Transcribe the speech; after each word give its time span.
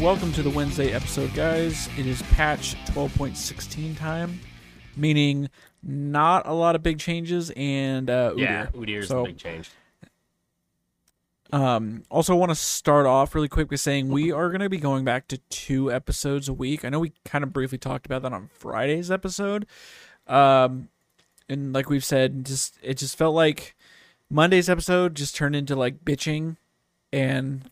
Welcome 0.00 0.32
to 0.32 0.42
the 0.42 0.50
Wednesday 0.50 0.92
episode, 0.92 1.32
guys. 1.34 1.88
It 1.98 2.06
is 2.06 2.22
patch 2.22 2.74
12.16 2.92 3.96
time, 3.98 4.40
meaning 4.96 5.48
not 5.82 6.46
a 6.46 6.52
lot 6.52 6.74
of 6.74 6.82
big 6.82 6.98
changes 6.98 7.50
and 7.54 8.08
uh, 8.08 8.32
Yeah, 8.36 8.66
Udyr. 8.66 8.86
Udyr's 8.86 9.08
So- 9.08 9.22
the 9.22 9.28
big 9.28 9.38
change. 9.38 9.70
Um, 11.54 12.02
also, 12.10 12.34
want 12.34 12.50
to 12.50 12.56
start 12.56 13.06
off 13.06 13.34
really 13.34 13.48
quick 13.48 13.70
with 13.70 13.78
saying 13.80 14.08
we 14.08 14.32
are 14.32 14.48
going 14.48 14.60
to 14.60 14.68
be 14.68 14.78
going 14.78 15.04
back 15.04 15.28
to 15.28 15.38
two 15.50 15.92
episodes 15.92 16.48
a 16.48 16.52
week. 16.52 16.84
I 16.84 16.88
know 16.88 16.98
we 16.98 17.12
kind 17.24 17.44
of 17.44 17.52
briefly 17.52 17.78
talked 17.78 18.06
about 18.06 18.22
that 18.22 18.32
on 18.32 18.48
Friday's 18.52 19.08
episode. 19.10 19.66
Um, 20.26 20.88
and 21.48 21.72
like 21.72 21.88
we've 21.88 22.04
said, 22.04 22.44
just 22.44 22.76
it 22.82 22.94
just 22.98 23.16
felt 23.16 23.36
like 23.36 23.76
Monday's 24.28 24.68
episode 24.68 25.14
just 25.14 25.36
turned 25.36 25.54
into 25.54 25.76
like 25.76 26.04
bitching, 26.04 26.56
and 27.12 27.70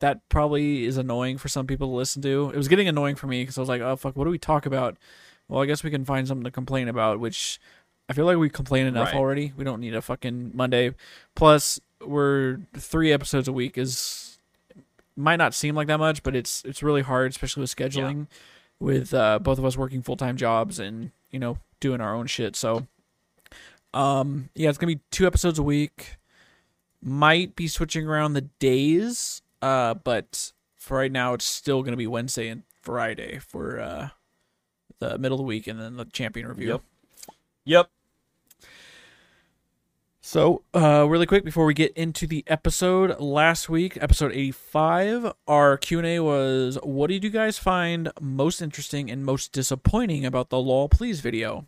that 0.00 0.28
probably 0.28 0.84
is 0.84 0.96
annoying 0.96 1.38
for 1.38 1.48
some 1.48 1.66
people 1.68 1.88
to 1.88 1.94
listen 1.94 2.20
to. 2.22 2.50
It 2.52 2.56
was 2.56 2.66
getting 2.68 2.88
annoying 2.88 3.14
for 3.14 3.28
me 3.28 3.42
because 3.42 3.56
I 3.56 3.60
was 3.60 3.68
like, 3.68 3.80
oh 3.80 3.94
fuck, 3.94 4.16
what 4.16 4.24
do 4.24 4.30
we 4.30 4.38
talk 4.38 4.66
about? 4.66 4.96
Well, 5.48 5.62
I 5.62 5.66
guess 5.66 5.84
we 5.84 5.90
can 5.90 6.04
find 6.04 6.26
something 6.26 6.44
to 6.44 6.50
complain 6.50 6.88
about, 6.88 7.20
which 7.20 7.60
I 8.08 8.12
feel 8.12 8.24
like 8.24 8.38
we 8.38 8.48
complain 8.48 8.86
enough 8.86 9.08
Right. 9.08 9.14
already. 9.14 9.52
We 9.56 9.64
don't 9.64 9.80
need 9.80 9.94
a 9.94 10.02
fucking 10.02 10.50
Monday. 10.54 10.94
Plus, 11.34 11.80
we're 12.00 12.58
three 12.76 13.12
episodes 13.12 13.48
a 13.48 13.52
week 13.52 13.76
is 13.78 14.38
might 15.16 15.36
not 15.36 15.54
seem 15.54 15.74
like 15.74 15.86
that 15.86 15.98
much, 15.98 16.22
but 16.22 16.34
it's 16.34 16.62
it's 16.64 16.82
really 16.82 17.02
hard, 17.02 17.30
especially 17.30 17.60
with 17.62 17.74
scheduling, 17.74 18.26
with 18.80 19.14
uh, 19.14 19.38
both 19.38 19.58
of 19.58 19.64
us 19.64 19.76
working 19.76 20.02
full 20.02 20.16
time 20.16 20.36
jobs 20.36 20.78
and 20.78 21.10
you 21.30 21.38
know 21.38 21.58
doing 21.80 22.00
our 22.00 22.14
own 22.14 22.26
shit. 22.26 22.56
So, 22.56 22.86
um, 23.92 24.48
yeah, 24.54 24.68
it's 24.68 24.78
gonna 24.78 24.94
be 24.94 25.00
two 25.10 25.26
episodes 25.26 25.58
a 25.58 25.62
week. 25.62 26.16
Might 27.02 27.54
be 27.54 27.68
switching 27.68 28.06
around 28.08 28.32
the 28.32 28.42
days, 28.42 29.42
uh, 29.60 29.94
but 29.94 30.52
for 30.76 30.96
right 30.96 31.12
now, 31.12 31.34
it's 31.34 31.44
still 31.44 31.82
gonna 31.82 31.96
be 31.96 32.06
Wednesday 32.06 32.48
and 32.48 32.62
Friday 32.82 33.38
for 33.38 33.80
uh 33.80 34.08
the 34.98 35.18
middle 35.18 35.36
of 35.36 35.38
the 35.38 35.44
week, 35.44 35.66
and 35.66 35.80
then 35.80 35.96
the 35.96 36.04
champion 36.06 36.46
review. 36.46 36.68
Yep. 36.68 36.80
Yep. 37.66 37.90
So, 40.26 40.62
uh, 40.74 41.06
really 41.06 41.26
quick 41.26 41.44
before 41.44 41.66
we 41.66 41.74
get 41.74 41.92
into 41.98 42.26
the 42.26 42.44
episode, 42.46 43.20
last 43.20 43.68
week, 43.68 43.98
episode 44.00 44.32
85, 44.32 45.34
our 45.46 45.76
Q&A 45.76 46.18
was, 46.18 46.78
what 46.82 47.08
did 47.08 47.22
you 47.22 47.28
guys 47.28 47.58
find 47.58 48.10
most 48.22 48.62
interesting 48.62 49.10
and 49.10 49.22
most 49.22 49.52
disappointing 49.52 50.24
about 50.24 50.48
the 50.48 50.58
Law 50.58 50.88
Please 50.88 51.20
video? 51.20 51.66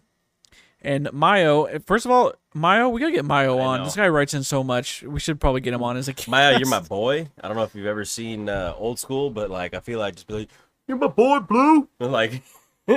And 0.80 1.12
Mayo, 1.12 1.78
first 1.80 2.06
of 2.06 2.10
all, 2.10 2.32
Mayo, 2.54 2.88
we 2.88 2.98
gotta 2.98 3.12
get 3.12 3.26
Mayo 3.26 3.58
on. 3.58 3.84
This 3.84 3.94
guy 3.94 4.08
writes 4.08 4.32
in 4.32 4.42
so 4.42 4.64
much. 4.64 5.02
We 5.02 5.20
should 5.20 5.38
probably 5.38 5.60
get 5.60 5.74
him 5.74 5.82
on 5.82 5.98
as 5.98 6.08
a 6.08 6.14
guest. 6.14 6.28
Maya, 6.28 6.58
you're 6.58 6.66
my 6.66 6.80
boy. 6.80 7.28
I 7.38 7.48
don't 7.48 7.58
know 7.58 7.62
if 7.64 7.74
you've 7.74 7.84
ever 7.84 8.06
seen 8.06 8.48
uh, 8.48 8.72
Old 8.78 8.98
School, 8.98 9.28
but 9.28 9.50
like 9.50 9.74
I 9.74 9.80
feel 9.80 9.98
like 9.98 10.14
just 10.14 10.28
be 10.28 10.32
like, 10.32 10.48
"You're 10.88 10.96
my 10.96 11.08
boy, 11.08 11.40
Blue." 11.40 11.88
And, 12.00 12.10
like, 12.20 12.42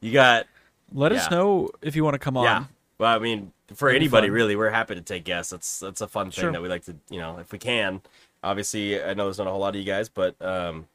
you 0.00 0.12
got 0.12 0.46
Let 0.92 1.12
us 1.12 1.30
know 1.30 1.70
if 1.80 1.94
you 1.94 2.02
want 2.02 2.14
to 2.14 2.18
come 2.18 2.36
on. 2.36 2.44
yeah. 2.44 2.64
Well, 2.98 3.14
I 3.14 3.20
mean, 3.20 3.52
for 3.74 3.88
anybody 3.90 4.28
fun. 4.28 4.34
really, 4.34 4.56
we're 4.56 4.70
happy 4.70 4.94
to 4.94 5.00
take 5.00 5.24
guests. 5.24 5.50
That's 5.50 5.80
that's 5.80 6.00
a 6.00 6.08
fun 6.08 6.30
thing 6.30 6.42
Sure. 6.42 6.52
that 6.52 6.62
we 6.62 6.68
like 6.68 6.84
to, 6.84 6.96
you 7.10 7.18
know, 7.18 7.38
if 7.38 7.52
we 7.52 7.58
can. 7.58 8.00
Obviously, 8.42 9.02
I 9.02 9.14
know 9.14 9.24
there's 9.24 9.38
not 9.38 9.46
a 9.46 9.50
whole 9.50 9.60
lot 9.60 9.70
of 9.74 9.76
you 9.80 9.84
guys, 9.84 10.08
but 10.08 10.40
um, 10.40 10.86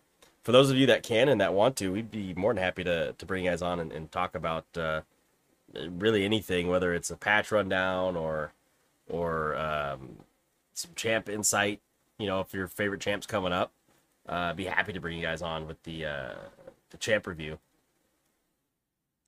for 0.43 0.51
those 0.51 0.69
of 0.71 0.77
you 0.77 0.85
that 0.87 1.03
can 1.03 1.27
and 1.29 1.39
that 1.41 1.53
want 1.53 1.75
to, 1.77 1.91
we'd 1.91 2.09
be 2.11 2.33
more 2.35 2.53
than 2.53 2.63
happy 2.63 2.83
to 2.83 3.13
to 3.17 3.25
bring 3.25 3.43
you 3.45 3.51
guys 3.51 3.61
on 3.61 3.79
and, 3.79 3.91
and 3.91 4.11
talk 4.11 4.33
about 4.35 4.65
uh, 4.77 5.01
really 5.73 6.23
anything, 6.25 6.67
whether 6.67 6.93
it's 6.93 7.11
a 7.11 7.17
patch 7.17 7.51
rundown 7.51 8.15
or 8.15 8.53
or 9.09 9.55
um, 9.57 10.17
some 10.73 10.91
champ 10.95 11.27
insight. 11.29 11.79
You 12.17 12.27
know, 12.27 12.39
if 12.39 12.53
your 12.53 12.67
favorite 12.67 13.01
champ's 13.01 13.27
coming 13.27 13.51
up, 13.51 13.71
uh, 14.29 14.33
I'd 14.51 14.55
be 14.57 14.65
happy 14.65 14.93
to 14.93 14.99
bring 15.01 15.17
you 15.17 15.23
guys 15.23 15.41
on 15.41 15.67
with 15.67 15.81
the 15.83 16.05
uh, 16.05 16.33
the 16.91 16.97
champ 16.97 17.27
review. 17.27 17.59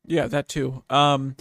Yeah, 0.07 0.28
that 0.28 0.47
too. 0.47 0.84
Um, 0.89 1.35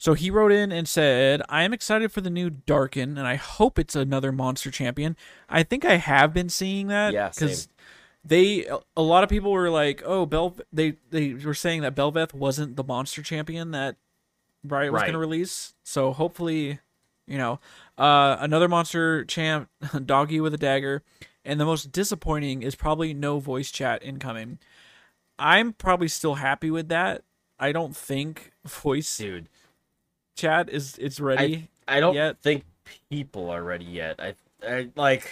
so 0.00 0.14
he 0.14 0.30
wrote 0.30 0.50
in 0.50 0.72
and 0.72 0.88
said, 0.88 1.42
"I 1.50 1.62
am 1.62 1.74
excited 1.74 2.10
for 2.10 2.22
the 2.22 2.30
new 2.30 2.48
Darkin, 2.48 3.18
and 3.18 3.26
I 3.26 3.34
hope 3.34 3.78
it's 3.78 3.94
another 3.94 4.32
monster 4.32 4.70
champion. 4.70 5.14
I 5.46 5.62
think 5.62 5.84
I 5.84 5.98
have 5.98 6.32
been 6.32 6.48
seeing 6.48 6.86
that. 6.86 7.12
Yeah, 7.12 7.30
same. 7.30 7.54
they 8.24 8.66
a 8.96 9.02
lot 9.02 9.22
of 9.22 9.28
people 9.28 9.52
were 9.52 9.68
like, 9.68 10.02
oh, 10.06 10.24
Bel. 10.24 10.56
They 10.72 10.96
they 11.10 11.34
were 11.34 11.52
saying 11.52 11.82
that 11.82 11.94
Bel'Veth 11.94 12.32
wasn't 12.32 12.76
the 12.76 12.84
monster 12.84 13.22
champion 13.22 13.72
that 13.72 13.96
Riot 14.64 14.90
was 14.90 15.00
Right. 15.00 15.06
going 15.06 15.12
to 15.12 15.18
release. 15.18 15.74
So 15.84 16.12
hopefully, 16.12 16.80
you 17.26 17.36
know, 17.36 17.60
uh, 17.98 18.38
another 18.40 18.68
monster 18.68 19.24
champ, 19.26 19.68
doggy 20.06 20.40
with 20.40 20.54
a 20.54 20.58
dagger, 20.58 21.02
and 21.44 21.60
the 21.60 21.66
most 21.66 21.92
disappointing 21.92 22.62
is 22.62 22.74
probably 22.74 23.12
no 23.12 23.38
voice 23.38 23.70
chat 23.70 24.02
incoming. 24.02 24.58
I'm 25.38 25.74
probably 25.74 26.08
still 26.08 26.36
happy 26.36 26.70
with 26.70 26.88
that. 26.88 27.22
I 27.58 27.72
don't 27.72 27.94
think 27.94 28.52
voice 28.66 29.18
Dude, 29.18 29.48
chat 30.36 30.68
is 30.68 30.96
it's 30.98 31.20
ready. 31.20 31.68
I 31.86 32.00
don't 32.00 32.14
yet. 32.14 32.38
think 32.40 32.64
people 33.10 33.50
are 33.50 33.62
ready 33.62 33.84
yet. 33.84 34.20
I, 34.20 34.34
I 34.66 34.88
like 34.96 35.30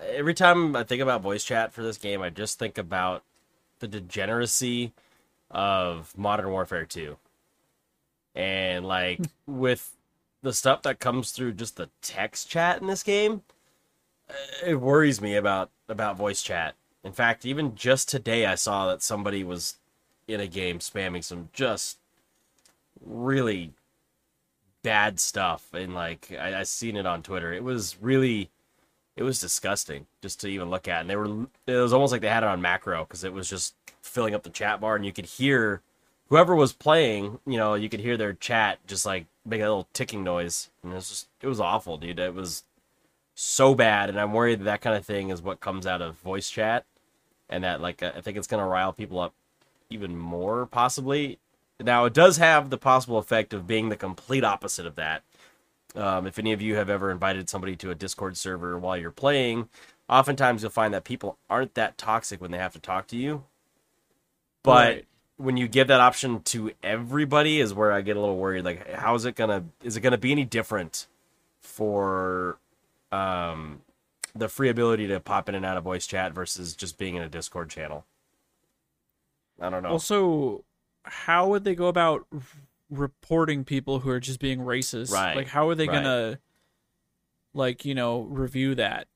every 0.00 0.34
time 0.34 0.76
I 0.76 0.84
think 0.84 1.02
about 1.02 1.22
voice 1.22 1.44
chat 1.44 1.72
for 1.72 1.82
this 1.82 1.98
game, 1.98 2.22
I 2.22 2.30
just 2.30 2.58
think 2.58 2.78
about 2.78 3.22
the 3.80 3.88
degeneracy 3.88 4.92
of 5.50 6.16
Modern 6.16 6.50
Warfare 6.50 6.84
2. 6.84 7.16
And 8.34 8.86
like 8.86 9.20
with 9.46 9.94
the 10.42 10.52
stuff 10.52 10.82
that 10.82 11.00
comes 11.00 11.32
through 11.32 11.52
just 11.52 11.76
the 11.76 11.88
text 12.02 12.48
chat 12.48 12.80
in 12.80 12.86
this 12.86 13.02
game, 13.02 13.42
it 14.64 14.80
worries 14.80 15.20
me 15.20 15.36
about 15.36 15.70
about 15.88 16.16
voice 16.16 16.42
chat. 16.42 16.74
In 17.02 17.12
fact, 17.12 17.46
even 17.46 17.74
just 17.74 18.08
today 18.08 18.44
I 18.46 18.54
saw 18.54 18.86
that 18.88 19.02
somebody 19.02 19.42
was 19.42 19.76
in 20.26 20.40
a 20.40 20.46
game 20.46 20.78
spamming 20.78 21.24
some 21.24 21.48
just 21.52 21.98
really 23.00 23.72
bad 24.82 25.20
stuff 25.20 25.72
and 25.74 25.94
like 25.94 26.32
I, 26.38 26.60
I 26.60 26.62
seen 26.62 26.96
it 26.96 27.06
on 27.06 27.22
Twitter. 27.22 27.52
It 27.52 27.64
was 27.64 27.96
really 28.00 28.50
it 29.16 29.22
was 29.22 29.40
disgusting 29.40 30.06
just 30.22 30.40
to 30.40 30.48
even 30.48 30.70
look 30.70 30.86
at. 30.86 31.00
And 31.00 31.10
they 31.10 31.16
were 31.16 31.46
it 31.66 31.76
was 31.76 31.92
almost 31.92 32.12
like 32.12 32.20
they 32.20 32.28
had 32.28 32.42
it 32.42 32.48
on 32.48 32.62
macro 32.62 33.04
because 33.04 33.24
it 33.24 33.32
was 33.32 33.48
just 33.48 33.74
filling 34.02 34.34
up 34.34 34.42
the 34.42 34.50
chat 34.50 34.80
bar 34.80 34.96
and 34.96 35.04
you 35.04 35.12
could 35.12 35.26
hear 35.26 35.82
whoever 36.28 36.54
was 36.54 36.72
playing, 36.72 37.38
you 37.46 37.56
know, 37.56 37.74
you 37.74 37.88
could 37.88 38.00
hear 38.00 38.16
their 38.16 38.34
chat 38.34 38.78
just 38.86 39.04
like 39.04 39.26
make 39.44 39.60
a 39.60 39.64
little 39.64 39.88
ticking 39.92 40.22
noise. 40.22 40.70
And 40.82 40.92
it 40.92 40.96
was 40.96 41.08
just 41.08 41.28
it 41.42 41.48
was 41.48 41.60
awful, 41.60 41.98
dude. 41.98 42.18
It 42.18 42.34
was 42.34 42.64
so 43.34 43.74
bad 43.74 44.08
and 44.08 44.18
I'm 44.18 44.32
worried 44.32 44.60
that 44.60 44.64
that 44.64 44.80
kind 44.80 44.96
of 44.96 45.04
thing 45.04 45.30
is 45.30 45.42
what 45.42 45.60
comes 45.60 45.86
out 45.86 46.02
of 46.02 46.16
voice 46.16 46.50
chat 46.50 46.84
and 47.48 47.62
that 47.64 47.80
like 47.80 48.02
I 48.02 48.20
think 48.20 48.36
it's 48.36 48.48
going 48.48 48.62
to 48.62 48.68
rile 48.68 48.92
people 48.92 49.20
up 49.20 49.32
even 49.90 50.16
more 50.16 50.66
possibly 50.66 51.38
now, 51.80 52.04
it 52.04 52.14
does 52.14 52.38
have 52.38 52.70
the 52.70 52.78
possible 52.78 53.18
effect 53.18 53.52
of 53.52 53.66
being 53.66 53.88
the 53.88 53.96
complete 53.96 54.44
opposite 54.44 54.86
of 54.86 54.96
that. 54.96 55.22
Um, 55.94 56.26
if 56.26 56.38
any 56.38 56.52
of 56.52 56.60
you 56.60 56.76
have 56.76 56.90
ever 56.90 57.10
invited 57.10 57.48
somebody 57.48 57.76
to 57.76 57.90
a 57.90 57.94
Discord 57.94 58.36
server 58.36 58.78
while 58.78 58.96
you're 58.96 59.10
playing, 59.10 59.68
oftentimes 60.08 60.62
you'll 60.62 60.70
find 60.70 60.92
that 60.94 61.04
people 61.04 61.38
aren't 61.48 61.74
that 61.74 61.96
toxic 61.98 62.40
when 62.40 62.50
they 62.50 62.58
have 62.58 62.72
to 62.74 62.78
talk 62.80 63.06
to 63.08 63.16
you. 63.16 63.44
But 64.62 64.94
Right. 64.96 65.06
when 65.36 65.56
you 65.56 65.68
give 65.68 65.88
that 65.88 66.00
option 66.00 66.42
to 66.42 66.72
everybody, 66.82 67.60
is 67.60 67.72
where 67.72 67.92
I 67.92 68.00
get 68.02 68.16
a 68.16 68.20
little 68.20 68.36
worried. 68.36 68.64
Like, 68.64 68.88
how 68.94 69.14
is 69.14 69.24
it 69.24 69.34
gonna? 69.36 69.64
Is 69.82 69.96
it 69.96 70.00
gonna 70.00 70.18
be 70.18 70.32
any 70.32 70.44
different 70.44 71.06
for 71.62 72.58
um, 73.12 73.82
the 74.34 74.48
free 74.48 74.68
ability 74.68 75.06
to 75.08 75.20
pop 75.20 75.48
in 75.48 75.54
and 75.54 75.64
out 75.64 75.76
of 75.76 75.84
voice 75.84 76.06
chat 76.06 76.32
versus 76.32 76.74
just 76.74 76.98
being 76.98 77.14
in 77.14 77.22
a 77.22 77.28
Discord 77.28 77.70
channel? 77.70 78.04
I 79.60 79.70
don't 79.70 79.82
know. 79.82 79.90
Also, 79.90 80.64
how 81.08 81.48
would 81.48 81.64
they 81.64 81.74
go 81.74 81.88
about 81.88 82.26
r- 82.32 82.40
reporting 82.90 83.64
people 83.64 84.00
who 84.00 84.10
are 84.10 84.20
just 84.20 84.40
being 84.40 84.60
racist? 84.60 85.12
Right, 85.12 85.36
Like, 85.36 85.48
how 85.48 85.68
are 85.68 85.74
they 85.74 85.86
right. 85.86 85.94
gonna, 85.94 86.38
like, 87.54 87.84
you 87.84 87.94
know, 87.94 88.22
review 88.22 88.74
that? 88.76 89.08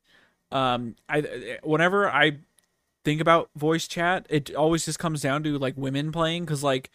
Um, 0.50 0.96
I 1.08 1.58
whenever 1.62 2.10
I 2.10 2.38
think 3.04 3.20
about 3.20 3.50
voice 3.56 3.88
chat, 3.88 4.26
it 4.28 4.54
always 4.54 4.84
just 4.84 4.98
comes 4.98 5.22
down 5.22 5.42
to 5.44 5.58
like 5.58 5.74
women 5.76 6.12
playing 6.12 6.44
because 6.44 6.62
like 6.62 6.90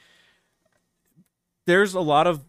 there's 1.66 1.94
a 1.94 2.00
lot 2.00 2.28
of 2.28 2.46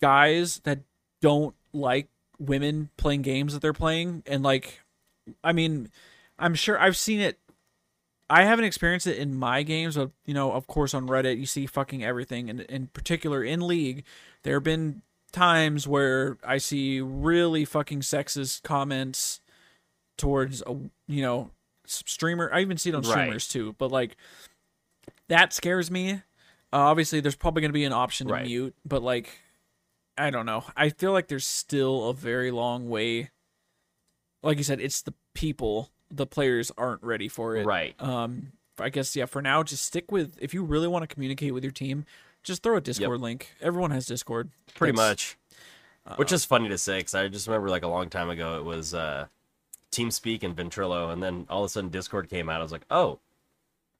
guys 0.00 0.60
that 0.64 0.80
don't 1.20 1.54
like 1.72 2.08
women 2.38 2.90
playing 2.96 3.22
games 3.22 3.52
that 3.52 3.62
they're 3.62 3.72
playing 3.72 4.22
and 4.26 4.42
like 4.42 4.80
I 5.42 5.52
mean 5.52 5.90
I'm 6.38 6.54
sure 6.54 6.78
I've 6.78 6.96
seen 6.96 7.20
it 7.20 7.38
I 8.28 8.44
haven't 8.44 8.64
experienced 8.64 9.06
it 9.06 9.18
in 9.18 9.36
my 9.36 9.62
games, 9.62 9.96
but 9.96 10.10
you 10.24 10.34
know, 10.34 10.52
of 10.52 10.66
course, 10.66 10.94
on 10.94 11.06
Reddit, 11.06 11.38
you 11.38 11.46
see 11.46 11.66
fucking 11.66 12.02
everything, 12.02 12.50
and 12.50 12.60
in 12.62 12.88
particular 12.88 13.44
in 13.44 13.66
League, 13.66 14.04
there 14.42 14.54
have 14.54 14.64
been 14.64 15.02
times 15.32 15.86
where 15.86 16.38
I 16.44 16.58
see 16.58 17.00
really 17.00 17.64
fucking 17.64 18.00
sexist 18.00 18.62
comments 18.62 19.40
towards 20.18 20.62
a 20.66 20.74
you 21.06 21.22
know 21.22 21.50
streamer. 21.86 22.50
I 22.52 22.62
even 22.62 22.78
see 22.78 22.90
it 22.90 22.94
on 22.96 23.02
Right. 23.02 23.10
streamers 23.10 23.48
too, 23.48 23.74
but 23.78 23.92
like 23.92 24.16
that 25.28 25.52
scares 25.52 25.90
me. 25.90 26.12
Uh, 26.72 26.78
obviously, 26.78 27.20
there's 27.20 27.36
probably 27.36 27.60
going 27.60 27.70
to 27.70 27.74
be 27.74 27.84
an 27.84 27.92
option 27.92 28.26
to 28.26 28.32
Right. 28.34 28.44
mute, 28.44 28.74
but 28.84 29.02
like, 29.02 29.38
I 30.18 30.30
don't 30.30 30.46
know. 30.46 30.64
I 30.76 30.88
feel 30.90 31.12
like 31.12 31.28
there's 31.28 31.46
still 31.46 32.08
a 32.08 32.14
very 32.14 32.50
long 32.50 32.88
way. 32.88 33.30
Like 34.42 34.58
you 34.58 34.64
said, 34.64 34.80
it's 34.80 35.02
the 35.02 35.14
people. 35.34 35.90
The 36.10 36.26
players 36.26 36.70
aren't 36.78 37.02
ready 37.02 37.28
for 37.28 37.56
it. 37.56 37.66
Right. 37.66 37.94
Um. 38.00 38.52
I 38.78 38.90
guess 38.90 39.16
yeah. 39.16 39.24
For 39.24 39.40
now, 39.40 39.62
just 39.62 39.84
stick 39.84 40.12
with. 40.12 40.36
If 40.40 40.52
you 40.52 40.62
really 40.62 40.88
want 40.88 41.02
to 41.08 41.12
communicate 41.12 41.54
with 41.54 41.64
your 41.64 41.72
team, 41.72 42.04
just 42.42 42.62
throw 42.62 42.76
a 42.76 42.80
Discord 42.80 43.20
link. 43.20 43.54
Everyone 43.60 43.90
has 43.90 44.06
Discord. 44.06 44.50
Pretty 44.74 44.96
That's- 44.96 45.10
much. 45.10 45.36
Which 46.16 46.30
is 46.30 46.44
funny 46.44 46.68
to 46.68 46.78
say 46.78 46.98
because 46.98 47.16
I 47.16 47.26
just 47.26 47.48
remember 47.48 47.68
like 47.68 47.82
a 47.82 47.88
long 47.88 48.08
time 48.08 48.30
ago 48.30 48.58
it 48.58 48.64
was 48.64 48.94
uh, 48.94 49.26
TeamSpeak 49.90 50.44
and 50.44 50.54
Ventrilo, 50.54 51.12
and 51.12 51.20
then 51.20 51.46
all 51.50 51.64
of 51.64 51.66
a 51.66 51.68
sudden 51.68 51.90
Discord 51.90 52.30
came 52.30 52.48
out. 52.48 52.60
I 52.60 52.62
was 52.62 52.70
like, 52.70 52.86
oh, 52.92 53.18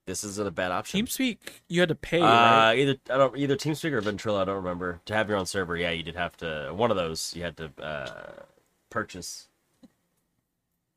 this 0.05 0.23
isn't 0.23 0.47
a 0.47 0.51
bad 0.51 0.71
option. 0.71 1.01
TeamSpeak. 1.05 1.37
You 1.67 1.81
had 1.81 1.89
to 1.89 1.95
pay. 1.95 2.21
uh, 2.21 2.25
right? 2.25 2.75
either 2.75 2.95
I 3.09 3.17
don't 3.17 3.37
either 3.37 3.57
TeamSpeak 3.57 3.91
or 3.91 4.01
Ventrilo. 4.01 4.39
I 4.39 4.45
don't 4.45 4.55
remember 4.55 5.01
to 5.05 5.13
have 5.13 5.27
your 5.27 5.37
own 5.37 5.45
server. 5.45 5.75
Yeah, 5.75 5.91
you 5.91 6.01
did 6.01 6.15
have 6.15 6.37
to 6.37 6.71
one 6.73 6.91
of 6.91 6.97
those. 6.97 7.33
You 7.35 7.43
had 7.43 7.57
to 7.57 7.71
uh, 7.83 8.43
purchase. 8.89 9.49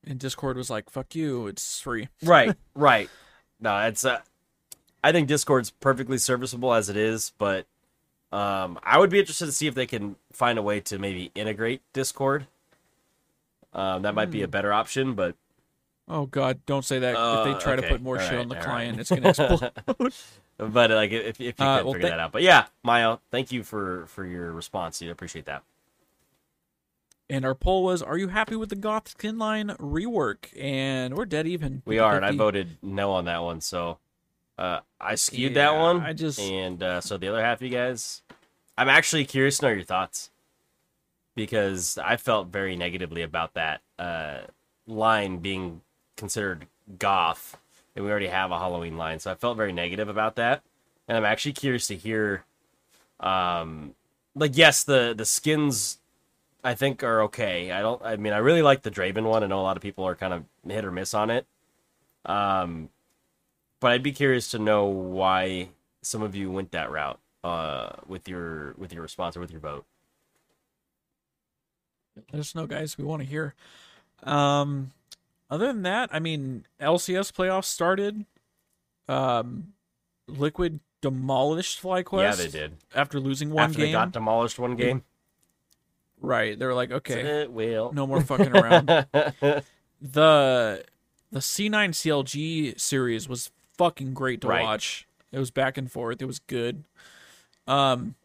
And 0.06 0.18
Discord 0.18 0.56
was 0.56 0.70
like, 0.70 0.88
"Fuck 0.90 1.14
you, 1.14 1.46
it's 1.46 1.80
free." 1.80 2.08
Right, 2.22 2.56
right. 2.74 3.10
No, 3.60 3.78
it's. 3.86 4.04
Uh, 4.04 4.20
I 5.04 5.12
think 5.12 5.28
Discord's 5.28 5.70
perfectly 5.70 6.18
serviceable 6.18 6.72
as 6.74 6.88
it 6.88 6.96
is, 6.96 7.32
but 7.38 7.66
um, 8.32 8.78
I 8.82 8.98
would 8.98 9.10
be 9.10 9.18
interested 9.18 9.46
to 9.46 9.52
see 9.52 9.66
if 9.66 9.74
they 9.74 9.86
can 9.86 10.16
find 10.32 10.58
a 10.58 10.62
way 10.62 10.80
to 10.80 10.98
maybe 10.98 11.30
integrate 11.34 11.80
Discord. 11.92 12.46
Um, 13.72 14.02
that 14.02 14.14
might 14.14 14.30
be 14.30 14.42
a 14.42 14.46
Hmm. 14.46 14.50
better 14.50 14.72
option, 14.72 15.14
but 15.14 15.36
Oh 16.08 16.26
God, 16.26 16.60
don't 16.66 16.84
say 16.84 16.98
that. 16.98 17.12
if 17.12 17.16
Uh, 17.18 17.44
they 17.44 17.54
try 17.60 17.76
to 17.76 17.82
put 17.82 18.02
more 18.02 18.16
All 18.18 18.22
shit 18.22 18.32
right, 18.32 18.40
on 18.40 18.48
the 18.48 18.56
client, 18.56 18.96
right. 18.96 19.00
it's 19.00 19.10
gonna 19.10 19.28
explode. 19.28 19.72
but 20.58 20.90
like 20.90 21.12
if 21.12 21.40
if 21.40 21.40
you 21.40 21.52
can 21.52 21.66
Uh, 21.66 21.76
figure 21.84 22.00
well, 22.00 22.10
that 22.10 22.20
out, 22.20 22.32
but 22.32 22.42
yeah, 22.42 22.66
Maya, 22.82 23.18
thank 23.30 23.52
you 23.52 23.62
for 23.62 24.06
for 24.06 24.24
your 24.26 24.50
response. 24.52 25.00
I 25.02 25.06
appreciate 25.06 25.44
that. 25.46 25.62
And 27.30 27.44
our 27.46 27.54
poll 27.54 27.84
was: 27.84 28.02
Are 28.02 28.18
you 28.18 28.28
happy 28.28 28.56
with 28.56 28.68
the 28.68 28.76
Goth 28.76 29.08
skin 29.08 29.38
line 29.38 29.68
rework? 29.78 30.46
And 30.58 31.16
we're 31.16 31.24
dead 31.24 31.46
even. 31.46 31.82
We 31.86 31.98
are, 31.98 32.16
and 32.16 32.24
I 32.26 32.32
voted 32.32 32.76
no 32.82 33.12
on 33.12 33.24
that 33.26 33.42
one, 33.42 33.60
so 33.62 33.98
uh, 34.58 34.80
I 35.00 35.14
skewed 35.14 35.54
that 35.54 35.74
one. 35.74 36.00
I 36.02 36.12
just- 36.12 36.38
and 36.40 36.82
uh, 36.82 37.00
so 37.00 37.16
the 37.16 37.28
other 37.28 37.40
half 37.42 37.58
of 37.58 37.62
you 37.62 37.70
guys, 37.70 38.20
I'm 38.76 38.88
actually 38.88 39.24
curious 39.24 39.58
to 39.58 39.66
know 39.66 39.72
your 39.72 39.84
thoughts 39.84 40.30
because 41.34 41.96
I 41.98 42.16
felt 42.16 42.48
very 42.48 42.76
negatively 42.76 43.22
about 43.22 43.54
that 43.54 43.80
uh, 43.98 44.40
line 44.86 45.38
being 45.38 45.80
considered 46.16 46.66
goth, 46.98 47.56
and 47.94 48.04
we 48.04 48.10
already 48.10 48.26
have 48.26 48.50
a 48.50 48.58
Halloween 48.58 48.96
line, 48.98 49.18
so 49.20 49.30
I 49.30 49.34
felt 49.34 49.56
very 49.56 49.72
negative 49.72 50.08
about 50.08 50.34
that, 50.36 50.62
and 51.08 51.16
I'm 51.16 51.24
actually 51.24 51.52
curious 51.52 51.86
to 51.86 51.96
hear, 51.96 52.44
um, 53.20 53.94
like 54.34 54.56
yes, 54.56 54.82
the 54.84 55.14
the 55.16 55.24
skins. 55.24 55.98
I 56.62 56.74
think 56.74 57.02
are 57.02 57.22
okay. 57.22 57.70
I 57.72 57.80
don't. 57.80 58.00
I 58.02 58.16
mean, 58.16 58.32
I 58.32 58.38
really 58.38 58.62
like 58.62 58.82
the 58.82 58.90
Draven 58.90 59.24
one. 59.24 59.42
I 59.42 59.46
know 59.46 59.60
a 59.60 59.62
lot 59.62 59.76
of 59.76 59.82
people 59.82 60.04
are 60.04 60.14
kind 60.14 60.34
of 60.34 60.44
hit 60.66 60.84
or 60.84 60.90
miss 60.90 61.14
on 61.14 61.30
it. 61.30 61.46
Um, 62.24 62.90
but 63.80 63.92
I'd 63.92 64.02
be 64.02 64.12
curious 64.12 64.50
to 64.50 64.58
know 64.58 64.84
why 64.84 65.70
some 66.02 66.22
of 66.22 66.34
you 66.34 66.50
went 66.50 66.72
that 66.72 66.90
route 66.90 67.18
uh, 67.42 67.90
with 68.06 68.28
your 68.28 68.74
with 68.76 68.92
your 68.92 69.02
response 69.02 69.36
or 69.36 69.40
with 69.40 69.50
your 69.50 69.60
vote. 69.60 69.86
Let 72.32 72.40
us 72.40 72.54
know, 72.54 72.66
guys. 72.66 72.98
We 72.98 73.04
want 73.04 73.22
to 73.22 73.28
hear. 73.28 73.54
Um, 74.22 74.92
other 75.48 75.66
than 75.68 75.82
that, 75.82 76.10
I 76.12 76.18
mean, 76.18 76.66
LCS 76.80 77.32
playoffs 77.32 77.64
started. 77.64 78.26
Um, 79.08 79.72
Liquid 80.28 80.80
demolished 81.00 81.82
FlyQuest. 81.82 82.22
Yeah, 82.22 82.34
they 82.34 82.48
did. 82.48 82.76
after 82.94 83.18
losing 83.18 83.50
one 83.50 83.64
After 83.64 83.78
game. 83.78 83.86
they 83.86 83.92
got 83.92 84.12
demolished 84.12 84.58
one 84.58 84.76
game. 84.76 85.02
Right, 86.20 86.58
they 86.58 86.66
were 86.66 86.74
like, 86.74 86.90
okay, 86.90 87.42
It 87.42 87.52
will. 87.52 87.92
no 87.92 88.06
more 88.06 88.20
fucking 88.20 88.54
around. 88.56 88.86
the 90.00 90.84
the 91.32 91.38
C9 91.40 91.90
CLG 91.90 92.80
series 92.80 93.28
was 93.28 93.50
fucking 93.78 94.14
great 94.14 94.40
to 94.42 94.48
Right. 94.48 94.62
watch. 94.62 95.06
It 95.32 95.38
was 95.38 95.50
back 95.50 95.76
and 95.78 95.90
forth. 95.90 96.20
It 96.20 96.26
was 96.26 96.40
good. 96.40 96.84
Um, 97.66 98.16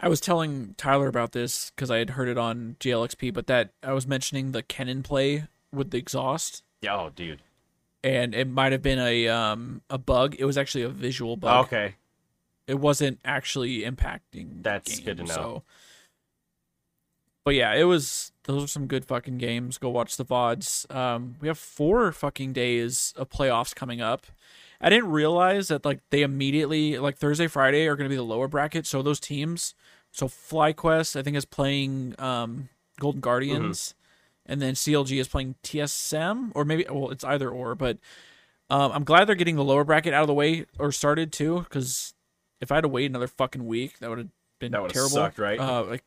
I 0.00 0.08
was 0.08 0.20
telling 0.20 0.74
Tyler 0.78 1.08
about 1.08 1.32
this 1.32 1.70
because 1.74 1.90
I 1.90 1.98
had 1.98 2.10
heard 2.10 2.28
it 2.28 2.38
on 2.38 2.76
GLXP, 2.78 3.34
but 3.34 3.48
that 3.48 3.70
I 3.82 3.92
was 3.92 4.06
mentioning 4.06 4.52
the 4.52 4.62
Kennen 4.62 5.02
play 5.02 5.48
with 5.72 5.90
the 5.90 5.98
exhaust, 5.98 6.62
Yeah, 6.80 6.94
oh, 6.96 7.10
dude. 7.14 7.42
and 8.04 8.34
it 8.36 8.46
might 8.48 8.70
have 8.70 8.82
been 8.82 9.00
a 9.00 9.26
um 9.28 9.82
a 9.90 9.98
bug. 9.98 10.36
It 10.38 10.44
was 10.44 10.56
actually 10.56 10.82
a 10.84 10.88
visual 10.88 11.36
bug. 11.36 11.66
Okay. 11.66 11.96
It 12.68 12.78
wasn't 12.78 13.18
actually 13.24 13.80
impacting. 13.80 14.58
the 14.58 14.62
That's 14.62 14.96
game, 14.98 15.04
good 15.06 15.16
to 15.16 15.22
know. 15.24 15.34
So. 15.34 15.62
But 17.48 17.54
yeah, 17.54 17.74
it 17.74 17.84
was. 17.84 18.30
Those 18.44 18.64
are 18.64 18.66
some 18.66 18.86
good 18.86 19.06
fucking 19.06 19.38
games. 19.38 19.78
Go 19.78 19.88
watch 19.88 20.18
the 20.18 20.24
vods. 20.26 20.84
Um, 20.94 21.36
we 21.40 21.48
have 21.48 21.56
four 21.56 22.12
fucking 22.12 22.52
days 22.52 23.14
of 23.16 23.30
playoffs 23.30 23.74
coming 23.74 24.02
up. 24.02 24.26
I 24.82 24.90
didn't 24.90 25.08
realize 25.08 25.68
that 25.68 25.82
like 25.82 26.00
they 26.10 26.20
immediately 26.20 26.98
like 26.98 27.16
Thursday, 27.16 27.46
Friday 27.46 27.86
are 27.86 27.96
going 27.96 28.04
to 28.04 28.12
be 28.12 28.16
the 28.16 28.22
lower 28.22 28.48
bracket. 28.48 28.84
So 28.86 29.00
those 29.00 29.18
teams. 29.18 29.74
So 30.12 30.28
FlyQuest 30.28 31.18
I 31.18 31.22
think 31.22 31.38
is 31.38 31.46
playing 31.46 32.16
um, 32.18 32.68
Golden 33.00 33.22
Guardians, 33.22 33.94
and 34.44 34.60
then 34.60 34.74
CLG 34.74 35.18
is 35.18 35.26
playing 35.26 35.54
TSM 35.62 36.52
or 36.54 36.66
maybe 36.66 36.84
well 36.90 37.08
it's 37.08 37.24
either 37.24 37.48
or. 37.48 37.74
But 37.74 37.96
um, 38.68 38.92
I'm 38.92 39.04
glad 39.04 39.24
they're 39.24 39.34
getting 39.34 39.56
the 39.56 39.64
lower 39.64 39.84
bracket 39.84 40.12
out 40.12 40.20
of 40.20 40.26
the 40.26 40.34
way 40.34 40.66
or 40.78 40.92
started 40.92 41.32
too 41.32 41.60
because 41.60 42.12
if 42.60 42.70
I 42.70 42.74
had 42.74 42.82
to 42.82 42.88
wait 42.88 43.06
another 43.06 43.26
fucking 43.26 43.66
week, 43.66 44.00
that 44.00 44.10
would 44.10 44.18
have 44.18 44.28
been 44.58 44.72
That 44.72 44.88
terrible. 44.90 45.10
sucked, 45.10 45.38
right? 45.38 45.58
Uh, 45.58 45.84
like, 45.84 46.04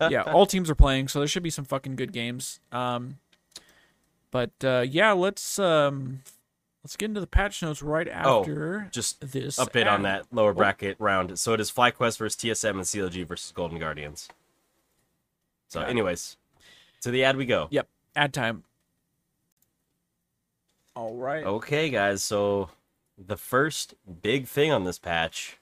yeah, 0.10 0.22
all 0.22 0.46
teams 0.46 0.68
are 0.70 0.74
playing, 0.74 1.08
so 1.08 1.18
there 1.18 1.28
should 1.28 1.42
be 1.42 1.50
some 1.50 1.64
fucking 1.64 1.96
good 1.96 2.12
games. 2.12 2.60
Um, 2.72 3.18
but 4.30 4.50
uh, 4.62 4.84
yeah, 4.88 5.12
let's 5.12 5.58
um, 5.58 6.20
let's 6.82 6.96
get 6.96 7.06
into 7.06 7.20
the 7.20 7.26
patch 7.26 7.62
notes 7.62 7.82
right 7.82 8.08
Oh, 8.24 8.40
after 8.40 8.88
Just 8.92 9.32
this. 9.32 9.58
update 9.58 9.86
on 9.90 10.04
ad. 10.04 10.22
that 10.22 10.26
lower 10.32 10.52
bracket 10.52 10.96
round. 10.98 11.38
So 11.38 11.52
it 11.54 11.60
is 11.60 11.70
FlyQuest 11.70 12.18
versus 12.18 12.36
TSM 12.36 12.70
and 12.70 12.80
CLG 12.80 13.26
versus 13.26 13.52
Golden 13.52 13.78
Guardians. 13.78 14.28
So, 15.68 15.80
Got 15.80 15.88
it. 15.88 15.90
anyways, 15.92 16.36
to 17.02 17.10
the 17.10 17.24
ad 17.24 17.36
we 17.36 17.46
go. 17.46 17.68
Yep, 17.70 17.88
ad 18.14 18.32
time. 18.34 18.64
All 20.96 21.14
right. 21.16 21.44
Okay, 21.44 21.90
guys. 21.90 22.22
So 22.22 22.70
the 23.18 23.36
first 23.36 23.94
big 24.22 24.46
thing 24.46 24.70
on 24.70 24.84
this 24.84 24.98
patch, 24.98 25.58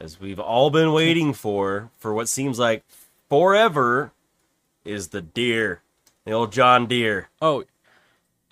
as 0.00 0.20
we've 0.20 0.40
all 0.40 0.70
been 0.70 0.92
waiting 0.92 1.32
for 1.32 1.90
for 1.98 2.12
what 2.14 2.28
seems 2.28 2.58
like 2.58 2.84
forever, 3.28 4.12
is 4.84 5.08
the 5.08 5.20
deer, 5.20 5.82
the 6.24 6.32
old 6.32 6.52
John 6.52 6.86
Deere. 6.86 7.28
Oh, 7.42 7.64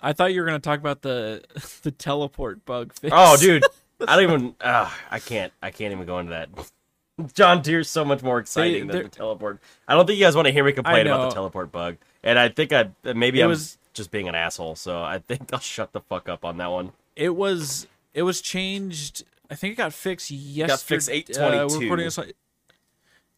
I 0.01 0.13
thought 0.13 0.33
you 0.33 0.41
were 0.41 0.45
gonna 0.45 0.59
talk 0.59 0.79
about 0.79 1.01
the 1.01 1.43
the 1.83 1.91
teleport 1.91 2.65
bug 2.65 2.93
fix. 2.93 3.13
Oh, 3.15 3.37
dude, 3.37 3.63
I 4.07 4.15
don't 4.15 4.23
even. 4.23 4.55
Uh, 4.61 4.89
I 5.09 5.19
can't. 5.19 5.51
I 5.61 5.71
can't 5.71 5.91
even 5.93 6.05
go 6.05 6.19
into 6.19 6.31
that. 6.31 6.49
John 7.33 7.63
Deere's 7.63 7.89
so 7.89 8.05
much 8.05 8.21
more 8.21 8.37
exciting 8.37 8.85
than 8.87 8.95
they're- 8.95 9.03
the 9.03 9.09
teleport. 9.09 9.59
I 9.87 9.95
don't 9.95 10.05
think 10.05 10.19
you 10.19 10.25
guys 10.25 10.35
want 10.35 10.45
to 10.47 10.51
hear 10.53 10.63
me 10.63 10.71
complain 10.71 11.07
about 11.07 11.29
the 11.29 11.33
teleport 11.35 11.71
bug, 11.71 11.97
and 12.23 12.37
I 12.37 12.49
think 12.49 12.71
I 12.73 12.89
maybe 13.03 13.39
It 13.39 13.43
I'm 13.45 13.49
was- 13.49 13.77
just 13.93 14.11
being 14.11 14.27
an 14.27 14.35
asshole. 14.35 14.75
So 14.75 15.01
I 15.01 15.17
think 15.17 15.51
I'll 15.51 15.57
shut 15.59 15.91
the 15.93 16.01
fuck 16.01 16.29
up 16.29 16.45
on 16.45 16.57
that 16.57 16.67
one. 16.69 16.91
it 17.15 17.35
was 17.35 17.87
it 18.13 18.21
was 18.21 18.41
changed. 18.41 19.23
I 19.49 19.55
think 19.55 19.73
it 19.73 19.75
got 19.77 19.93
fixed 19.93 20.31
yesterday. 20.31 21.21
fixed 21.21 21.39
Uh, 21.39 21.67
recording 21.69 22.05
this, 22.05 22.19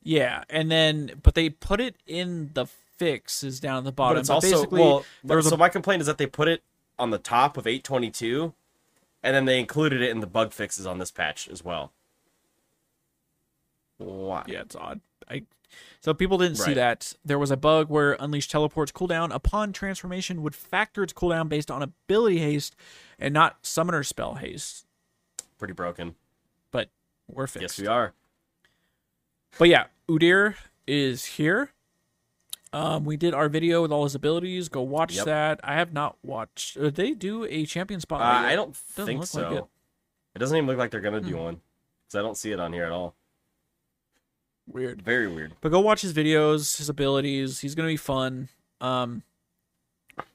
yeah, 0.01 0.43
and 0.49 0.71
then 0.71 1.11
but 1.21 1.35
they 1.35 1.49
put 1.49 1.79
it 1.79 1.95
in 2.05 2.51
the 2.53 2.65
fixes 2.97 3.59
down 3.59 3.79
at 3.79 3.83
the 3.83 3.91
bottom. 3.91 4.15
But 4.15 4.19
it's 4.21 4.29
also 4.29 4.51
basically 4.51 4.81
well. 4.81 5.05
there 5.23 5.37
was 5.37 5.47
so 5.47 5.55
a 5.55 5.57
my 5.57 5.69
complaint 5.69 6.01
is 6.01 6.07
that 6.07 6.17
they 6.17 6.27
put 6.27 6.47
it 6.47 6.63
on 6.97 7.11
the 7.11 7.17
top 7.17 7.57
of 7.57 7.65
822, 7.65 8.53
and 9.23 9.35
then 9.35 9.45
they 9.45 9.59
included 9.59 10.01
it 10.01 10.09
in 10.09 10.19
the 10.19 10.27
bug 10.27 10.51
fixes 10.53 10.85
on 10.85 10.99
this 10.99 11.11
patch 11.11 11.47
as 11.47 11.63
well. 11.63 11.91
Why? 13.97 14.43
yeah, 14.47 14.61
it's 14.61 14.75
odd. 14.75 15.01
I 15.29 15.43
so 16.01 16.13
people 16.13 16.37
didn't 16.37 16.57
see 16.57 16.73
that 16.73 17.13
there 17.23 17.37
was 17.37 17.51
a 17.51 17.57
bug 17.57 17.89
where 17.89 18.13
Unleashed 18.19 18.49
Teleport's 18.49 18.91
cooldown 18.91 19.33
upon 19.33 19.73
transformation 19.73 20.41
would 20.41 20.55
factor 20.55 21.03
its 21.03 21.13
cooldown 21.13 21.49
based 21.49 21.69
on 21.69 21.83
ability 21.83 22.39
haste 22.39 22.75
and 23.19 23.33
not 23.33 23.57
summoner 23.61 24.03
spell 24.03 24.35
haste. 24.35 24.85
Pretty 25.59 25.73
broken. 25.73 26.15
But 26.71 26.89
we're 27.27 27.45
fixed. 27.45 27.77
Yes, 27.77 27.79
we 27.79 27.85
are. 27.87 28.13
But 29.59 29.67
yeah, 29.69 29.85
Udyr 30.07 30.55
is 30.87 31.25
here. 31.25 31.71
Um, 32.71 33.03
we 33.03 33.17
did 33.17 33.33
our 33.33 33.49
video 33.49 33.81
with 33.81 33.91
all 33.91 34.03
his 34.03 34.15
abilities. 34.15 34.69
Go 34.69 34.81
watch 34.81 35.15
Yep. 35.15 35.25
that. 35.25 35.59
I 35.63 35.73
have 35.75 35.91
not 35.91 36.17
watched. 36.23 36.77
Uh, 36.77 36.89
they 36.91 37.11
do 37.11 37.43
a 37.45 37.65
champion 37.65 37.97
Uh, 37.97 38.01
spotlight. 38.01 38.43
yet? 38.43 38.51
I 38.51 38.55
don't 38.55 38.71
Doesn't 38.95 39.05
think 39.05 39.19
look 39.21 39.27
so. 39.29 39.41
like 39.41 39.51
it. 39.59 39.65
it. 40.35 40.39
doesn't 40.39 40.55
even 40.55 40.67
look 40.67 40.77
like 40.77 40.91
they're 40.91 41.01
gonna 41.01 41.19
do 41.21 41.35
Hmm. 41.35 41.43
one 41.43 41.61
because 42.07 42.19
I 42.19 42.21
don't 42.21 42.37
see 42.37 42.51
it 42.51 42.59
on 42.59 42.71
here 42.73 42.83
at 42.85 42.91
all. 42.91 43.15
Weird. 44.67 45.01
Very 45.01 45.27
weird. 45.27 45.55
But 45.61 45.69
go 45.69 45.79
watch 45.79 46.01
his 46.01 46.13
videos, 46.13 46.77
his 46.77 46.89
abilities. 46.89 47.59
He's 47.61 47.73
gonna 47.75 47.87
be 47.89 47.97
fun. 47.97 48.49
Um, 48.79 49.23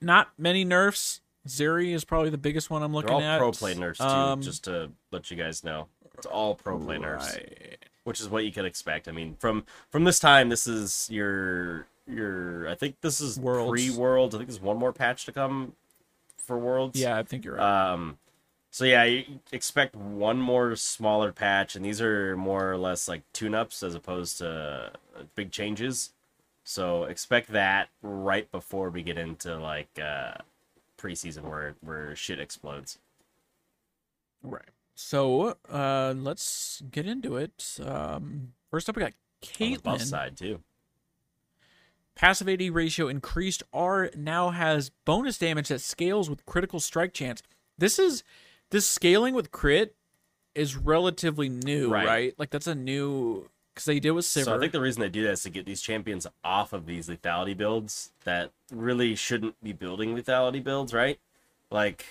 not 0.01 0.33
many 0.37 0.65
nerfs. 0.65 1.21
Zeri 1.47 1.93
is 1.95 2.05
probably 2.05 2.31
the 2.31 2.39
biggest 2.39 2.71
one 2.71 2.83
I'm 2.83 2.93
They're 2.93 3.03
looking 3.03 3.15
all 3.17 3.21
at. 3.23 3.39
pro 3.39 3.53
play 3.53 3.75
nerfs 3.75 3.99
too, 3.99 4.05
Um, 4.05 4.41
just 4.43 4.65
to 4.65 4.91
let 5.11 5.31
you 5.31 5.37
guys 5.37 5.63
know. 5.65 5.89
It's 6.17 6.27
all 6.27 6.55
pro 6.55 6.79
play 6.79 6.99
Right. 6.99 7.79
which 8.05 8.21
is 8.21 8.29
what 8.29 8.45
you 8.45 8.53
could 8.53 8.65
expect. 8.65 9.09
I 9.09 9.13
mean, 9.13 9.37
from 9.39 9.65
from 9.91 10.05
this 10.05 10.19
time, 10.19 10.49
this 10.49 10.67
is 10.67 11.09
your 11.11 11.87
your. 12.07 12.69
I 12.69 12.75
think 12.75 13.01
this 13.01 13.21
is 13.21 13.39
Worlds. 13.39 13.71
pre 13.71 13.91
Worlds. 13.91 14.35
I 14.35 14.39
think 14.39 14.49
there's 14.49 14.61
one 14.61 14.77
more 14.79 14.93
patch 14.93 15.25
to 15.27 15.33
come 15.33 15.75
for 16.39 16.59
Worlds. 16.59 16.99
Yeah, 17.01 17.17
I 17.19 17.23
think 17.25 17.45
you're 17.45 17.57
right. 17.57 17.93
Um, 17.93 18.19
so 18.71 18.85
yeah, 18.85 19.05
you 19.05 19.41
expect 19.53 19.95
one 19.97 20.41
more 20.41 20.77
smaller 20.77 21.33
patch, 21.33 21.75
and 21.77 21.85
these 21.85 22.01
are 22.01 22.37
more 22.37 22.71
or 22.73 22.77
less 22.77 23.09
like 23.09 23.23
tune-ups 23.33 23.83
as 23.83 23.95
opposed 23.95 24.39
to 24.39 24.93
uh, 25.19 25.23
big 25.35 25.51
changes. 25.51 26.11
So 26.65 27.05
expect 27.05 27.53
that 27.53 27.89
right 28.03 28.51
before 28.51 28.91
we 28.91 29.03
get 29.03 29.19
into 29.19 29.57
like 29.59 29.99
uh, 30.03 30.35
preseason 31.05 31.43
where 31.43 31.75
where 31.81 32.17
shit 32.17 32.39
explodes. 32.41 32.99
right. 34.43 34.63
So 34.97 35.57
uh, 35.69 36.15
let's 36.17 36.81
get 36.91 37.05
into 37.07 37.37
it. 37.37 37.79
Um, 37.85 38.53
first 38.71 38.89
up, 38.89 38.95
we 38.97 39.01
got 39.03 39.13
On 39.61 39.73
the 39.73 39.77
buff 39.79 40.01
side 40.03 40.37
too. 40.37 40.61
Passive 42.15 42.49
AD 42.49 42.63
ratio 42.73 43.09
increased. 43.09 43.65
R 43.73 44.11
now 44.17 44.51
has 44.51 44.91
bonus 45.05 45.37
damage 45.37 45.69
that 45.69 45.81
scales 45.81 46.31
with 46.31 46.47
critical 46.47 46.79
strike 46.79 47.13
chance. 47.13 47.43
This 47.77 47.99
is 47.99 48.23
this 48.71 48.87
scaling 48.87 49.35
with 49.35 49.51
crit 49.51 49.97
is 50.55 50.77
relatively 50.77 51.49
new, 51.49 51.93
Right. 51.93 52.07
right? 52.07 52.35
Like 52.39 52.51
that's 52.51 52.69
a 52.69 52.75
new 52.77 53.51
because 53.75 53.87
they 53.87 53.99
did 53.99 54.13
with 54.13 54.25
Sivir. 54.25 54.45
So 54.45 54.57
I 54.57 54.59
think 54.61 54.73
the 54.73 54.81
reason 54.81 55.01
they 55.01 55.09
do 55.09 55.25
that 55.25 55.33
is 55.33 55.43
to 55.43 55.51
get 55.51 55.67
these 55.67 55.81
champions 55.83 56.27
off 56.45 56.73
of 56.73 56.87
these 56.87 57.09
lethality 57.09 57.57
builds 57.57 58.11
that 58.25 58.51
really 58.73 59.15
shouldn't 59.17 59.61
be 59.63 59.73
building 59.73 60.15
lethality 60.17 60.63
builds, 60.63 60.95
right? 60.95 61.19
Like, 61.71 62.05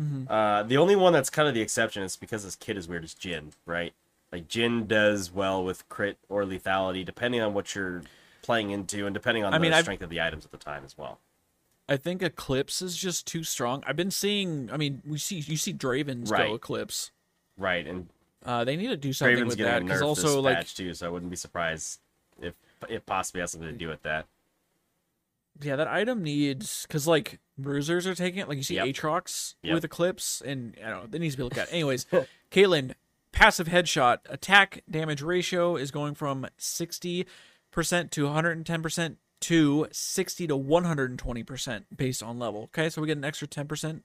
Mhm. 0.00 0.26
uh, 0.30 0.62
the 0.64 0.76
only 0.76 0.94
one 0.96 1.12
that's 1.14 1.30
kind 1.30 1.48
of 1.48 1.54
the 1.54 1.62
exception 1.62 2.02
is 2.02 2.16
because 2.16 2.44
this 2.44 2.54
kid 2.56 2.76
is 2.76 2.86
weird 2.86 3.04
is 3.04 3.14
Jhin, 3.14 3.52
right? 3.64 3.94
Like 4.30 4.48
Jhin 4.48 4.86
does 4.86 5.32
well 5.32 5.64
with 5.64 5.88
crit 5.88 6.18
or 6.28 6.44
lethality, 6.44 7.04
depending 7.04 7.40
on 7.40 7.54
what 7.54 7.74
you're 7.74 8.02
playing 8.42 8.70
into 8.70 9.06
and 9.06 9.14
depending 9.14 9.44
on 9.44 9.54
I 9.54 9.58
the 9.58 9.62
mean, 9.62 9.72
I've- 9.72 9.82
strength 9.84 10.02
of 10.02 10.10
the 10.10 10.20
items 10.20 10.44
at 10.44 10.50
the 10.50 10.58
time 10.58 10.84
as 10.84 10.96
well. 10.98 11.18
I 11.88 11.96
think 11.96 12.22
Eclipse 12.22 12.82
is 12.82 12.98
just 12.98 13.26
too 13.26 13.42
strong. 13.42 13.82
I've 13.86 13.96
been 13.96 14.10
seeing. 14.10 14.70
I 14.70 14.76
mean, 14.76 15.00
we 15.06 15.16
see 15.16 15.36
you 15.38 15.56
see 15.56 15.72
Dravens 15.72 16.30
Right. 16.30 16.48
go 16.48 16.54
Eclipse. 16.54 17.10
Right, 17.56 17.86
and 17.86 18.10
Uh, 18.48 18.64
they 18.64 18.76
need 18.76 18.86
to 18.88 18.96
do 18.96 19.12
something 19.12 19.34
Craven's 19.36 19.56
with 19.58 19.66
that 19.66 19.84
because 19.84 20.00
also 20.00 20.40
like 20.40 20.56
patch 20.56 20.74
too, 20.74 20.94
so 20.94 21.06
I 21.06 21.10
wouldn't 21.10 21.30
be 21.30 21.36
surprised 21.36 22.00
if 22.40 22.54
it 22.88 23.04
possibly 23.04 23.42
has 23.42 23.50
something 23.52 23.68
to 23.70 23.76
do 23.76 23.88
with 23.88 24.02
that. 24.04 24.24
yeah, 25.60 25.76
that 25.76 25.86
item 25.88 26.22
needs 26.22 26.86
because 26.88 27.06
like 27.06 27.40
bruisers 27.58 28.06
are 28.06 28.14
taking 28.14 28.40
it. 28.40 28.48
Like 28.48 28.56
you 28.56 28.62
see 28.62 28.76
Yep. 28.76 28.86
Aatrox 28.86 29.54
Yep. 29.62 29.74
with 29.74 29.84
Eclipse, 29.84 30.40
and 30.40 30.74
I 30.82 30.88
don't 30.88 31.00
know, 31.02 31.06
that 31.10 31.18
needs 31.18 31.34
to 31.34 31.38
be 31.38 31.42
looked 31.44 31.58
at. 31.58 31.70
Anyways, 31.72 32.06
Caitlyn, 32.50 32.94
passive 33.32 33.66
headshot 33.68 34.18
attack 34.30 34.82
damage 34.90 35.20
ratio 35.20 35.76
is 35.76 35.90
going 35.90 36.14
from 36.14 36.46
sixty 36.56 37.26
percent 37.70 38.10
to 38.12 38.24
one 38.24 38.32
hundred 38.34 38.56
and 38.56 38.64
ten 38.64 38.80
percent 38.82 39.18
to 39.40 39.88
sixty 39.92 40.46
to 40.46 40.56
one 40.56 40.84
hundred 40.84 41.10
and 41.10 41.18
twenty 41.18 41.42
percent 41.42 41.84
based 41.94 42.22
on 42.22 42.38
level. 42.38 42.62
Okay, 42.64 42.88
so 42.88 43.02
we 43.02 43.08
get 43.08 43.18
an 43.18 43.24
extra 43.24 43.46
ten 43.46 43.66
percent 43.66 44.04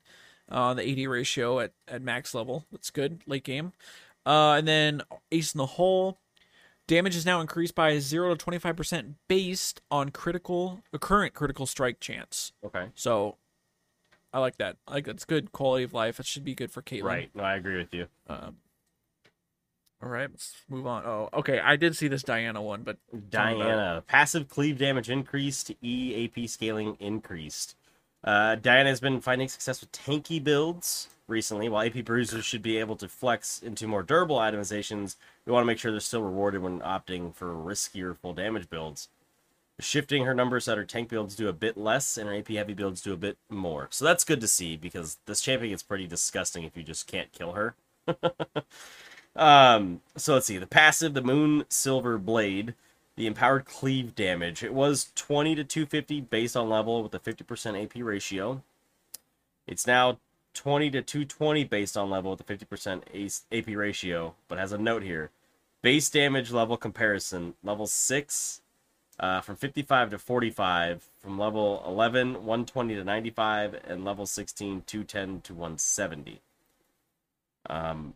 on 0.49 0.75
the 0.75 0.83
AD 1.03 1.07
ratio 1.09 1.59
at 1.61 1.71
at 1.87 2.01
max 2.01 2.33
level. 2.33 2.65
That's 2.73 2.89
good 2.89 3.21
late 3.25 3.45
game. 3.45 3.71
Uh, 4.25 4.53
and 4.53 4.67
then 4.67 5.01
ace 5.31 5.53
in 5.53 5.57
the 5.57 5.65
hole. 5.65 6.19
Damage 6.87 7.15
is 7.15 7.25
now 7.25 7.39
increased 7.39 7.75
by 7.75 7.97
0 7.99 8.35
to 8.35 8.45
25% 8.45 9.15
based 9.29 9.81
on 9.89 10.09
critical 10.09 10.81
the 10.91 10.99
current 10.99 11.33
critical 11.33 11.65
strike 11.65 11.99
chance. 12.01 12.51
Okay. 12.63 12.87
So 12.93 13.37
I 14.33 14.39
like 14.39 14.57
that. 14.57 14.77
I 14.87 14.95
like 14.95 15.05
that's 15.05 15.23
good 15.23 15.51
quality 15.53 15.85
of 15.85 15.93
life. 15.93 16.19
It 16.19 16.25
should 16.25 16.43
be 16.43 16.55
good 16.55 16.71
for 16.71 16.81
Caitlyn. 16.81 17.03
Right. 17.03 17.29
No, 17.33 17.43
I 17.43 17.55
agree 17.55 17.77
with 17.77 17.93
you. 17.93 18.07
Um, 18.27 18.57
all 20.03 20.09
right, 20.09 20.29
let's 20.29 20.55
move 20.67 20.85
on. 20.85 21.05
Oh, 21.05 21.29
okay. 21.33 21.59
I 21.59 21.77
did 21.77 21.95
see 21.95 22.09
this 22.09 22.23
Diana 22.23 22.61
one, 22.61 22.83
but 22.83 22.97
Tell 23.31 23.45
me 23.45 23.61
about 23.61 23.63
Diana, 23.63 24.03
passive 24.05 24.49
cleave 24.49 24.77
damage 24.77 25.09
increased, 25.09 25.71
EAP 25.81 26.47
scaling 26.47 26.97
increased. 26.99 27.75
Uh, 28.21 28.55
Diana 28.55 28.89
has 28.89 28.99
been 28.99 29.21
finding 29.21 29.47
success 29.47 29.79
with 29.79 29.91
tanky 29.93 30.43
builds 30.43 31.07
recently. 31.27 31.69
While 31.69 31.85
AP 31.85 32.05
bruisers 32.05 32.45
should 32.45 32.61
be 32.61 32.77
able 32.77 32.95
to 32.97 33.07
flex 33.07 33.61
into 33.61 33.87
more 33.87 34.03
durable 34.03 34.37
itemizations, 34.37 35.15
we 35.45 35.51
want 35.51 35.63
to 35.63 35.67
make 35.67 35.79
sure 35.79 35.91
they're 35.91 35.99
still 35.99 36.23
rewarded 36.23 36.61
when 36.61 36.79
opting 36.79 37.33
for 37.33 37.53
riskier 37.53 38.17
full 38.17 38.33
damage 38.33 38.69
builds. 38.69 39.09
Shifting 39.79 40.25
her 40.25 40.35
numbers 40.35 40.65
that 40.65 40.77
her 40.77 40.85
tank 40.85 41.09
builds 41.09 41.35
do 41.35 41.47
a 41.47 41.53
bit 41.53 41.77
less 41.77 42.17
and 42.17 42.29
her 42.29 42.35
AP 42.35 42.49
heavy 42.49 42.73
builds 42.73 43.01
do 43.01 43.13
a 43.13 43.17
bit 43.17 43.37
more. 43.49 43.87
So 43.91 44.05
that's 44.05 44.23
good 44.23 44.41
to 44.41 44.47
see 44.47 44.77
because 44.77 45.17
this 45.25 45.41
champion 45.41 45.71
gets 45.71 45.83
pretty 45.83 46.07
disgusting 46.07 46.63
if 46.63 46.77
you 46.77 46.83
just 46.83 47.07
can't 47.07 47.31
kill 47.31 47.53
her. 47.53 47.75
Um, 49.35 50.01
so 50.15 50.33
let's 50.33 50.45
see. 50.45 50.57
The 50.57 50.67
passive, 50.67 51.13
the 51.13 51.21
Moonsilver 51.21 52.23
Blade, 52.23 52.75
the 53.15 53.27
empowered 53.27 53.65
cleave 53.65 54.15
damage. 54.15 54.63
It 54.63 54.73
was 54.73 55.11
20 55.15 55.55
to 55.55 55.63
250 55.63 56.21
based 56.21 56.55
on 56.55 56.69
level 56.69 57.03
with 57.03 57.13
a 57.13 57.19
50% 57.19 57.83
AP 57.83 58.03
ratio. 58.03 58.61
It's 59.67 59.87
now 59.87 60.19
20 60.53 60.91
to 60.91 61.01
220 61.01 61.63
based 61.65 61.97
on 61.97 62.09
level 62.09 62.31
with 62.31 62.41
a 62.41 62.43
50% 62.43 63.41
AP 63.51 63.75
ratio, 63.75 64.35
but 64.47 64.57
has 64.57 64.71
a 64.71 64.77
note 64.77 65.03
here. 65.03 65.31
Base 65.81 66.09
damage 66.09 66.51
level 66.51 66.77
comparison, 66.77 67.55
level 67.63 67.87
6 67.87 68.61
uh, 69.19 69.41
from 69.41 69.55
55 69.55 70.11
to 70.11 70.17
45, 70.17 71.09
from 71.19 71.37
level 71.37 71.83
11, 71.85 72.45
120 72.45 72.95
to 72.95 73.03
95, 73.03 73.79
and 73.87 74.03
level 74.03 74.25
16, 74.25 74.83
210 74.85 75.41
to 75.41 75.53
170. 75.53 76.41
Um, 77.69 78.13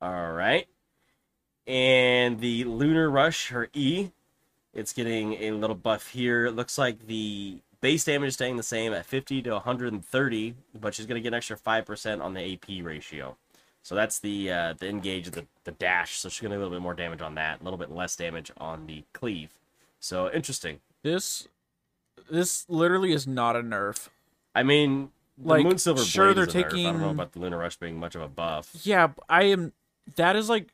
all 0.00 0.32
right. 0.32 0.66
And 1.66 2.40
the 2.40 2.64
Lunar 2.64 3.08
Rush, 3.08 3.48
her 3.48 3.68
E, 3.72 4.10
it's 4.74 4.92
getting 4.92 5.34
a 5.34 5.52
little 5.52 5.76
buff 5.76 6.08
here. 6.08 6.46
It 6.46 6.52
looks 6.52 6.76
like 6.76 7.06
the 7.06 7.58
base 7.82 8.04
damage 8.04 8.32
staying 8.32 8.56
the 8.56 8.62
same 8.62 8.94
at 8.94 9.04
50 9.04 9.42
to 9.42 9.50
130, 9.50 10.54
but 10.80 10.94
she's 10.94 11.04
going 11.04 11.16
to 11.16 11.20
get 11.20 11.28
an 11.28 11.34
extra 11.34 11.58
5% 11.58 12.22
on 12.22 12.32
the 12.32 12.54
AP 12.54 12.82
ratio. 12.82 13.36
So 13.82 13.94
that's 13.96 14.20
the 14.20 14.50
uh, 14.50 14.74
the 14.78 14.88
engage, 14.88 15.28
the, 15.30 15.44
the 15.64 15.72
dash. 15.72 16.18
So 16.18 16.28
she's 16.28 16.40
going 16.40 16.52
to 16.52 16.56
get 16.56 16.60
a 16.60 16.62
little 16.62 16.78
bit 16.78 16.82
more 16.82 16.94
damage 16.94 17.20
on 17.20 17.34
that, 17.34 17.60
a 17.60 17.64
little 17.64 17.78
bit 17.78 17.90
less 17.90 18.14
damage 18.14 18.52
on 18.56 18.86
the 18.86 19.04
cleave. 19.12 19.50
So 19.98 20.30
interesting. 20.32 20.78
this 21.02 21.48
this 22.30 22.64
literally 22.68 23.12
is 23.12 23.26
not 23.26 23.56
a 23.56 23.60
nerf. 23.60 24.08
I 24.54 24.62
mean, 24.62 25.10
Like, 25.42 25.66
Moonsilver 25.66 26.06
sure, 26.06 26.32
they're 26.32 26.44
a 26.44 26.46
nerf. 26.46 26.66
I 26.66 26.82
don't 26.82 27.00
know 27.00 27.10
about 27.10 27.32
the 27.32 27.40
Lunar 27.40 27.58
Rush 27.58 27.76
being 27.76 27.98
much 27.98 28.14
of 28.14 28.22
a 28.22 28.28
buff. 28.28 28.70
Yeah, 28.84 29.08
I 29.28 29.44
am. 29.44 29.72
That 30.14 30.36
is 30.36 30.48
like 30.48 30.68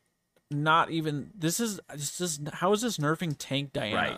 not 0.51 0.91
even. 0.91 1.31
This 1.35 1.59
is 1.59 1.79
this 1.91 2.21
is 2.21 2.39
how 2.53 2.73
is 2.73 2.81
this 2.81 2.99
nerfing 2.99 3.35
tank 3.39 3.73
Diana? 3.73 3.95
Right. 3.95 4.17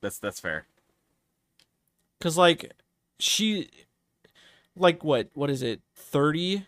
That's 0.00 0.18
that's 0.18 0.38
fair. 0.38 0.66
Because 2.20 2.36
like 2.38 2.72
she, 3.18 3.68
like 4.76 5.02
what 5.02 5.30
what 5.34 5.50
is 5.50 5.62
it 5.62 5.80
thirty? 5.96 6.66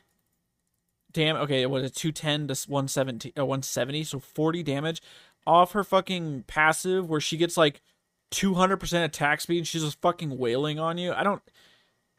Damn. 1.12 1.37
Okay, 1.37 1.66
what 1.66 1.82
is 1.82 1.90
it 1.90 1.94
two 1.94 2.11
ten 2.11 2.49
to 2.49 2.56
one 2.68 2.88
seventy? 2.88 3.32
Uh, 3.38 3.44
one 3.44 3.62
seventy. 3.62 4.02
So 4.02 4.18
forty 4.18 4.62
damage 4.62 5.02
off 5.47 5.73
her 5.73 5.85
fucking 5.85 6.44
passive, 6.47 7.09
where 7.09 7.21
she 7.21 7.37
gets 7.37 7.56
like 7.56 7.82
two 8.30 8.54
hundred 8.54 8.78
percent 8.78 9.04
attack 9.04 9.40
speed. 9.42 9.59
and 9.59 9.66
She's 9.68 9.82
just 9.82 10.00
fucking 10.00 10.38
wailing 10.38 10.78
on 10.78 10.97
you. 10.99 11.12
I 11.12 11.23
don't. 11.23 11.42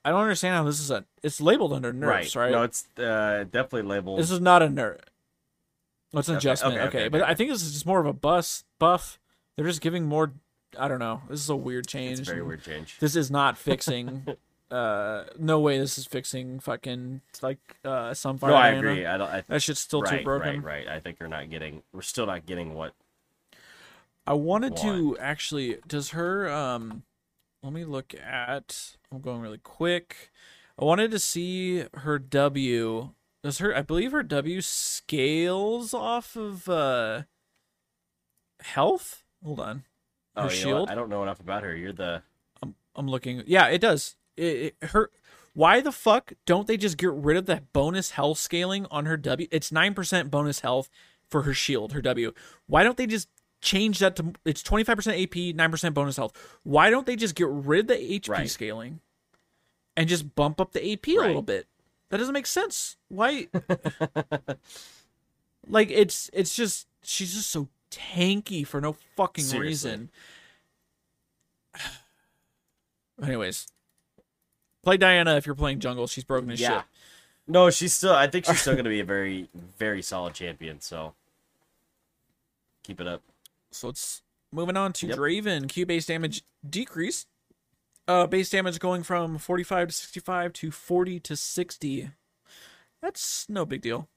I 0.05 0.11
don't 0.11 0.21
understand 0.21 0.55
how 0.55 0.63
this 0.63 0.79
is 0.79 0.91
a. 0.91 1.05
It's 1.23 1.41
labeled 1.41 1.73
under 1.73 1.91
nerfs, 1.91 2.35
right? 2.35 2.51
No, 2.51 2.63
it's 2.63 2.87
uh, 2.99 3.45
definitely 3.49 3.83
labeled. 3.83 4.19
This 4.19 4.29
is 4.31 4.41
not 4.41 4.61
a 4.61 4.67
nerf. 4.67 4.99
It's 6.15 6.27
an 6.27 6.35
Okay, 6.35 6.37
adjustment? 6.39 6.75
okay, 6.75 6.83
Okay, 6.87 6.97
okay, 6.99 7.07
but. 7.07 7.21
I 7.23 7.33
think 7.33 7.49
this 7.49 7.63
is 7.63 7.73
just 7.73 7.85
more 7.87 7.99
of 7.99 8.05
a 8.05 8.13
bus 8.13 8.63
buff. 8.79 9.17
They're 9.55 9.65
just 9.65 9.81
giving 9.81 10.05
more. 10.05 10.33
I 10.77 10.88
don't 10.88 11.00
know. 11.00 11.22
This 11.30 11.39
is 11.42 11.50
a 11.50 11.56
weird 11.56 11.88
change. 11.88 12.20
It's 12.20 12.27
very 12.30 12.42
weird 12.42 12.63
change. 12.63 12.98
This 13.00 13.15
is 13.15 13.30
not 13.32 13.58
fixing. 13.70 14.25
uh, 14.72 15.25
no 15.38 15.60
way. 15.60 15.77
This 15.77 15.98
is 15.98 16.06
fixing 16.06 16.60
fucking 16.60 17.22
like 17.42 17.60
uh 17.86 18.12
Sunfire. 18.12 18.48
No, 18.50 18.56
I 18.56 18.72
Diana. 18.72 18.77
agree. 18.77 19.06
I 19.06 19.18
don't. 19.18 19.30
I, 19.30 19.44
That 19.48 19.62
shit's 19.62 19.80
still 19.80 20.01
right, 20.01 20.20
too 20.20 20.24
broken. 20.24 20.62
Right, 20.62 20.86
right. 20.86 20.96
I 20.96 21.00
think 21.00 21.18
you're 21.20 21.30
not 21.30 21.50
getting. 21.50 21.84
We're 21.94 22.01
still 22.01 22.25
not 22.25 22.46
getting 22.46 22.74
what. 22.74 22.94
I 24.25 24.34
wanted 24.34 24.77
to 24.77 25.18
actually. 25.20 25.77
Does 25.88 26.10
her 26.12 26.50
um? 26.51 27.03
Let 27.62 27.74
me 27.74 27.86
look 27.86 28.13
at. 28.15 28.96
I'm 29.12 29.22
going 29.22 29.42
really 29.42 29.58
quick. 29.58 30.32
I 30.80 30.86
wanted 30.86 31.12
to 31.12 31.20
see 31.20 31.86
her 31.94 32.18
W. 32.20 33.10
Does 33.44 33.60
her? 33.60 33.75
I 33.75 33.82
believe 33.82 34.12
her 34.12 34.24
W 34.24 34.62
scales 34.62 35.94
off 35.94 36.36
of 36.36 36.68
uh 36.68 37.24
health. 38.62 39.24
Hold 39.44 39.60
on. 39.60 39.84
Her 40.35 40.43
Oh, 40.43 40.49
you 40.49 40.49
know 40.49 40.49
what? 40.49 40.53
shield. 40.55 40.89
I 40.89 40.95
don't 40.95 41.09
know 41.09 41.23
enough 41.23 41.39
about 41.39 41.63
her. 41.63 41.75
You're 41.75 41.93
the. 41.93 42.23
I'm, 42.61 42.75
I'm 42.95 43.07
looking. 43.07 43.43
Yeah, 43.45 43.67
it 43.67 43.79
does. 43.79 44.15
It, 44.37 44.75
it 44.81 44.87
her. 44.89 45.09
Why 45.53 45.81
the 45.81 45.91
fuck 45.91 46.33
don't 46.47 46.65
they 46.67 46.77
just 46.77 46.97
get 46.97 47.11
rid 47.11 47.37
of 47.37 47.45
that 47.45 47.71
bonus 47.73 48.11
health 48.11 48.39
scaling 48.39 48.87
on 48.89 49.05
her 49.05 49.17
W? 49.17 49.47
It's 49.51 49.71
nine 49.71 49.93
percent 49.93 50.31
bonus 50.31 50.61
health 50.61 50.89
for 51.29 51.43
her 51.43 51.53
shield, 51.53 51.93
her 51.93 52.01
W. 52.01 52.33
Why 52.65 52.83
don't 52.83 52.97
they 52.97 53.05
just 53.05 53.29
change 53.61 53.99
that 53.99 54.15
to? 54.15 54.33
It's 54.45 54.63
twenty 54.63 54.83
five 54.83 54.95
percent 54.95 55.21
AP, 55.21 55.55
nine 55.55 55.69
percent 55.69 55.93
bonus 55.93 56.17
health. 56.17 56.33
Why 56.63 56.89
don't 56.89 57.05
they 57.05 57.15
just 57.15 57.35
get 57.35 57.47
rid 57.49 57.81
of 57.81 57.87
the 57.87 57.95
HP 58.19 58.29
Right. 58.29 58.49
scaling, 58.49 58.99
and 59.95 60.09
just 60.09 60.33
bump 60.33 60.59
up 60.59 60.71
the 60.71 60.93
AP 60.93 61.07
a 61.09 61.11
little 61.21 61.43
bit? 61.43 61.67
That 62.09 62.17
doesn't 62.17 62.33
make 62.33 62.47
sense. 62.47 62.97
Why? 63.09 63.47
Like 65.67 65.89
it's 65.91 66.29
it's 66.33 66.55
just 66.55 66.87
she's 67.03 67.33
just 67.33 67.49
so 67.49 67.69
tanky 67.97 68.65
for 68.65 68.81
no 68.81 68.95
fucking 69.15 69.43
Seriously. 69.43 69.91
reason. 69.91 70.09
Anyways, 73.23 73.67
play 74.83 74.97
Diana 74.97 75.35
if 75.38 75.45
you're 75.45 75.55
playing 75.55 75.79
jungle. 75.79 76.07
She's 76.07 76.23
broken 76.23 76.51
as 76.51 76.59
Yeah. 76.59 76.79
shit. 76.81 76.85
No, 77.47 77.69
she's 77.69 77.93
still. 77.93 78.13
I 78.13 78.27
think 78.27 78.45
she's 78.45 78.62
still 78.62 78.73
going 78.73 78.85
to 78.85 78.89
be 78.89 79.00
a 79.01 79.05
very, 79.05 79.50
very 79.77 80.01
solid 80.01 80.33
champion. 80.33 80.79
So 80.81 81.13
keep 82.83 83.00
it 83.01 83.07
up. 83.07 83.21
So 83.71 83.89
it's 83.89 84.21
moving 84.51 84.77
on 84.77 84.93
to 84.93 85.07
Yep. 85.07 85.17
Draven. 85.17 85.69
Q 85.69 85.85
base 85.85 86.05
damage 86.05 86.43
decreased. 86.67 87.27
Uh, 88.07 88.27
base 88.27 88.50
damage 88.50 88.79
going 88.79 89.03
from 89.03 89.38
45 89.38 89.88
to 89.89 89.93
65 89.93 90.53
to 90.53 90.71
40 90.71 91.19
to 91.21 91.35
60. 91.38 92.12
That's 93.01 93.47
no 93.50 93.65
big 93.65 93.81
deal. 93.81 94.09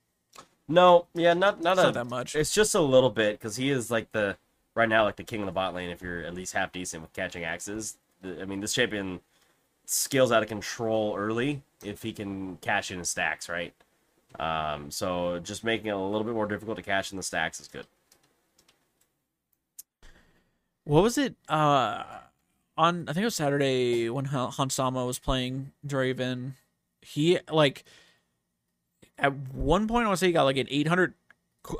No, 0.69 1.07
yeah, 1.15 1.33
not 1.35 1.61
not 1.63 1.79
a, 1.79 1.83
not 1.85 1.95
that 1.95 2.07
much. 2.09 2.35
It's 2.35 2.53
just 2.53 2.75
a 2.75 2.81
little 2.81 3.11
bit 3.11 3.39
because 3.39 3.57
he 3.57 3.71
is 3.71 3.91
like 3.91 4.11
the 4.13 4.37
right 4.75 4.89
now 4.89 5.05
like 5.05 5.17
the 5.17 5.23
king 5.25 5.41
of 5.41 5.47
the 5.47 5.53
bot 5.53 5.75
lane. 5.75 5.91
If 5.91 6.03
you're 6.03 6.25
at 6.25 6.35
least 6.35 6.55
half 6.55 6.73
decent 6.73 7.03
with 7.03 7.13
catching 7.13 7.45
axes, 7.45 7.97
The- 8.23 8.43
I 8.43 8.45
mean, 8.47 8.61
this 8.61 8.75
champion 8.75 9.21
scales 9.85 10.33
out 10.33 10.43
of 10.43 10.49
control 10.49 11.15
early 11.17 11.63
if 11.85 12.03
he 12.03 12.13
can 12.13 12.57
cash 12.57 12.91
in 12.91 12.99
his 12.99 13.09
stacks, 13.09 13.49
right? 13.49 13.73
Um, 14.41 14.91
so 14.91 15.39
just 15.39 15.63
making 15.63 15.87
it 15.87 15.91
a 15.91 15.99
little 15.99 16.25
bit 16.25 16.35
more 16.35 16.47
difficult 16.49 16.77
to 16.79 16.83
cash 16.83 17.13
in 17.13 17.17
the 17.17 17.23
stacks 17.23 17.61
is 17.61 17.69
good. 17.69 17.87
What 20.85 21.03
was 21.03 21.19
it? 21.19 21.35
Uh, 21.49 22.03
on 22.77 23.09
I 23.09 23.13
think 23.13 23.23
it 23.23 23.27
was 23.27 23.35
Saturday 23.35 24.09
when 24.11 24.27
Han- 24.27 24.51
Hans 24.53 24.75
Sama 24.75 25.05
was 25.07 25.19
playing 25.19 25.73
Draven. 25.87 26.53
He 27.03 27.39
like 27.51 27.85
at 29.19 29.33
one 29.55 29.87
point 29.89 30.05
I 30.05 30.09
want 30.09 30.19
to 30.19 30.21
say 30.21 30.27
he 30.29 30.33
got 30.33 30.45
like 30.45 30.57
an 30.57 30.67
800 30.71 31.15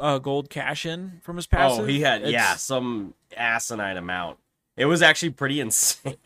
uh, 0.01 0.19
gold 0.19 0.51
cash 0.51 0.85
in 0.87 1.21
from 1.23 1.37
his 1.37 1.47
passive. 1.47 1.85
Oh, 1.85 1.87
he 1.87 2.01
had 2.01 2.23
It's- 2.23 2.33
yeah 2.33 2.55
some 2.57 3.15
asinine 3.37 3.97
amount. 3.97 4.39
It 4.77 4.87
was 4.87 5.01
actually 5.03 5.31
pretty 5.31 5.61
insane. 5.61 6.17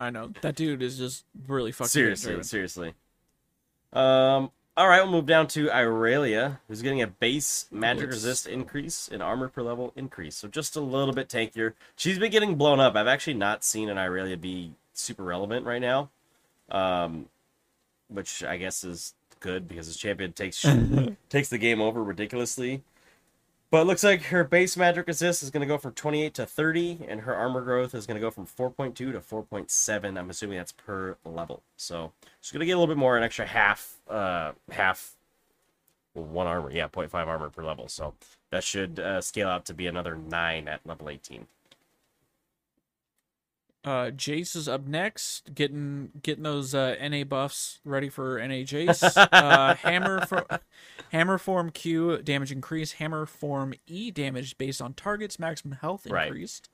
I 0.00 0.10
know 0.10 0.32
that 0.42 0.54
dude 0.56 0.82
is 0.82 0.96
just 0.98 1.24
really 1.46 1.72
fucking 1.72 1.88
seriously, 1.88 2.42
seriously. 2.42 2.94
Um. 3.92 4.50
All 4.76 4.86
right, 4.86 5.02
we'll 5.02 5.10
move 5.10 5.26
down 5.26 5.48
to 5.48 5.66
Irelia, 5.70 6.60
who's 6.68 6.82
getting 6.82 7.02
a 7.02 7.08
base 7.08 7.66
magic 7.72 8.04
Let's- 8.04 8.14
resist 8.14 8.46
increase 8.46 9.08
and 9.12 9.20
armor 9.20 9.48
per 9.48 9.60
level 9.60 9.92
increase, 9.96 10.36
so 10.36 10.46
just 10.46 10.76
a 10.76 10.80
little 10.80 11.12
bit 11.12 11.28
tankier. 11.28 11.72
She's 11.96 12.16
been 12.16 12.30
getting 12.30 12.54
blown 12.54 12.78
up. 12.78 12.94
I've 12.94 13.08
actually 13.08 13.34
not 13.34 13.64
seen 13.64 13.88
an 13.88 13.96
Irelia 13.96 14.40
be 14.40 14.74
super 14.92 15.24
relevant 15.24 15.66
right 15.66 15.80
now, 15.80 16.10
um, 16.70 17.26
which 18.06 18.44
I 18.44 18.56
guess 18.56 18.84
is 18.84 19.14
good 19.40 19.68
because 19.68 19.86
his 19.86 19.96
champion 19.96 20.32
takes 20.32 20.64
takes 21.28 21.48
the 21.48 21.58
game 21.58 21.80
over 21.80 22.02
ridiculously. 22.02 22.82
But 23.70 23.82
it 23.82 23.84
looks 23.84 24.02
like 24.02 24.22
her 24.24 24.44
base 24.44 24.78
magic 24.78 25.06
resist 25.06 25.42
is 25.42 25.50
going 25.50 25.60
to 25.60 25.66
go 25.66 25.76
from 25.76 25.92
28 25.92 26.32
to 26.34 26.46
30, 26.46 27.00
and 27.06 27.20
her 27.22 27.34
armor 27.34 27.60
growth 27.60 27.94
is 27.94 28.06
going 28.06 28.14
to 28.14 28.20
go 28.20 28.30
from 28.30 28.46
4.2 28.46 28.94
to 28.94 29.12
4.7. 29.12 30.18
I'm 30.18 30.30
assuming 30.30 30.56
that's 30.56 30.72
per 30.72 31.18
level. 31.22 31.62
So 31.76 32.12
she's 32.40 32.50
going 32.50 32.60
to 32.60 32.66
get 32.66 32.72
a 32.72 32.78
little 32.78 32.94
bit 32.94 32.98
more, 32.98 33.18
an 33.18 33.22
extra 33.22 33.44
half, 33.44 33.98
uh, 34.08 34.52
half, 34.70 35.16
well, 36.14 36.24
one 36.24 36.46
armor, 36.46 36.70
yeah, 36.70 36.88
0.5 36.88 37.12
armor 37.26 37.50
per 37.50 37.62
level. 37.62 37.88
So 37.88 38.14
that 38.50 38.64
should 38.64 38.98
uh, 38.98 39.20
scale 39.20 39.48
out 39.48 39.66
to 39.66 39.74
be 39.74 39.86
another 39.86 40.16
nine 40.16 40.66
at 40.66 40.80
level 40.86 41.10
18. 41.10 41.46
Uh, 43.84 44.10
Jace 44.10 44.56
is 44.56 44.68
up 44.68 44.86
next, 44.86 45.54
getting 45.54 46.10
getting 46.22 46.42
those 46.42 46.74
uh, 46.74 46.96
NA 47.00 47.24
buffs 47.24 47.78
ready 47.84 48.08
for 48.08 48.38
NA 48.38 48.64
Jace. 48.64 49.16
uh, 49.32 49.74
hammer 49.76 50.26
for 50.26 50.44
hammer 51.10 51.38
form 51.38 51.70
Q 51.70 52.18
damage 52.18 52.50
increase. 52.52 52.92
Hammer 52.92 53.24
form 53.24 53.74
E 53.86 54.10
damage 54.10 54.58
based 54.58 54.82
on 54.82 54.94
targets. 54.94 55.38
Maximum 55.38 55.78
health 55.80 56.06
Right. 56.10 56.26
increased. 56.26 56.68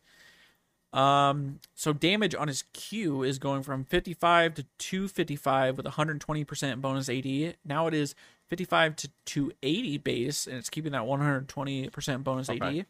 Um, 0.95 1.59
so 1.75 1.93
damage 1.93 2.35
on 2.35 2.49
his 2.49 2.63
Q 2.73 3.23
is 3.23 3.39
going 3.39 3.63
from 3.65 3.85
55 3.85 4.55
to 4.55 4.67
255 4.79 5.77
with 5.77 5.87
120% 5.87 6.81
bonus 6.81 7.09
AD. 7.09 7.57
Now 7.65 7.87
it 7.89 7.95
is 7.95 8.15
55 8.49 8.97
to 8.97 9.11
280 9.27 9.99
base, 9.99 10.47
and 10.47 10.57
it's 10.57 10.71
keeping 10.71 10.93
that 10.93 11.03
120% 11.03 12.23
bonus 12.25 12.49
Okay. 12.49 12.81
AD. 12.81 12.87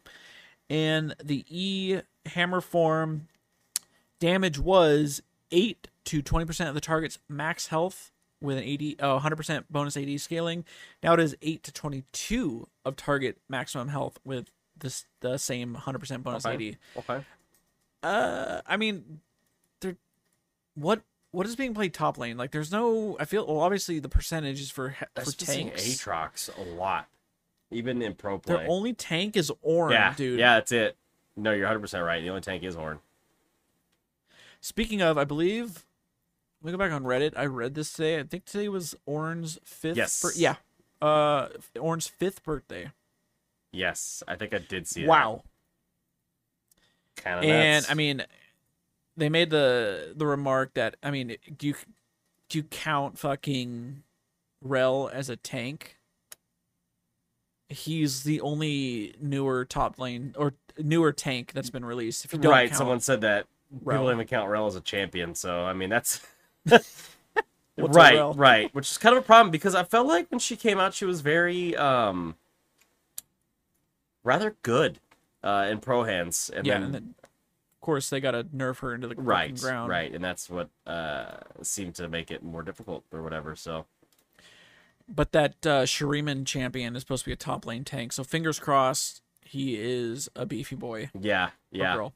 And 0.70 1.14
the 1.22 1.44
E 1.48 2.00
hammer 2.26 2.60
form 2.60 3.28
damage 4.24 4.58
was 4.58 5.22
8 5.50 5.88
to 6.04 6.22
20% 6.22 6.68
of 6.68 6.74
the 6.74 6.80
target's 6.80 7.18
max 7.28 7.66
health 7.66 8.10
with 8.40 8.56
an 8.56 8.64
80 8.64 8.98
uh, 9.00 9.20
100% 9.20 9.64
bonus 9.70 9.96
AD 9.98 10.18
scaling. 10.18 10.64
Now 11.02 11.12
it 11.12 11.20
is 11.20 11.36
8 11.42 11.62
to 11.62 11.72
22 11.72 12.66
of 12.86 12.96
target 12.96 13.36
maximum 13.50 13.88
health 13.88 14.18
with 14.24 14.50
this 14.78 15.04
the 15.20 15.36
same 15.36 15.76
100% 15.76 16.22
bonus 16.22 16.46
Okay. 16.46 16.68
AD. 16.70 16.76
Okay. 16.96 17.24
Uh, 18.02 18.62
I 18.66 18.78
mean, 18.78 19.20
there. 19.80 19.96
What 20.74 21.02
what 21.30 21.46
is 21.46 21.56
being 21.56 21.74
played 21.74 21.92
top 21.94 22.18
lane? 22.18 22.36
Like, 22.36 22.50
there's 22.50 22.70
no. 22.72 23.16
I 23.18 23.24
feel 23.24 23.46
well. 23.46 23.60
Obviously, 23.60 23.98
the 23.98 24.10
percentage 24.10 24.60
is 24.60 24.70
for 24.70 24.94
That's 25.14 25.32
for 25.34 25.44
tanks. 25.44 25.82
Aatrox 25.82 26.50
a 26.58 26.74
lot, 26.74 27.08
even 27.70 28.02
in 28.02 28.14
pro 28.14 28.38
play. 28.38 28.56
Their 28.56 28.68
only 28.68 28.92
tank 28.92 29.36
is 29.38 29.50
Ornn, 29.66 29.92
yeah, 29.92 30.12
dude. 30.14 30.38
yeah, 30.38 30.54
that's 30.54 30.72
it. 30.72 30.96
No, 31.36 31.52
you're 31.52 31.68
100% 31.68 32.04
right. 32.04 32.20
The 32.20 32.28
only 32.28 32.42
tank 32.42 32.62
is 32.62 32.76
Ornn. 32.76 32.98
Speaking 34.64 35.02
of, 35.02 35.18
I 35.18 35.24
believe. 35.24 35.84
Let 36.62 36.68
me 36.68 36.72
go 36.72 36.78
back 36.78 36.90
on 36.90 37.04
Reddit. 37.04 37.34
I 37.36 37.44
read 37.44 37.74
this 37.74 37.92
today. 37.92 38.18
I 38.18 38.22
think 38.22 38.46
today 38.46 38.70
was 38.70 38.94
Ornn's 39.04 39.58
fifth. 39.62 39.98
Yes. 39.98 40.22
bir- 40.22 40.32
yeah. 40.36 40.54
Uh, 41.02 41.48
Ornn's 41.78 42.06
fifth 42.06 42.42
birthday. 42.42 42.90
Yes, 43.72 44.22
I 44.26 44.36
think 44.36 44.54
I 44.54 44.58
did 44.58 44.88
see 44.88 45.06
Wow. 45.06 45.42
Kind 47.16 47.40
of 47.40 47.44
and 47.44 47.84
I 47.90 47.92
mean, 47.92 48.24
they 49.18 49.28
made 49.28 49.50
the 49.50 50.14
the 50.16 50.24
remark 50.24 50.72
that 50.74 50.96
I 51.02 51.10
mean, 51.10 51.36
do 51.58 51.66
you 51.66 51.74
do 52.48 52.56
you 52.56 52.64
count 52.64 53.18
fucking 53.18 54.02
Rell 54.62 55.10
as 55.12 55.28
a 55.28 55.36
tank? 55.36 55.98
He's 57.68 58.22
the 58.22 58.40
only 58.40 59.14
newer 59.20 59.66
top 59.66 59.98
lane 59.98 60.34
or 60.38 60.54
newer 60.78 61.12
tank 61.12 61.52
that's 61.52 61.68
been 61.68 61.84
released. 61.84 62.24
If 62.24 62.32
you 62.32 62.38
don't 62.38 62.50
right, 62.50 62.70
count, 62.70 62.78
someone 62.78 63.00
said 63.00 63.20
that 63.20 63.46
Rell. 63.70 63.98
people 63.98 64.06
don't 64.06 64.16
even 64.16 64.26
count 64.26 64.48
Rell 64.50 64.66
as 64.66 64.76
a 64.76 64.80
champion. 64.80 65.34
So 65.34 65.60
I 65.60 65.72
mean, 65.72 65.90
that's 65.90 66.24
right, 67.76 68.36
right. 68.36 68.74
Which 68.74 68.90
is 68.90 68.98
kind 68.98 69.16
of 69.16 69.22
a 69.22 69.26
problem 69.26 69.50
because 69.50 69.74
I 69.74 69.84
felt 69.84 70.06
like 70.06 70.30
when 70.30 70.38
she 70.38 70.56
came 70.56 70.78
out, 70.78 70.94
she 70.94 71.04
was 71.04 71.20
very 71.20 71.76
um 71.76 72.36
rather 74.22 74.56
good 74.62 74.98
uh 75.42 75.68
in 75.70 75.78
pro 75.80 76.04
hands, 76.04 76.50
and 76.54 76.66
yeah, 76.66 76.74
then, 76.74 76.82
and 76.82 76.94
then 76.94 77.14
of 77.20 77.80
course 77.80 78.08
they 78.10 78.20
gotta 78.20 78.44
nerf 78.44 78.78
her 78.78 78.94
into 78.94 79.08
the 79.08 79.14
fucking 79.14 79.26
right, 79.26 79.60
ground. 79.60 79.90
right, 79.90 80.12
and 80.14 80.22
that's 80.24 80.48
what 80.48 80.68
uh 80.86 81.36
seemed 81.62 81.94
to 81.96 82.08
make 82.08 82.30
it 82.30 82.42
more 82.42 82.62
difficult 82.62 83.04
or 83.12 83.22
whatever. 83.22 83.56
So 83.56 83.86
But 85.08 85.32
that 85.32 85.54
uh, 85.66 85.82
Shuriman 85.82 86.46
champion 86.46 86.96
is 86.96 87.02
supposed 87.02 87.24
to 87.24 87.28
be 87.30 87.34
a 87.34 87.36
top 87.36 87.66
lane 87.66 87.84
tank, 87.84 88.12
so 88.12 88.24
fingers 88.24 88.58
crossed 88.58 89.20
he 89.44 89.76
is 89.76 90.28
a 90.34 90.46
beefy 90.46 90.74
boy. 90.74 91.10
yeah, 91.20 91.50
yeah. 91.70 91.94
girl. 91.94 92.14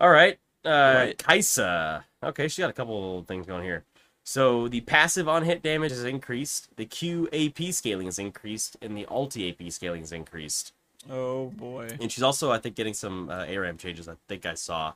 All 0.00 0.10
right. 0.10 0.38
Uh 0.64 0.94
Right. 0.96 1.18
Kai'Sa. 1.18 2.04
Okay, 2.22 2.48
she 2.48 2.62
got 2.62 2.70
a 2.70 2.74
couple 2.74 3.22
things 3.24 3.46
going 3.46 3.64
here. 3.64 3.84
So 4.24 4.68
the 4.68 4.82
passive 4.82 5.26
on 5.26 5.44
hit 5.44 5.62
damage 5.62 5.92
is 5.92 6.04
increased, 6.04 6.68
the 6.76 6.84
Q 6.84 7.28
AP 7.32 7.72
scaling 7.72 8.06
is 8.08 8.18
increased, 8.18 8.76
and 8.82 8.94
the 8.96 9.06
ulti 9.06 9.50
AP 9.50 9.72
scaling 9.72 10.02
is 10.02 10.12
increased. 10.12 10.74
Oh 11.10 11.46
boy. 11.46 11.88
And 12.00 12.12
she's 12.12 12.22
also, 12.22 12.50
I 12.50 12.58
think, 12.58 12.74
getting 12.74 12.92
some 12.92 13.30
uh, 13.30 13.46
ARAM 13.46 13.78
changes. 13.78 14.08
I 14.08 14.16
think 14.28 14.44
I 14.44 14.54
saw. 14.54 14.92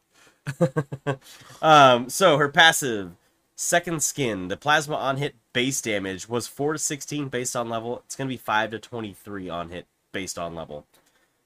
um, 1.62 2.11
so 2.11 2.37
her 2.37 2.49
passive, 2.51 3.12
second 3.57 4.03
skin, 4.03 4.49
the 4.49 4.57
plasma 4.57 4.97
on 4.97 5.17
hit 5.17 5.35
base 5.53 5.81
damage 5.81 6.29
was 6.29 6.47
four 6.47 6.75
to 6.75 6.79
sixteen 6.79 7.29
based 7.29 7.57
on 7.57 7.71
level. 7.71 8.03
It's 8.05 8.17
gonna 8.17 8.29
be 8.29 8.37
five 8.37 8.71
to 8.73 8.79
twenty 8.79 9.15
three 9.15 9.49
on 9.49 9.71
hit 9.71 9.87
based 10.12 10.38
on 10.38 10.55
level. 10.55 10.87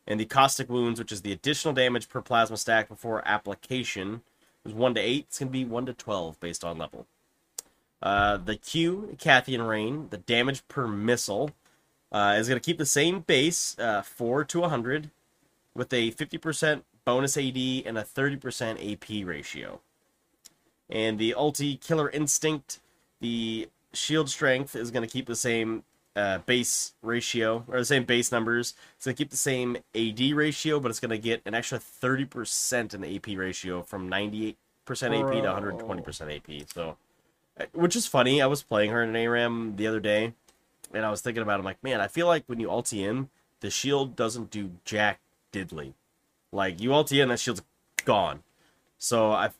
And 0.07 0.21
the 0.21 0.25
caustic 0.25 0.69
wounds, 0.69 0.99
which 0.99 1.13
is 1.13 1.23
the 1.23 1.33
additional 1.33 1.75
damage 1.75 2.09
per 2.09 2.21
plasma 2.21 2.57
stack 2.57 2.89
before 2.89 3.27
application, 3.27 4.23
is 4.65 4.73
one 4.73 4.95
to 4.95 5.01
eight. 5.01 5.27
It's 5.29 5.39
gonna 5.39 5.51
be 5.51 5.65
one 5.65 5.87
to 5.87 5.93
twelve 5.93 6.39
based 6.41 6.65
on 6.65 6.79
level. 6.79 7.07
Uh, 8.03 8.37
the 8.37 8.57
Q, 8.57 9.17
Cathian 9.19 9.67
Rain, 9.67 10.09
the 10.11 10.19
damage 10.19 10.67
per 10.69 10.87
missile 10.87 11.51
uh, 12.13 12.37
is 12.39 12.49
going 12.49 12.61
to 12.61 12.65
keep 12.65 12.79
the 12.79 12.87
same 12.87 13.21
base, 13.21 13.77
uh, 13.79 14.03
4 14.03 14.45
to 14.45 14.61
100, 14.61 15.11
with 15.75 15.93
a 15.93 16.13
50% 16.13 16.83
bonus 17.05 17.37
AD 17.37 17.57
and 17.57 17.99
a 17.99 18.03
30% 18.03 18.93
AP 18.93 19.27
ratio. 19.27 19.81
And 20.89 21.19
the 21.19 21.35
ulti 21.37 21.81
Killer 21.81 22.11
Instinct, 22.11 22.81
the 23.21 23.69
shield 23.93 24.31
strength 24.31 24.77
is 24.77 24.91
going 24.91 25.07
to 25.07 25.13
keep 25.13 25.27
the 25.27 25.37
same 25.37 25.85
uh, 26.17 26.39
base 26.39 26.95
ratio, 27.03 27.65
or 27.69 27.79
the 27.79 27.85
same 27.85 28.05
base 28.05 28.33
numbers. 28.33 28.75
It's 28.97 29.05
to 29.05 29.15
keep 29.15 29.31
the 29.31 29.37
same 29.37 29.77
AD 29.95 30.21
ratio, 30.33 30.81
but 30.81 30.91
it's 30.91 30.99
going 30.99 31.11
to 31.11 31.19
get 31.19 31.43
an 31.45 31.55
extra 31.55 31.79
30% 31.79 32.95
in 32.95 33.01
the 33.03 33.17
AP 33.17 33.39
ratio 33.39 33.83
from 33.83 34.11
98% 34.11 34.57
AP 34.89 34.97
to 34.97 35.05
120% 35.05 36.37
AP. 36.37 36.69
So, 36.73 36.97
uh, 37.61 37.67
which 37.73 37.95
is 37.95 38.07
funny. 38.07 38.43
I 38.43 38.47
was 38.47 38.63
playing 38.63 38.91
her 38.91 39.03
in 39.03 39.11
an 39.11 39.17
ARAM 39.17 39.77
the 39.77 39.87
other 39.87 40.01
day 40.01 40.33
and 40.93 41.05
I 41.05 41.11
was 41.11 41.21
thinking 41.21 41.43
about, 41.43 41.55
it, 41.55 41.59
I'm 41.61 41.65
like, 41.65 41.83
man, 41.83 42.01
I 42.01 42.09
feel 42.09 42.27
like 42.27 42.45
when 42.47 42.61
you 42.61 42.69
ulti 42.69 43.07
in, 43.07 43.29
the 43.61 43.71
shield 43.71 44.17
doesn't 44.17 44.51
do 44.51 44.73
jack 44.85 45.21
diddly. 45.53 45.95
Like 46.53 46.81
you 46.81 46.91
ulti 46.91 47.17
in, 47.17 47.23
and 47.23 47.31
that 47.33 47.41
shield's 47.41 47.63
gone. 48.05 48.43
So 48.99 49.33
I 49.33 49.51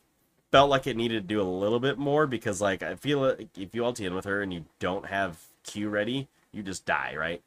felt 0.51 0.69
like 0.69 0.87
it 0.87 0.95
needed 0.95 1.27
to 1.27 1.27
do 1.27 1.41
a 1.41 1.43
little 1.43 1.79
bit 1.79 1.97
more 1.97 2.25
because 2.25 2.61
like 2.61 2.81
I 2.81 2.95
feel 2.95 3.19
like 3.19 3.49
if 3.57 3.75
you 3.75 3.81
ulti 3.81 4.05
in 4.05 4.15
with 4.15 4.25
her 4.25 4.41
and 4.41 4.53
you 4.53 4.65
don't 4.79 5.07
have 5.07 5.39
Q 5.63 5.89
ready, 5.89 6.27
you 6.57 6.63
just 6.63 6.85
die, 6.85 7.15
right? 7.17 7.41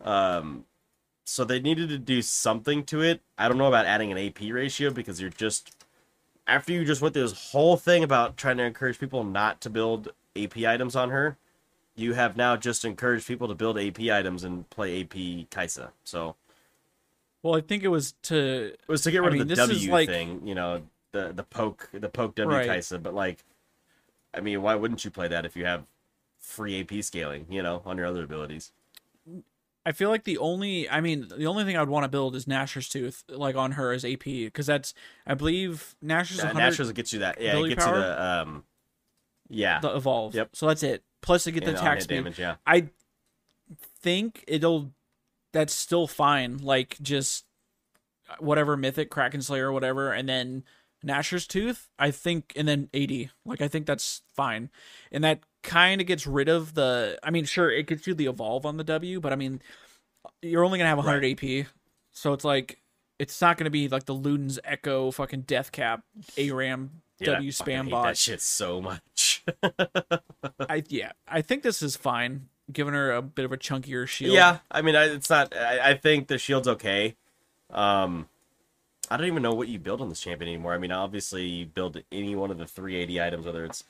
Um, 0.00 0.64
so 1.24 1.44
they 1.44 1.60
needed 1.60 1.88
to 1.90 1.98
do 1.98 2.22
something 2.22 2.84
to 2.84 3.00
it. 3.02 3.20
I 3.36 3.48
don't 3.48 3.58
know 3.58 3.66
about 3.68 3.86
adding 3.86 4.12
an 4.12 4.18
AP 4.18 4.40
ratio 4.50 4.90
because 4.90 5.20
you're 5.20 5.30
just 5.30 5.74
after 6.46 6.72
you 6.72 6.84
just 6.84 7.00
went 7.00 7.14
through 7.14 7.22
this 7.22 7.50
whole 7.52 7.76
thing 7.76 8.04
about 8.04 8.36
trying 8.36 8.58
to 8.58 8.62
encourage 8.64 8.98
people 8.98 9.24
not 9.24 9.60
to 9.62 9.70
build 9.70 10.10
AP 10.36 10.58
items 10.58 10.94
on 10.94 11.08
her, 11.10 11.38
you 11.96 12.12
have 12.12 12.36
now 12.36 12.56
just 12.56 12.84
encouraged 12.84 13.26
people 13.26 13.48
to 13.48 13.54
build 13.54 13.78
AP 13.78 14.00
items 14.00 14.44
and 14.44 14.68
play 14.68 15.00
AP 15.00 15.14
Kai'Sa. 15.50 15.90
So 16.04 16.36
Well, 17.42 17.54
I 17.56 17.60
think 17.62 17.82
it 17.82 17.88
was 17.88 18.12
to 18.24 18.74
it 18.74 18.88
was 18.88 19.02
to 19.02 19.10
get 19.10 19.22
I 19.22 19.26
rid 19.26 19.32
mean, 19.34 19.42
of 19.42 19.48
the 19.48 19.54
this 19.54 19.68
is 19.70 19.78
W 19.86 19.92
like- 19.92 20.08
thing, 20.08 20.46
you 20.46 20.54
know, 20.54 20.82
the 21.12 21.32
the 21.34 21.44
poke 21.44 21.88
the 21.92 22.08
poke 22.10 22.34
W 22.34 22.54
Right. 22.58 22.68
Kai'Sa, 22.68 23.02
but 23.02 23.14
like 23.14 23.38
I 24.34 24.40
mean, 24.40 24.60
why 24.62 24.74
wouldn't 24.74 25.04
you 25.04 25.10
play 25.10 25.28
that 25.28 25.46
if 25.46 25.56
you 25.56 25.64
have 25.64 25.84
free 26.44 26.80
AP 26.80 27.02
scaling, 27.02 27.46
you 27.48 27.62
know, 27.62 27.82
on 27.84 27.96
your 27.96 28.06
other 28.06 28.24
abilities? 28.24 28.72
I 29.86 29.92
feel 29.92 30.08
like 30.08 30.24
the 30.24 30.38
only, 30.38 30.88
I 30.88 31.00
mean, 31.00 31.28
the 31.36 31.46
only 31.46 31.64
thing 31.64 31.76
I'd 31.76 31.88
want 31.88 32.04
to 32.04 32.08
build 32.08 32.34
is 32.36 32.46
Nashor's 32.46 32.88
Tooth, 32.88 33.22
like 33.28 33.54
on 33.54 33.72
her 33.72 33.92
as 33.92 34.04
AP, 34.04 34.24
because 34.24 34.66
that's, 34.66 34.94
I 35.26 35.34
believe, 35.34 35.94
Nashor's 36.00 36.38
Yeah, 36.38 36.44
100 36.44 36.64
Naturals 36.64 36.92
gets 36.92 37.12
you 37.12 37.18
that. 37.18 37.40
Yeah, 37.40 37.58
it 37.58 37.68
gets 37.68 37.84
power? 37.84 37.96
you 37.96 38.02
the 38.02 38.24
um 38.24 38.64
yeah. 39.48 39.80
the 39.80 39.94
evolve. 39.94 40.34
Yep. 40.34 40.50
So 40.54 40.66
that's 40.68 40.82
it. 40.82 41.02
Plus, 41.20 41.44
to 41.44 41.52
get 41.52 41.64
the 41.64 41.70
and 41.70 41.78
attack 41.78 42.02
speed. 42.02 42.16
damage, 42.16 42.38
yeah. 42.38 42.56
I 42.66 42.88
think 44.00 44.44
it'll. 44.46 44.92
That's 45.52 45.72
still 45.72 46.06
fine. 46.06 46.58
Like 46.58 46.96
just 47.00 47.44
whatever 48.38 48.76
mythic 48.76 49.10
Kraken 49.10 49.42
Slayer 49.42 49.68
or 49.68 49.72
whatever, 49.72 50.12
and 50.12 50.28
then 50.28 50.64
Nashor's 51.04 51.46
Tooth. 51.46 51.88
I 51.98 52.10
think, 52.10 52.52
and 52.56 52.66
then 52.66 52.88
80. 52.92 53.30
Like 53.44 53.60
I 53.60 53.68
think 53.68 53.86
that's 53.86 54.22
fine, 54.34 54.70
and 55.12 55.22
that 55.24 55.40
kind 55.62 56.00
of 56.00 56.06
gets 56.06 56.26
rid 56.26 56.48
of 56.48 56.74
the. 56.74 57.18
I 57.22 57.30
mean, 57.30 57.44
sure, 57.44 57.70
it 57.70 57.86
gets 57.86 58.06
you 58.06 58.14
the 58.14 58.26
evolve 58.26 58.66
on 58.66 58.76
the 58.76 58.84
W, 58.84 59.20
but 59.20 59.32
I 59.32 59.36
mean, 59.36 59.60
you're 60.42 60.64
only 60.64 60.78
gonna 60.78 60.88
have 60.88 60.98
100 60.98 61.24
AP, 61.24 61.66
so 62.12 62.32
it's 62.32 62.44
like 62.44 62.80
it's 63.18 63.40
not 63.40 63.56
gonna 63.56 63.70
be 63.70 63.88
like 63.88 64.04
the 64.04 64.14
Luden's 64.14 64.58
Echo 64.64 65.10
fucking 65.10 65.42
Death 65.42 65.72
Cap 65.72 66.02
ARAM 66.36 67.02
Dude, 67.18 67.26
W 67.26 67.50
spam 67.50 67.84
hate 67.84 67.90
bot. 67.90 68.06
That 68.06 68.18
shit 68.18 68.40
so 68.40 68.80
much. 68.80 69.44
I 70.68 70.82
yeah, 70.88 71.12
I 71.28 71.42
think 71.42 71.62
this 71.62 71.82
is 71.82 71.96
fine. 71.96 72.48
Giving 72.72 72.94
her 72.94 73.12
a 73.12 73.20
bit 73.20 73.44
of 73.44 73.52
a 73.52 73.58
chunkier 73.58 74.08
shield. 74.08 74.34
Yeah, 74.34 74.58
I 74.70 74.80
mean, 74.80 74.96
I, 74.96 75.04
it's 75.04 75.28
not. 75.28 75.54
I, 75.54 75.90
I 75.90 75.94
think 75.94 76.28
the 76.28 76.38
shield's 76.38 76.66
okay. 76.66 77.14
Um, 77.70 78.28
I 79.10 79.16
don't 79.16 79.26
even 79.26 79.42
know 79.42 79.54
what 79.54 79.68
you 79.68 79.78
build 79.78 80.00
on 80.00 80.08
this 80.08 80.20
champion 80.20 80.48
anymore. 80.48 80.74
I 80.74 80.78
mean, 80.78 80.92
obviously, 80.92 81.44
you 81.46 81.66
build 81.66 82.02
any 82.10 82.34
one 82.36 82.50
of 82.50 82.58
the 82.58 82.66
380 82.66 83.20
items, 83.22 83.46
whether 83.46 83.64
it's 83.64 83.84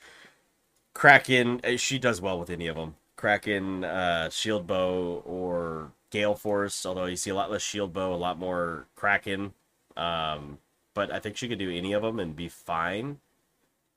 Kraken. 0.93 1.61
uh, 1.63 1.77
She 1.77 1.99
does 1.99 2.21
well 2.21 2.39
with 2.39 2.49
any 2.49 2.67
of 2.67 2.75
them. 2.75 2.95
Kraken, 3.15 3.83
uh, 3.83 4.29
Shield 4.29 4.67
Bow, 4.67 5.23
or 5.25 5.91
Gale 6.09 6.35
Force. 6.35 6.85
Although 6.85 7.05
you 7.05 7.15
see 7.15 7.29
a 7.29 7.35
lot 7.35 7.51
less 7.51 7.61
Shield 7.61 7.93
Bow, 7.93 8.13
a 8.13 8.15
lot 8.17 8.37
more 8.39 8.87
Kraken. 8.95 9.53
Um, 9.97 10.59
but 10.93 11.11
I 11.11 11.19
think 11.19 11.37
she 11.37 11.47
could 11.47 11.59
do 11.59 11.71
any 11.71 11.93
of 11.93 12.03
them 12.03 12.19
and 12.19 12.35
be 12.35 12.49
fine. 12.49 13.19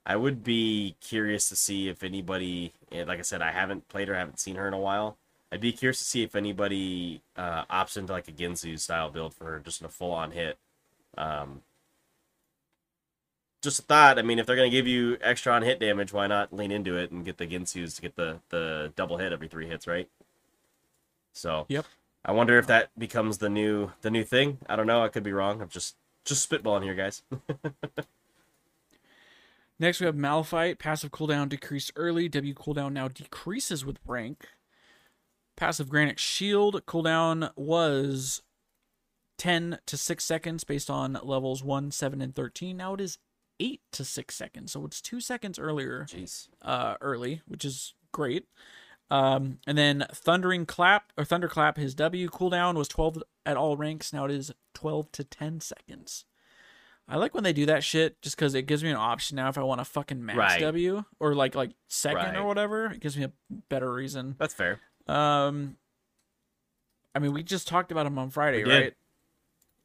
I 0.05 0.15
would 0.15 0.43
be 0.43 0.95
curious 1.01 1.49
to 1.49 1.55
see 1.55 1.89
if 1.89 2.03
anybody, 2.03 2.73
like 2.91 3.19
I 3.19 3.23
said, 3.23 3.41
I 3.41 3.51
haven't 3.51 3.87
played 3.89 4.07
her, 4.07 4.15
I 4.15 4.19
haven't 4.19 4.39
seen 4.39 4.55
her 4.55 4.67
in 4.67 4.73
a 4.73 4.79
while. 4.79 5.17
I'd 5.51 5.61
be 5.61 5.71
curious 5.73 5.99
to 5.99 6.03
see 6.05 6.23
if 6.23 6.35
anybody 6.35 7.21
uh, 7.37 7.65
opts 7.65 7.97
into 7.97 8.13
like 8.13 8.27
a 8.27 8.31
Guinsoo 8.31 8.79
style 8.79 9.09
build 9.09 9.33
for 9.33 9.45
her, 9.45 9.59
just 9.59 9.81
in 9.81 9.85
a 9.87 9.89
full 9.89 10.11
on 10.11 10.31
hit. 10.31 10.57
Um, 11.19 11.61
just 13.61 13.79
a 13.79 13.83
thought. 13.83 14.17
I 14.17 14.21
mean, 14.21 14.39
if 14.39 14.45
they're 14.45 14.55
gonna 14.55 14.69
give 14.69 14.87
you 14.87 15.17
extra 15.21 15.53
on 15.53 15.61
hit 15.63 15.79
damage, 15.79 16.13
why 16.13 16.27
not 16.27 16.53
lean 16.53 16.71
into 16.71 16.97
it 16.97 17.11
and 17.11 17.25
get 17.25 17.37
the 17.37 17.45
Guinsoos 17.45 17.95
to 17.95 18.01
get 18.01 18.15
the 18.15 18.39
the 18.49 18.93
double 18.95 19.17
hit 19.17 19.33
every 19.33 19.47
three 19.47 19.67
hits, 19.67 19.85
right? 19.85 20.09
So 21.33 21.65
Yep. 21.69 21.85
I 22.25 22.31
wonder 22.31 22.57
if 22.57 22.67
that 22.67 22.97
becomes 22.97 23.37
the 23.39 23.49
new 23.49 23.91
the 24.01 24.09
new 24.09 24.23
thing. 24.23 24.59
I 24.67 24.75
don't 24.75 24.87
know. 24.87 25.03
I 25.03 25.09
could 25.09 25.23
be 25.23 25.33
wrong. 25.33 25.61
I'm 25.61 25.69
just 25.69 25.95
just 26.25 26.49
spitballing 26.49 26.83
here, 26.83 26.95
guys. 26.95 27.21
Next, 29.79 29.99
we 30.01 30.05
have 30.05 30.15
Malphite. 30.15 30.77
Passive 30.79 31.11
cooldown 31.11 31.47
decreased 31.47 31.91
early. 31.95 32.27
W 32.27 32.53
cooldown 32.53 32.91
now 32.91 33.07
decreases 33.07 33.85
with 33.85 33.99
rank. 34.05 34.45
Passive 35.55 35.89
Granite 35.89 36.19
Shield 36.19 36.85
cooldown 36.85 37.51
was 37.55 38.41
10 39.39 39.79
to 39.87 39.97
6 39.97 40.23
seconds 40.23 40.63
based 40.63 40.89
on 40.89 41.17
levels 41.23 41.63
1, 41.63 41.89
7, 41.91 42.21
and 42.21 42.35
13. 42.35 42.77
Now 42.77 42.93
it 42.93 43.01
is 43.01 43.17
8 43.59 43.81
to 43.93 44.05
6 44.05 44.35
seconds. 44.35 44.71
So 44.73 44.85
it's 44.85 45.01
2 45.01 45.19
seconds 45.19 45.57
earlier 45.57 46.05
Jeez. 46.07 46.49
uh, 46.61 46.95
early, 47.01 47.41
which 47.47 47.65
is 47.65 47.95
great. 48.11 48.45
Um, 49.09 49.57
and 49.65 49.75
then 49.75 50.05
Thundering 50.13 50.67
Clap 50.67 51.11
or 51.17 51.25
Thunderclap, 51.25 51.77
his 51.77 51.95
W 51.95 52.29
cooldown 52.29 52.75
was 52.75 52.87
12 52.87 53.23
at 53.45 53.57
all 53.57 53.75
ranks. 53.75 54.13
Now 54.13 54.25
it 54.25 54.31
is 54.31 54.51
12 54.75 55.11
to 55.13 55.23
10 55.23 55.61
seconds. 55.61 56.25
I 57.07 57.15
like 57.17 57.33
when 57.33 57.43
they 57.43 57.53
do 57.53 57.65
that 57.65 57.83
shit 57.83 58.21
just 58.21 58.35
because 58.35 58.53
it 58.53 58.67
gives 58.67 58.83
me 58.83 58.91
an 58.91 58.95
option 58.95 59.35
now 59.37 59.49
if 59.49 59.57
I 59.57 59.63
want 59.63 59.79
to 59.81 59.85
fucking 59.85 60.23
max 60.23 60.37
Right. 60.37 60.59
W 60.61 61.03
or 61.19 61.33
like 61.33 61.55
like 61.55 61.71
second 61.87 62.17
Right. 62.17 62.35
or 62.37 62.45
whatever. 62.45 62.85
It 62.91 62.99
gives 62.99 63.17
me 63.17 63.23
a 63.23 63.31
better 63.69 63.91
reason. 63.91 64.35
That's 64.37 64.53
fair. 64.53 64.79
Um, 65.07 65.77
I 67.15 67.19
mean, 67.19 67.33
we 67.33 67.41
just 67.41 67.67
talked 67.67 67.91
about 67.91 68.05
him 68.05 68.19
on 68.19 68.29
Friday, 68.29 68.63
right? 68.63 68.93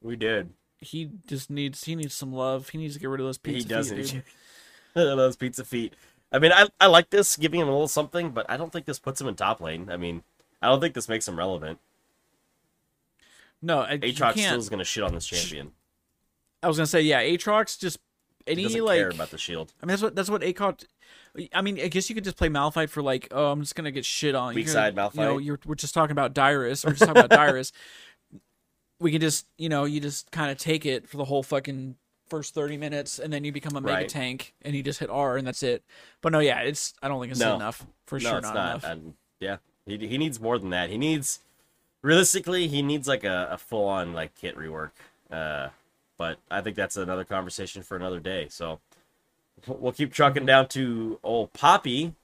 We 0.05 0.17
did. 0.17 0.51
He 0.81 1.11
just 1.27 1.51
needs 1.51 1.83
he 1.85 1.97
needs 1.97 2.15
some 2.15 2.33
love. 2.33 2.69
He 2.69 2.79
needs 2.79 2.95
to 2.95 3.01
get 3.01 3.09
rid 3.09 3.21
of 3.21 3.27
those 3.27 3.39
pizza 3.39 3.61
feet. 3.61 3.69
he 3.69 3.75
doesn't. 3.75 4.05
feet. 4.05 4.23
Those 4.95 5.35
pizza 5.37 5.65
feet. 5.65 5.95
I 6.31 6.39
mean, 6.39 6.53
I 6.53 6.69
I 6.79 6.87
like 6.87 7.11
this, 7.11 7.37
giving 7.37 7.59
him 7.61 7.69
a 7.69 7.73
little 7.73 7.89
something, 7.89 8.31
but 8.31 8.49
I 8.51 8.57
don't 8.57 8.71
think 8.73 8.85
this 8.87 8.99
puts 8.99 9.21
him 9.21 9.27
in 9.27 9.35
top 9.35 9.61
lane. 9.61 9.89
I 9.91 9.97
mean, 9.97 10.23
I 10.61 10.69
don't 10.69 10.81
think 10.81 10.95
this 10.95 11.09
makes 11.09 11.27
him 11.27 11.39
relevant. 11.39 11.79
No, 13.63 13.81
I, 13.81 13.99
Aatrox 13.99 14.33
still 14.33 14.59
is 14.59 14.69
gonna 14.69 14.85
shit 14.85 15.03
on 15.03 15.15
this 15.15 15.27
champion. 15.27 15.73
I 16.63 16.69
was 16.69 16.77
gonna 16.77 16.87
say 16.87 17.01
yeah, 17.01 17.23
Aatrox 17.23 17.79
just 17.79 17.99
He 18.47 18.53
any 18.53 18.63
doesn't 18.65 18.85
like 18.85 18.99
care 18.99 19.09
about 19.09 19.31
the 19.31 19.39
shield. 19.39 19.73
I 19.83 19.87
mean, 19.87 19.91
that's 19.91 20.03
what 20.03 20.15
that's 20.15 20.29
what 20.29 20.43
Acock. 20.43 20.85
I 21.53 21.63
mean, 21.63 21.81
I 21.81 21.89
guess 21.89 22.09
you 22.09 22.15
could 22.15 22.25
just 22.25 22.37
play 22.37 22.49
Malphite 22.49 22.91
for 22.91 23.03
like, 23.03 23.29
oh, 23.31 23.51
I'm 23.51 23.61
just 23.61 23.75
gonna 23.75 23.91
get 23.91 24.05
shit 24.05 24.35
on. 24.35 24.55
Weak 24.55 24.67
gonna- 24.67 24.73
side 24.73 24.95
Malphite? 24.95 25.15
You 25.15 25.21
know, 25.23 25.39
you're, 25.39 25.59
we're 25.65 25.75
just 25.75 25.95
talking 25.95 26.13
about 26.13 26.35
Dyrus. 26.35 26.85
We're 26.85 26.93
just 26.93 27.07
talking 27.07 27.25
about 27.25 27.31
Dyrus. 27.39 27.73
We 29.01 29.11
can 29.11 29.21
just, 29.21 29.47
you 29.59 29.69
know, 29.69 29.85
you 29.85 30.01
just 30.01 30.31
kind 30.31 30.51
of 30.51 30.59
take 30.59 30.87
it 30.87 31.09
for 31.09 31.17
the 31.17 31.25
whole 31.25 31.43
fucking 31.43 31.97
first 32.29 32.55
30 32.55 32.77
minutes, 32.77 33.19
and 33.19 33.33
then 33.33 33.45
you 33.45 33.53
become 33.53 33.77
a 33.77 33.81
mega 33.81 33.95
Right. 33.95 34.09
tank, 34.09 34.55
and 34.63 34.75
you 34.75 34.83
just 34.83 34.99
hit 35.01 35.11
R, 35.11 35.37
and 35.37 35.47
that's 35.47 35.63
it. 35.63 35.83
But 36.23 36.33
no, 36.33 36.39
yeah, 36.39 36.61
it's. 36.61 36.95
I 37.03 37.09
don't 37.09 37.21
think 37.21 37.33
it's 37.33 37.41
No. 37.41 37.57
enough 37.57 37.85
for 38.07 38.19
no, 38.19 38.29
sure. 38.31 38.39
it's 38.39 38.47
not, 38.47 38.55
not. 38.55 38.71
enough. 38.71 38.85
And 38.85 39.15
yeah, 39.41 39.57
he 39.87 39.99
he 39.99 40.17
needs 40.19 40.41
more 40.41 40.59
than 40.59 40.71
that. 40.71 40.91
He 40.91 40.97
needs 40.99 41.41
realistically, 42.03 42.69
he 42.69 42.83
needs 42.83 43.09
like 43.09 43.25
a, 43.25 43.49
a 43.51 43.59
full 43.59 43.87
on 43.87 44.13
like 44.13 44.35
kit 44.37 44.57
rework. 44.57 44.93
Uh, 45.31 45.69
but 46.17 46.39
I 46.51 46.61
think 46.61 46.77
that's 46.77 46.97
another 46.97 47.25
conversation 47.25 47.83
for 47.83 47.97
another 47.97 48.21
day. 48.21 48.47
So 48.49 48.79
we'll 49.67 49.93
keep 49.93 50.13
trucking 50.13 50.47
down 50.47 50.69
to 50.69 51.19
old 51.23 51.53
Poppy. 51.53 52.15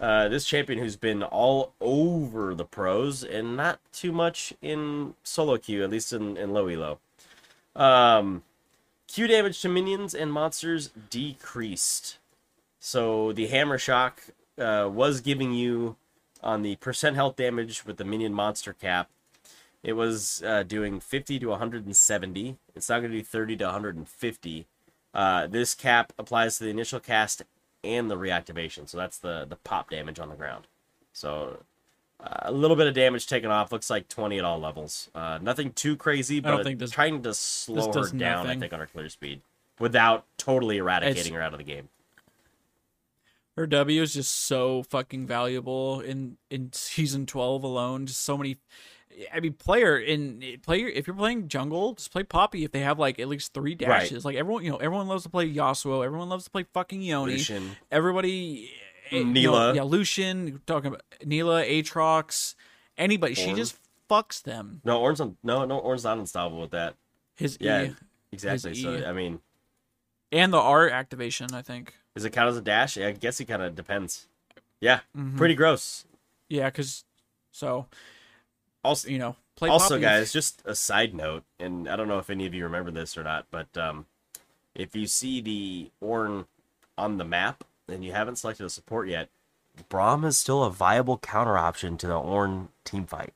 Uh, 0.00 0.28
this 0.28 0.44
champion 0.44 0.78
who's 0.78 0.96
been 0.96 1.22
all 1.22 1.74
over 1.80 2.54
the 2.54 2.64
pros 2.64 3.22
and 3.22 3.56
not 3.56 3.78
too 3.92 4.10
much 4.10 4.52
in 4.60 5.14
solo 5.22 5.56
queue, 5.56 5.84
at 5.84 5.90
least 5.90 6.12
in, 6.12 6.36
in 6.36 6.52
low 6.52 6.66
elo. 6.66 6.98
Um, 7.76 8.42
Q 9.06 9.26
damage 9.26 9.60
to 9.62 9.68
minions 9.68 10.14
and 10.14 10.32
monsters 10.32 10.90
decreased. 11.10 12.18
So 12.80 13.32
the 13.32 13.46
hammer 13.46 13.78
shock 13.78 14.22
uh, 14.58 14.88
was 14.92 15.20
giving 15.20 15.52
you 15.52 15.96
on 16.42 16.62
the 16.62 16.76
percent 16.76 17.14
health 17.14 17.36
damage 17.36 17.84
with 17.84 17.96
the 17.96 18.04
minion 18.04 18.34
monster 18.34 18.72
cap. 18.72 19.08
It 19.82 19.94
was 19.94 20.42
uh, 20.46 20.62
doing 20.62 21.00
50 21.00 21.38
to 21.40 21.46
170. 21.48 22.56
It's 22.74 22.88
not 22.88 23.00
going 23.00 23.12
to 23.12 23.18
do 23.18 23.24
30 23.24 23.56
to 23.56 23.64
150. 23.64 24.66
Uh, 25.14 25.46
this 25.46 25.74
cap 25.74 26.12
applies 26.18 26.58
to 26.58 26.64
the 26.64 26.70
initial 26.70 27.00
cast 27.00 27.42
and 27.84 28.10
the 28.10 28.16
reactivation. 28.16 28.88
So 28.88 28.96
that's 28.98 29.18
the 29.18 29.46
the 29.48 29.56
pop 29.56 29.90
damage 29.90 30.18
on 30.18 30.28
the 30.28 30.34
ground. 30.36 30.66
So 31.12 31.62
uh, 32.20 32.36
a 32.42 32.52
little 32.52 32.76
bit 32.76 32.86
of 32.86 32.94
damage 32.94 33.26
taken 33.26 33.50
off. 33.50 33.72
Looks 33.72 33.90
like 33.90 34.08
20 34.08 34.38
at 34.38 34.44
all 34.44 34.60
levels. 34.60 35.10
Uh, 35.14 35.38
nothing 35.42 35.72
too 35.72 35.96
crazy, 35.96 36.40
but 36.40 36.78
this- 36.78 36.90
trying 36.90 37.22
to 37.22 37.34
slow 37.34 37.92
her 37.92 38.08
down. 38.10 38.46
I 38.46 38.56
think 38.56 38.72
on 38.72 38.80
her 38.80 38.86
clear 38.86 39.08
speed 39.08 39.40
without 39.78 40.24
totally 40.36 40.78
eradicating 40.78 41.18
It's- 41.20 41.34
her 41.34 41.42
out 41.42 41.52
of 41.52 41.58
the 41.58 41.64
game. 41.64 41.88
Her 43.56 43.66
W 43.66 44.00
is 44.00 44.14
just 44.14 44.32
so 44.32 44.82
fucking 44.82 45.26
valuable 45.26 46.00
in 46.00 46.38
in 46.50 46.72
season 46.72 47.26
12 47.26 47.62
alone. 47.62 48.06
Just 48.06 48.22
so 48.22 48.38
many. 48.38 48.56
I 49.32 49.40
mean, 49.40 49.52
player 49.54 49.98
in 49.98 50.42
player. 50.62 50.88
If 50.88 51.06
you're 51.06 51.16
playing 51.16 51.48
jungle, 51.48 51.94
just 51.94 52.10
play 52.12 52.22
Poppy. 52.22 52.64
If 52.64 52.72
they 52.72 52.80
have 52.80 52.98
like 52.98 53.18
at 53.18 53.28
least 53.28 53.52
three 53.54 53.74
dashes, 53.74 54.24
like 54.24 54.36
everyone, 54.36 54.64
you 54.64 54.70
know, 54.70 54.76
everyone 54.78 55.08
loves 55.08 55.22
to 55.24 55.28
play 55.28 55.52
Yasuo. 55.52 56.04
Everyone 56.04 56.28
loves 56.28 56.44
to 56.44 56.50
play 56.50 56.64
fucking 56.72 57.02
Yone. 57.02 57.28
Lucian. 57.28 57.76
Everybody, 57.90 58.70
eh, 59.10 59.18
you 59.18 59.24
Nilah. 59.24 59.68
know, 59.68 59.72
yeah, 59.74 59.82
Lucian. 59.82 60.46
you're 60.48 60.58
Talking 60.66 60.88
about 60.88 61.02
Nilah, 61.24 61.64
Aatrox, 61.64 62.54
anybody. 62.96 63.34
She 63.34 63.52
just 63.54 63.76
fucks 64.10 64.42
them. 64.42 64.80
No, 64.84 65.00
Orange. 65.00 65.20
No, 65.42 65.64
no, 65.64 65.78
Orange's 65.78 66.04
not 66.04 66.18
unstoppable 66.18 66.60
with 66.62 66.70
that. 66.72 66.94
His 67.36 67.58
Yeah, 67.60 67.82
E 67.84 67.94
exactly. 68.32 68.70
His 68.70 68.82
So 68.82 68.94
E. 68.96 69.04
I 69.04 69.12
mean, 69.12 69.40
and 70.30 70.52
the 70.52 70.58
R 70.58 70.88
activation. 70.88 71.52
I 71.54 71.62
think. 71.62 71.94
does 72.14 72.24
it 72.24 72.30
count 72.30 72.48
as 72.48 72.56
a 72.56 72.62
dash? 72.62 72.96
Yeah, 72.96 73.08
I 73.08 73.12
guess 73.12 73.40
it 73.40 73.44
kind 73.46 73.62
of 73.62 73.74
depends. 73.74 74.28
Yeah, 74.80 75.00
Mhm. 75.16 75.36
pretty 75.36 75.54
gross. 75.54 76.04
Yeah, 76.48 76.66
because 76.68 77.04
so 77.52 77.86
Also, 78.84 79.08
you 79.08 79.18
know, 79.18 79.36
play 79.56 79.68
also, 79.68 79.94
Poppy. 79.94 80.00
guys, 80.02 80.32
just 80.32 80.62
a 80.64 80.74
side 80.74 81.14
note, 81.14 81.44
and 81.60 81.88
I 81.88 81.96
don't 81.96 82.08
know 82.08 82.18
if 82.18 82.30
any 82.30 82.46
of 82.46 82.54
you 82.54 82.64
remember 82.64 82.90
this 82.90 83.16
or 83.16 83.22
not, 83.22 83.46
but 83.50 83.76
um, 83.76 84.06
if 84.74 84.96
you 84.96 85.06
see 85.06 85.40
the 85.40 85.90
Ornn 86.04 86.46
on 86.98 87.18
the 87.18 87.24
map 87.24 87.64
and 87.88 88.04
you 88.04 88.12
haven't 88.12 88.36
selected 88.36 88.66
a 88.66 88.70
support 88.70 89.08
yet, 89.08 89.28
Braum 89.88 90.24
is 90.24 90.36
still 90.36 90.64
a 90.64 90.70
viable 90.70 91.18
counter 91.18 91.56
option 91.56 91.96
to 91.98 92.06
the 92.06 92.14
Ornn 92.14 92.68
team 92.84 93.06
fight. 93.06 93.32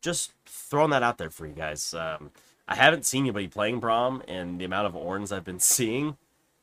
Just 0.00 0.32
throwing 0.46 0.90
that 0.90 1.02
out 1.02 1.18
there 1.18 1.30
for 1.30 1.46
you 1.46 1.52
guys. 1.52 1.94
Um, 1.94 2.30
I 2.66 2.74
haven't 2.74 3.06
seen 3.06 3.24
anybody 3.24 3.48
playing 3.48 3.80
Braum, 3.80 4.22
and 4.26 4.60
the 4.60 4.64
amount 4.64 4.86
of 4.86 4.94
Ornns 4.94 5.30
I've 5.34 5.44
been 5.44 5.60
seeing. 5.76 6.16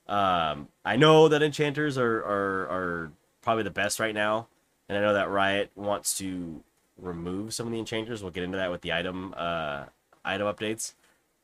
Um, 0.07 0.69
I 0.83 0.95
know 0.95 1.27
that 1.27 1.43
enchanters 1.43 1.97
are, 1.97 2.17
are 2.17 2.67
are 2.69 3.11
probably 3.41 3.63
the 3.63 3.69
best 3.69 3.99
right 3.99 4.15
now, 4.15 4.47
and 4.87 4.97
I 4.97 5.01
know 5.01 5.13
that 5.13 5.29
Riot 5.29 5.71
wants 5.75 6.17
to 6.17 6.63
remove 7.01 7.53
some 7.53 7.65
of 7.65 7.71
the 7.71 7.79
enchanters. 7.79 8.21
We'll 8.21 8.31
get 8.31 8.43
into 8.43 8.57
that 8.57 8.71
with 8.71 8.81
the 8.81 8.93
item 8.93 9.33
uh, 9.37 9.85
item 10.23 10.47
updates, 10.47 10.93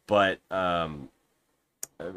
but 0.08 0.40
um, 0.52 1.10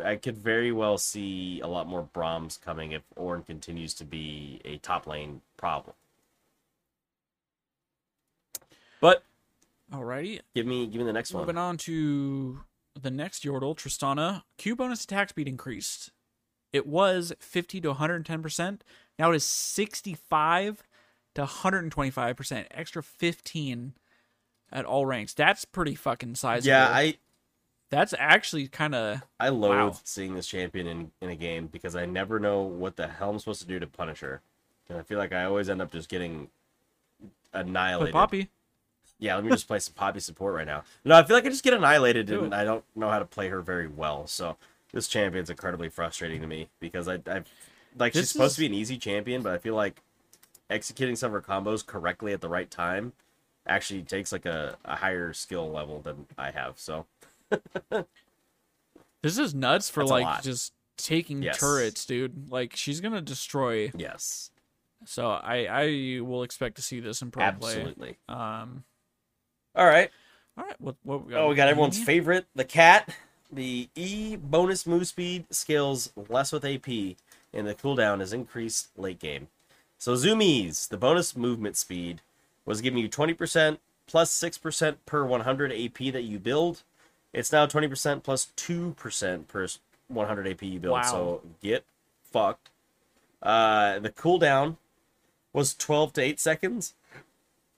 I 0.04 0.16
could 0.16 0.36
very 0.36 0.72
well 0.72 0.98
see 0.98 1.60
a 1.60 1.66
lot 1.66 1.86
more 1.86 2.08
Braums 2.14 2.60
coming 2.60 2.92
if 2.92 3.02
Ornn 3.16 3.46
continues 3.46 3.94
to 3.94 4.04
be 4.04 4.60
a 4.64 4.78
top 4.78 5.06
lane 5.06 5.40
problem. 5.56 5.94
But 9.00 9.22
Alrighty, 9.92 10.40
give 10.54 10.66
me 10.66 10.86
give 10.86 11.00
me 11.00 11.04
the 11.04 11.12
next 11.12 11.32
moving 11.32 11.46
one. 11.46 11.54
Moving 11.54 11.58
on 11.58 11.76
to 11.78 12.60
the 13.00 13.10
next 13.10 13.44
Yordle, 13.44 13.76
Tristana. 13.76 14.42
Q 14.56 14.74
bonus 14.76 15.04
attack 15.04 15.30
speed 15.30 15.48
increased. 15.48 16.10
It 16.72 16.86
was 16.86 17.32
50 17.38 17.80
to 17.82 17.88
110 17.88 18.42
percent. 18.42 18.84
Now 19.18 19.32
it 19.32 19.36
is 19.36 19.44
65 19.44 20.82
to 21.38 21.42
125 21.42 22.36
percent. 22.36 22.66
Extra 22.70 23.02
15 23.02 23.94
at 24.70 24.84
all 24.84 25.06
ranks. 25.06 25.32
That's 25.34 25.64
pretty 25.64 25.94
fucking 25.94 26.34
sizable. 26.34 26.68
Yeah, 26.68 26.88
I 26.88 27.16
That's 27.90 28.14
actually 28.18 28.68
kind 28.68 28.94
of 28.94 29.22
I 29.40 29.48
loathe 29.48 29.70
Wow. 29.78 29.96
seeing 30.04 30.34
this 30.34 30.46
champion 30.46 30.86
in, 30.86 31.10
in 31.22 31.30
a 31.30 31.36
game 31.36 31.66
because 31.68 31.96
I 31.96 32.04
never 32.06 32.38
know 32.38 32.60
what 32.62 32.96
the 32.96 33.08
hell 33.08 33.30
I'm 33.30 33.38
supposed 33.38 33.62
to 33.62 33.66
do 33.66 33.78
to 33.80 33.86
punish 33.86 34.20
her. 34.20 34.42
And 34.90 34.98
I 34.98 35.02
feel 35.02 35.18
like 35.18 35.32
I 35.32 35.44
always 35.44 35.68
end 35.68 35.80
up 35.82 35.90
just 35.92 36.08
getting 36.08 36.48
annihilated. 37.52 38.12
Poppy. 38.12 38.48
Yeah, 39.18 39.34
let 39.34 39.44
me 39.44 39.50
just 39.50 39.66
play 39.66 39.78
some 39.80 39.94
Poppy 39.94 40.20
support 40.20 40.54
right 40.54 40.66
now. 40.66 40.84
No, 41.04 41.16
I 41.16 41.24
feel 41.24 41.34
like 41.34 41.44
I 41.44 41.48
just 41.48 41.64
get 41.64 41.74
annihilated 41.74 42.26
Do 42.26 42.44
and. 42.44 42.54
I 42.54 42.62
don't 42.64 42.84
know 42.94 43.08
how 43.10 43.18
to 43.18 43.24
play 43.24 43.48
her 43.48 43.60
very 43.60 43.88
well. 43.88 44.26
So 44.26 44.56
this 44.92 45.08
champion's 45.08 45.50
incredibly 45.50 45.88
frustrating 45.88 46.40
to 46.40 46.46
me 46.46 46.68
because 46.78 47.08
I 47.08 47.14
I 47.26 47.42
like 47.98 48.12
she's 48.12 48.30
supposed 48.30 48.52
is- 48.52 48.56
to 48.56 48.60
be 48.60 48.66
an 48.66 48.74
easy 48.74 48.96
champion, 48.96 49.42
but 49.42 49.52
I 49.52 49.58
feel 49.58 49.74
like 49.74 50.02
executing 50.70 51.16
some 51.16 51.34
of 51.34 51.44
her 51.44 51.52
combos 51.52 51.84
correctly 51.84 52.32
at 52.32 52.40
the 52.40 52.48
right 52.48 52.70
time 52.70 53.12
actually 53.66 54.02
takes 54.02 54.32
like 54.32 54.46
a, 54.46 54.76
a 54.84 54.96
higher 54.96 55.32
skill 55.32 55.70
level 55.70 56.00
than 56.00 56.26
I 56.38 56.50
have. 56.50 56.78
So 56.78 57.06
This 59.22 59.38
is 59.38 59.54
nuts 59.54 59.90
for 59.90 60.02
That's 60.02 60.10
like 60.10 60.42
just 60.42 60.72
taking 60.96 61.42
Yes. 61.42 61.58
turrets, 61.58 62.04
dude. 62.04 62.50
Like 62.50 62.76
she's 62.76 63.00
gonna 63.00 63.20
destroy. 63.20 63.92
yes, 63.96 64.50
So 65.04 65.28
I 65.30 65.66
I 65.66 66.20
will 66.20 66.42
expect 66.42 66.76
to 66.76 66.82
see 66.82 67.00
this 67.00 67.20
in 67.22 67.30
pro 67.30 67.44
absolutely. 67.44 68.16
play. 68.26 68.36
Um. 68.36 68.84
All 69.74 69.86
right. 69.86 70.10
All 70.56 70.64
right. 70.64 70.80
What 70.80 70.96
what 71.02 71.26
we 71.26 71.34
Oh, 71.34 71.48
we 71.48 71.54
got 71.56 71.68
everyone's 71.68 71.98
favorite, 71.98 72.46
the 72.54 72.64
cat. 72.64 73.08
The 73.50 73.88
E 73.94 74.36
bonus 74.36 74.86
move 74.86 75.06
speed 75.08 75.46
scales 75.50 76.12
less 76.28 76.52
with 76.52 76.64
AP, 76.64 76.86
and 77.54 77.66
the 77.66 77.74
cooldown 77.74 78.20
is 78.20 78.32
increased 78.34 78.90
late 78.96 79.18
game. 79.18 79.48
So 79.98 80.14
zoomies, 80.14 80.88
the 80.88 80.96
bonus 80.96 81.36
movement 81.36 81.76
speed 81.76 82.20
was 82.64 82.80
giving 82.80 82.98
you 83.00 83.08
20% 83.08 83.78
plus 84.06 84.40
6% 84.40 84.96
per 85.04 85.24
100 85.24 85.72
AP 85.72 86.12
that 86.12 86.22
you 86.22 86.38
build. 86.38 86.82
It's 87.32 87.52
now 87.52 87.66
20% 87.66 88.22
plus 88.22 88.48
2% 88.56 89.48
per 89.48 89.66
100 90.08 90.46
AP 90.46 90.62
you 90.62 90.80
build. 90.80 90.92
Wow. 90.92 91.02
So 91.02 91.42
get 91.62 91.84
fucked. 92.22 92.70
Uh, 93.42 93.98
the 93.98 94.10
cooldown 94.10 94.76
was 95.52 95.74
12 95.74 96.12
to 96.14 96.22
8 96.22 96.40
seconds. 96.40 96.94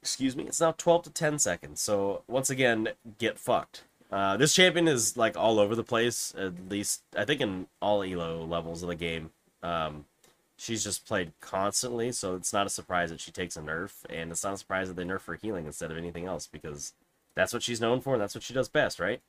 Excuse 0.02 0.36
me. 0.36 0.44
It's 0.44 0.60
now 0.60 0.72
12 0.72 1.04
to 1.04 1.10
10 1.10 1.38
seconds. 1.38 1.80
So 1.80 2.22
once 2.28 2.50
again, 2.50 2.90
get 3.18 3.38
fucked. 3.38 3.84
Uh, 4.12 4.36
this 4.36 4.54
champion 4.54 4.88
is 4.88 5.16
like 5.16 5.36
all 5.36 5.58
over 5.58 5.74
the 5.74 5.84
place. 5.84 6.34
At 6.36 6.68
least 6.68 7.02
I 7.16 7.24
think 7.24 7.40
in 7.40 7.66
all 7.80 8.02
elo 8.02 8.44
levels 8.44 8.82
of 8.82 8.88
the 8.88 8.94
game. 8.94 9.30
Um, 9.62 10.04
she's 10.60 10.84
just 10.84 11.06
played 11.06 11.32
constantly, 11.40 12.12
so 12.12 12.34
it's 12.34 12.52
not 12.52 12.66
a 12.66 12.70
surprise 12.70 13.08
that 13.08 13.20
she 13.20 13.32
takes 13.32 13.56
a 13.56 13.60
nerf, 13.60 14.04
and 14.10 14.30
it's 14.30 14.44
not 14.44 14.52
a 14.52 14.58
surprise 14.58 14.88
that 14.88 14.94
they 14.94 15.04
nerf 15.04 15.24
her 15.24 15.34
healing 15.34 15.64
instead 15.64 15.90
of 15.90 15.96
anything 15.96 16.26
else 16.26 16.46
because 16.46 16.92
that's 17.34 17.54
what 17.54 17.62
she's 17.62 17.80
known 17.80 18.02
for, 18.02 18.12
and 18.12 18.22
that's 18.22 18.34
what 18.34 18.44
she 18.44 18.52
does 18.52 18.68
best, 18.68 19.00
right? 19.00 19.22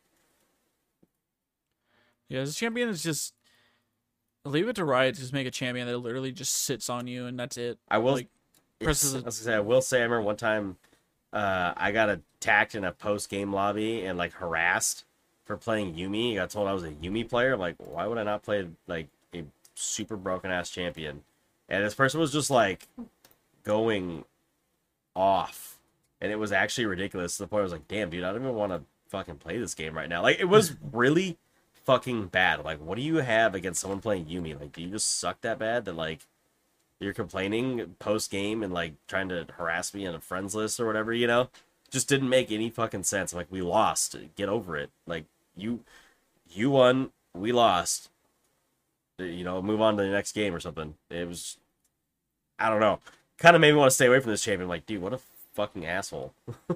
Yeah, 2.28 2.42
this 2.42 2.56
champion 2.56 2.90
is 2.90 3.02
just 3.02 3.34
leave 4.44 4.68
it 4.68 4.76
to 4.76 4.86
Riot 4.86 5.16
to 5.16 5.22
just 5.22 5.34
make 5.34 5.48
a 5.48 5.52
champion 5.52 5.88
that 5.88 5.98
literally 5.98 6.32
just 6.32 6.54
sits 6.54 6.90
on 6.90 7.08
you 7.08 7.26
and 7.26 7.40
that's 7.40 7.58
it. 7.58 7.78
I 7.90 8.00
will. 8.00 8.14
Like, 8.14 8.28
presses 8.80 9.16
a- 9.16 9.24
I 9.26 9.30
say, 9.30 9.54
I 9.54 9.60
will 9.60 9.82
say, 9.82 10.00
I 10.00 10.04
remember 10.04 10.24
one 10.24 10.38
time, 10.38 10.78
uh, 11.34 11.74
I 11.78 11.92
got 11.92 12.10
attacked 12.10 12.76
in 12.76 12.84
a 12.84 12.92
post 12.92 13.30
game 13.30 13.54
lobby 13.54 14.06
and 14.06 14.18
like 14.18 14.34
harassed 14.34 15.06
for 15.46 15.58
playing 15.58 15.96
Yuumi. 15.96 16.34
I 16.34 16.36
got 16.36 16.50
told 16.50 16.68
I 16.68 16.74
was 16.74 16.84
a 16.84 16.92
Yuumi 16.92 17.28
player. 17.30 17.54
I'm 17.54 17.60
like, 17.60 17.76
why 17.78 18.08
would 18.08 18.18
I 18.18 18.24
not 18.24 18.44
play 18.44 18.68
like 18.88 19.08
super 19.76 20.16
broken 20.16 20.52
ass 20.52 20.70
champion? 20.70 21.24
And 21.70 21.86
this 21.86 21.96
person 21.96 22.20
was 22.20 22.32
just 22.32 22.50
like 22.50 22.88
going 23.64 24.26
off, 25.16 25.78
and 26.20 26.32
it 26.32 26.40
was 26.40 26.52
actually 26.52 26.86
ridiculous. 26.86 27.38
To 27.38 27.44
the 27.44 27.48
point 27.48 27.62
I 27.62 27.64
was 27.64 27.72
like, 27.72 27.88
damn, 27.88 28.10
dude, 28.10 28.24
I 28.24 28.32
don't 28.32 28.42
even 28.42 28.56
want 28.56 28.72
to 28.74 28.82
fucking 29.10 29.38
play 29.38 29.58
this 29.58 29.74
game 29.74 29.96
right 29.96 30.10
now. 30.10 30.22
Like, 30.22 30.40
it 30.40 30.50
was 30.50 30.76
really 30.92 31.38
fucking 31.86 32.28
bad. 32.28 32.64
Like, 32.64 32.80
what 32.80 32.96
do 32.96 33.02
you 33.02 33.18
have 33.18 33.56
against 33.56 33.82
someone 33.82 34.02
playing 34.02 34.26
Yuumi? 34.26 34.60
Like, 34.60 34.74
do 34.74 34.82
you 34.82 34.90
just 34.90 35.20
suck 35.20 35.42
that 35.42 35.60
bad 35.60 35.86
that 35.86 35.96
like 35.96 36.22
you're 37.00 37.14
complaining 37.14 37.96
post 38.00 38.30
game 38.30 38.64
and 38.64 38.74
like 38.74 38.94
trying 39.08 39.30
to 39.30 39.48
harass 39.58 39.94
me 39.94 40.06
on 40.06 40.16
a 40.16 40.20
friends 40.22 40.54
list 40.54 40.80
or 40.80 40.86
whatever, 40.86 41.14
you 41.14 41.28
know? 41.28 41.50
Just 41.90 42.08
didn't 42.08 42.30
make 42.30 42.52
any 42.52 42.70
fucking 42.70 43.04
sense. 43.04 43.34
Like 43.34 43.48
we 43.50 43.62
lost. 43.62 44.16
Get 44.36 44.48
over 44.48 44.78
it. 44.78 44.92
Like 45.06 45.26
you 45.58 45.82
you 46.50 46.70
won, 46.70 47.12
we 47.34 47.52
lost. 47.52 48.10
Uh, 49.22 49.26
You 49.26 49.44
know, 49.44 49.62
move 49.62 49.82
on 49.82 49.96
to 49.98 50.04
the 50.04 50.10
next 50.10 50.34
game 50.34 50.54
or 50.54 50.60
something. 50.60 50.96
It 51.10 51.28
was 51.28 51.58
I 52.60 52.70
don't 52.70 52.80
know. 52.80 53.00
Kind 53.38 53.56
of 53.56 53.62
made 53.62 53.72
me 53.72 53.78
want 53.78 53.90
to 53.90 53.96
stay 53.96 54.06
away 54.08 54.20
from 54.20 54.32
this 54.32 54.44
champion. 54.44 54.68
Like, 54.70 54.86
dude, 54.86 55.02
what 55.02 55.14
a 55.14 55.20
fucking 55.54 55.86
asshole. 55.86 56.34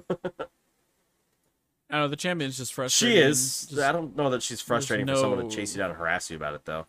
I 1.88 1.94
don't 1.94 2.00
know 2.00 2.08
the 2.08 2.16
champion's 2.16 2.56
just 2.56 2.74
frustrating. 2.74 3.18
She 3.18 3.22
is. 3.22 3.66
just- 3.66 3.80
I 3.80 3.92
don't 3.92 4.16
know 4.16 4.30
that 4.30 4.42
she's 4.42 4.60
frustrating 4.60 5.06
for 5.06 5.16
someone 5.16 5.48
to 5.48 5.54
chase 5.54 5.74
you 5.74 5.78
down 5.78 5.90
and 5.90 5.98
harass 5.98 6.30
you 6.30 6.36
about 6.36 6.54
it 6.54 6.64
though. 6.64 6.86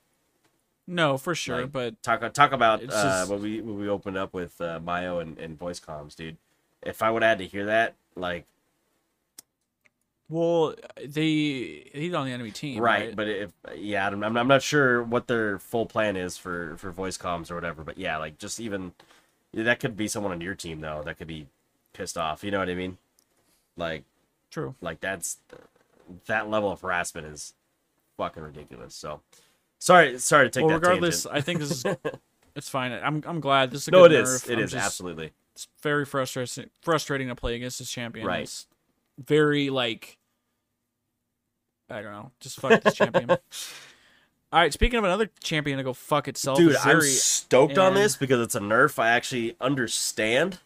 no, 0.88 1.18
for 1.18 1.36
sure, 1.36 1.62
like, 1.62 1.72
but 1.72 2.02
talk 2.02 2.34
talk 2.34 2.52
about 2.52 2.82
uh, 2.84 2.88
just- 2.88 3.30
when 3.30 3.42
we 3.42 3.62
when 3.62 3.80
we 3.80 3.88
opened 3.88 4.18
up 4.18 4.34
with 4.34 4.60
uh, 4.60 4.80
Mayo 4.84 5.20
and, 5.20 5.38
and 5.38 5.58
voice 5.60 5.80
comms, 5.80 6.16
dude. 6.16 6.38
If 6.82 7.02
I 7.04 7.12
would 7.12 7.22
have 7.24 7.32
had 7.32 7.38
to 7.40 7.46
hear 7.48 7.66
that, 7.66 7.94
like 8.16 8.46
well, 10.30 10.76
they 11.04 11.90
he's 11.94 12.14
on 12.14 12.26
the 12.26 12.32
enemy 12.34 12.52
team, 12.52 12.82
right, 12.82 13.08
right? 13.08 13.16
but 13.16 13.28
if 13.28 13.52
yeah, 13.76 14.08
I'm, 14.08 14.24
I'm 14.38 14.48
not 14.48 14.62
sure 14.62 15.02
what 15.04 15.28
their 15.28 15.58
full 15.60 15.86
plan 15.86 16.16
is 16.18 16.38
for 16.38 16.76
for 16.78 16.92
voice 16.92 17.18
comms 17.18 17.50
or 17.50 17.56
whatever. 17.56 17.84
But 17.84 17.98
yeah, 17.98 18.18
like 18.18 18.38
just 18.38 18.60
even 18.60 18.92
that 19.54 19.80
could 19.80 19.96
be 19.96 20.08
someone 20.08 20.32
on 20.34 20.42
your 20.42 20.56
team 20.56 20.82
though 20.82 21.02
that 21.06 21.18
could 21.18 21.28
be 21.28 21.48
pissed 21.94 22.18
off. 22.18 22.44
You 22.44 22.52
know 22.52 22.60
what 22.60 22.70
I 22.70 22.76
mean? 22.76 22.98
Like 23.78 24.04
True. 24.52 24.76
like 24.82 25.00
that's 25.00 25.38
that 26.26 26.50
level 26.50 26.72
of 26.72 26.82
harassment 26.82 27.28
is 27.28 27.54
fucking 28.18 28.44
ridiculous. 28.44 28.96
So 28.96 29.22
sorry, 29.80 30.18
sorry 30.20 30.48
to 30.48 30.50
take 30.50 30.64
Well, 30.66 30.80
that 30.80 30.86
regardless, 30.86 31.24
tangent. 31.24 31.38
I 31.38 31.42
think 31.42 31.60
this 31.60 31.72
is 31.72 31.86
it's 32.56 32.70
fine. 32.70 32.92
I'm 32.92 33.24
I'm 33.26 33.40
glad 33.40 33.72
this 33.72 33.84
is 33.84 33.88
a 33.88 33.92
No, 33.92 34.04
good 34.04 34.12
it 34.12 34.20
is. 34.22 34.30
nerf. 34.44 34.50
It 34.50 34.60
is 34.60 34.72
just- 34.74 34.86
absolutely 34.86 35.32
It's 35.56 35.68
very 35.82 36.06
frustrating 36.06 36.70
frustrating 36.82 37.30
to 37.30 37.36
play 37.36 37.56
against 37.56 37.80
this 37.80 37.90
champion. 37.90 38.28
Right. 38.28 38.42
It's 38.44 38.68
very 39.26 39.70
like 39.70 40.17
I 41.90 42.02
don't 42.02 42.12
know. 42.12 42.32
Just 42.40 42.60
fuck 42.60 42.82
this 42.82 42.94
champion. 42.96 43.30
All 43.30 43.40
right, 44.62 44.72
speaking 44.72 44.98
of 44.98 45.04
another 45.04 45.30
champion 45.42 45.78
to 45.78 45.84
go 45.84 45.94
fuck 45.94 46.28
itself, 46.28 46.58
Dude, 46.58 46.78
I'm 46.78 47.02
stoked 47.02 47.78
on 47.78 47.96
this 47.96 48.16
because 48.16 48.40
it's 48.40 48.56
a 48.56 48.62
nerf 48.62 48.98
I 48.98 49.10
actually 49.10 49.58
understand. 49.60 50.60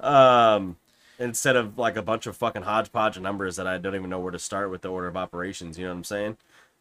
Um, 0.00 0.76
instead 1.18 1.54
of 1.56 1.78
like 1.78 1.96
a 1.96 2.02
bunch 2.02 2.26
of 2.26 2.36
fucking 2.36 2.62
hodgepodge 2.62 3.16
of 3.16 3.22
numbers 3.22 3.56
that 3.56 3.66
I 3.66 3.78
don't 3.78 3.94
even 3.94 4.10
know 4.10 4.18
where 4.18 4.32
to 4.32 4.38
start 4.38 4.70
with 4.70 4.82
the 4.82 4.88
order 4.88 5.06
of 5.06 5.16
operations. 5.16 5.78
You 5.78 5.84
know 5.84 5.92
what 5.92 5.98
I'm 5.98 6.04
saying? 6.04 6.36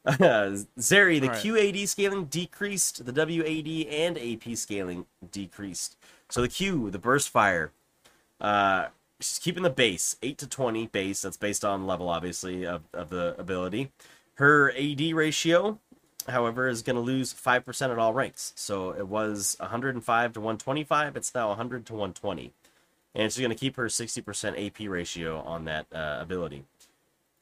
Zeri, 0.07 1.21
the 1.21 1.27
Right. 1.29 1.37
QAD 1.37 1.87
scaling 1.87 2.25
decreased, 2.25 3.05
the 3.05 3.13
WAD 3.13 3.87
and 3.93 4.17
AP 4.17 4.57
scaling 4.57 5.05
decreased. 5.31 5.97
So 6.29 6.41
the 6.41 6.47
Q, 6.47 6.89
the 6.89 6.99
burst 6.99 7.29
fire, 7.29 7.71
uh, 8.41 8.87
she's 9.19 9.39
keeping 9.39 9.63
the 9.63 9.69
base 9.69 10.17
eight 10.21 10.37
to 10.39 10.47
twenty 10.47 10.87
base. 10.87 11.21
That's 11.21 11.37
based 11.37 11.65
on 11.65 11.87
level, 11.87 12.09
obviously, 12.09 12.65
of 12.65 12.83
of 12.93 13.09
the 13.09 13.35
ability. 13.37 13.91
Her 14.35 14.71
AD 14.71 15.01
ratio, 15.13 15.79
however, 16.27 16.67
is 16.67 16.81
going 16.81 16.95
to 16.95 17.01
lose 17.01 17.33
five 17.33 17.65
percent 17.65 17.91
at 17.91 17.99
all 17.99 18.13
ranks. 18.13 18.53
So 18.55 18.91
it 18.91 19.07
was 19.07 19.55
105 19.59 20.33
to 20.33 20.39
125. 20.39 21.15
It's 21.15 21.33
now 21.35 21.49
100 21.49 21.85
to 21.87 21.93
120, 21.93 22.51
and 23.15 23.31
she's 23.31 23.39
going 23.39 23.49
to 23.51 23.55
keep 23.55 23.75
her 23.75 23.85
60% 23.85 24.65
AP 24.65 24.89
ratio 24.89 25.39
on 25.41 25.65
that 25.65 25.85
uh, 25.93 26.17
ability. 26.19 26.65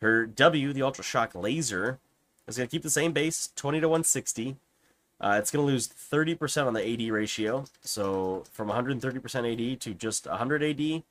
Her 0.02 0.26
W, 0.26 0.74
the 0.74 0.82
Ultra 0.82 1.04
Shock 1.04 1.36
Laser, 1.36 2.00
is 2.48 2.58
going 2.58 2.68
to 2.68 2.72
keep 2.72 2.84
the 2.84 2.90
same 2.90 3.14
base, 3.14 3.52
20 3.56 3.82
to 3.82 3.88
160. 3.88 4.58
Uh, 5.20 5.36
it's 5.38 5.52
going 5.52 5.64
to 5.64 5.72
lose 5.72 5.88
30% 5.88 6.66
on 6.66 6.74
the 6.74 6.84
AD 6.94 7.12
ratio. 7.12 7.66
So 7.82 8.44
from 8.52 8.70
130% 8.70 9.74
AD 9.74 9.80
to 9.82 9.94
just 9.94 10.26
100 10.26 10.64
AD, 10.64 11.04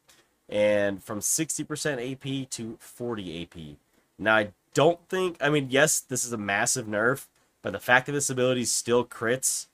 and 0.51 1.03
from 1.03 1.21
60% 1.21 2.13
AP 2.13 2.51
to 2.51 2.77
40 2.81 3.43
AP. 3.43 3.77
Now, 4.19 4.37
I 4.37 4.53
don't 4.75 4.99
think, 5.09 5.37
I 5.41 5.49
mean, 5.49 5.69
yes, 5.71 6.01
this 6.01 6.25
is 6.25 6.33
a 6.33 6.39
massive 6.39 6.87
nerf, 6.87 7.27
but 7.63 7.73
the 7.73 7.79
fact 7.79 8.07
that 8.07 8.13
this 8.13 8.29
ability 8.29 8.65
still 8.65 9.05
crits 9.05 9.69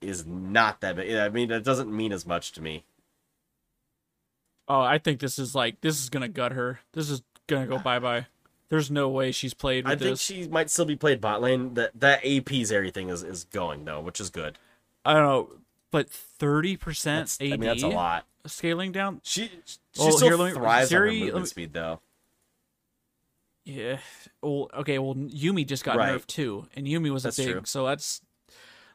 is 0.00 0.26
not 0.26 0.80
that 0.80 0.96
big. 0.96 1.14
I 1.14 1.28
mean, 1.28 1.50
it 1.50 1.64
doesn't 1.64 1.94
mean 1.94 2.12
as 2.12 2.26
much 2.26 2.52
to 2.52 2.62
me. 2.62 2.84
Oh, 4.66 4.80
I 4.80 4.98
think 4.98 5.20
this 5.20 5.38
is 5.38 5.54
like 5.54 5.80
this 5.82 6.02
is 6.02 6.08
gonna 6.08 6.28
gut 6.28 6.52
her. 6.52 6.80
This 6.92 7.10
is 7.10 7.22
gonna 7.46 7.66
go 7.66 7.78
bye 7.78 7.98
bye. 7.98 8.26
There's 8.70 8.90
no 8.90 9.08
way 9.08 9.30
she's 9.30 9.52
played 9.52 9.84
with 9.84 9.92
I 9.92 9.96
think 9.96 10.12
this. 10.12 10.20
she 10.22 10.48
might 10.48 10.70
still 10.70 10.86
be 10.86 10.96
played 10.96 11.20
bot 11.20 11.42
lane. 11.42 11.74
That 11.74 11.90
that 12.00 12.24
AP's 12.24 12.72
everything 12.72 13.10
is, 13.10 13.22
is 13.22 13.44
going 13.44 13.84
though, 13.84 14.00
which 14.00 14.20
is 14.20 14.30
good. 14.30 14.58
I 15.04 15.12
don't 15.12 15.22
know, 15.22 15.50
but 15.94 16.10
thirty 16.10 16.76
percent 16.76 17.28
That's, 17.28 17.40
AD 17.40 17.46
I 17.46 17.50
mean, 17.56 17.60
that's 17.68 17.82
a 17.84 17.88
lot. 17.88 18.26
scaling 18.46 18.90
down. 18.90 19.20
She 19.22 19.48
she 19.64 19.78
Well, 19.96 20.10
still 20.10 20.28
here, 20.28 20.36
let 20.36 20.46
me- 20.54 20.58
thrives 20.58 20.90
Zeri, 20.90 21.12
on 21.12 21.20
movement 21.20 21.44
me- 21.44 21.46
speed 21.46 21.72
though. 21.72 22.00
Yeah. 23.64 23.98
Well, 24.42 24.68
okay. 24.74 24.98
Well, 24.98 25.14
Yuumi 25.14 25.64
just 25.66 25.84
got 25.84 25.96
Right. 25.96 26.12
nerfed 26.12 26.26
too, 26.26 26.66
and 26.74 26.86
Yuumi 26.86 27.12
was 27.12 27.22
That's 27.22 27.38
a 27.38 27.42
big. 27.44 27.52
true. 27.52 27.62
So 27.64 27.86
that's. 27.86 28.20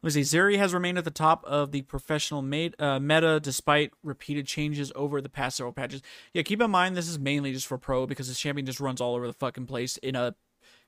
Let's 0.01 0.13
see. 0.15 0.21
Zeri 0.21 0.57
has 0.57 0.73
remained 0.73 0.97
at 0.97 1.03
the 1.05 1.11
top 1.11 1.43
of 1.45 1.71
the 1.71 1.81
professional 1.83 2.41
made, 2.41 2.73
uh, 2.79 2.99
meta 2.99 3.39
despite 3.41 3.91
repeated 4.03 4.45
changes 4.45 4.91
over 4.95 5.21
the 5.21 5.27
past 5.29 5.57
several 5.57 5.73
patches. 5.73 6.01
Yeah, 6.33 6.41
keep 6.43 6.61
in 6.61 6.69
mind 6.71 6.95
this 6.97 7.07
is 7.09 7.17
mainly 7.19 7.51
just 7.53 7.67
for 7.67 7.77
pro 7.77 8.05
because 8.07 8.27
this 8.27 8.39
champion 8.39 8.65
just 8.65 8.79
runs 8.79 9.01
all 9.01 9.15
over 9.15 9.25
the 9.27 9.33
fucking 9.33 9.65
place 9.67 9.97
in 9.97 10.15
a 10.15 10.35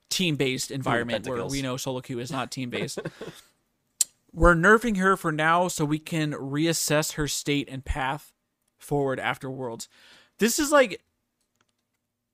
team-based 0.09 0.71
environment 0.71 1.25
where 1.27 1.45
we 1.45 1.61
know 1.61 1.75
solo 1.77 1.99
queue 2.01 2.19
is 2.19 2.31
not 2.31 2.51
team-based. 2.51 2.99
We're 4.33 4.55
nerfing 4.55 4.97
her 4.97 5.17
for 5.17 5.31
now 5.31 5.67
so 5.67 5.83
we 5.85 5.99
can 5.99 6.31
reassess 6.33 7.13
her 7.13 7.27
state 7.27 7.67
and 7.69 7.83
path 7.83 8.31
forward 8.79 9.19
after 9.19 9.49
Worlds. 9.49 9.89
This 10.39 10.57
is 10.59 10.71
like 10.71 11.01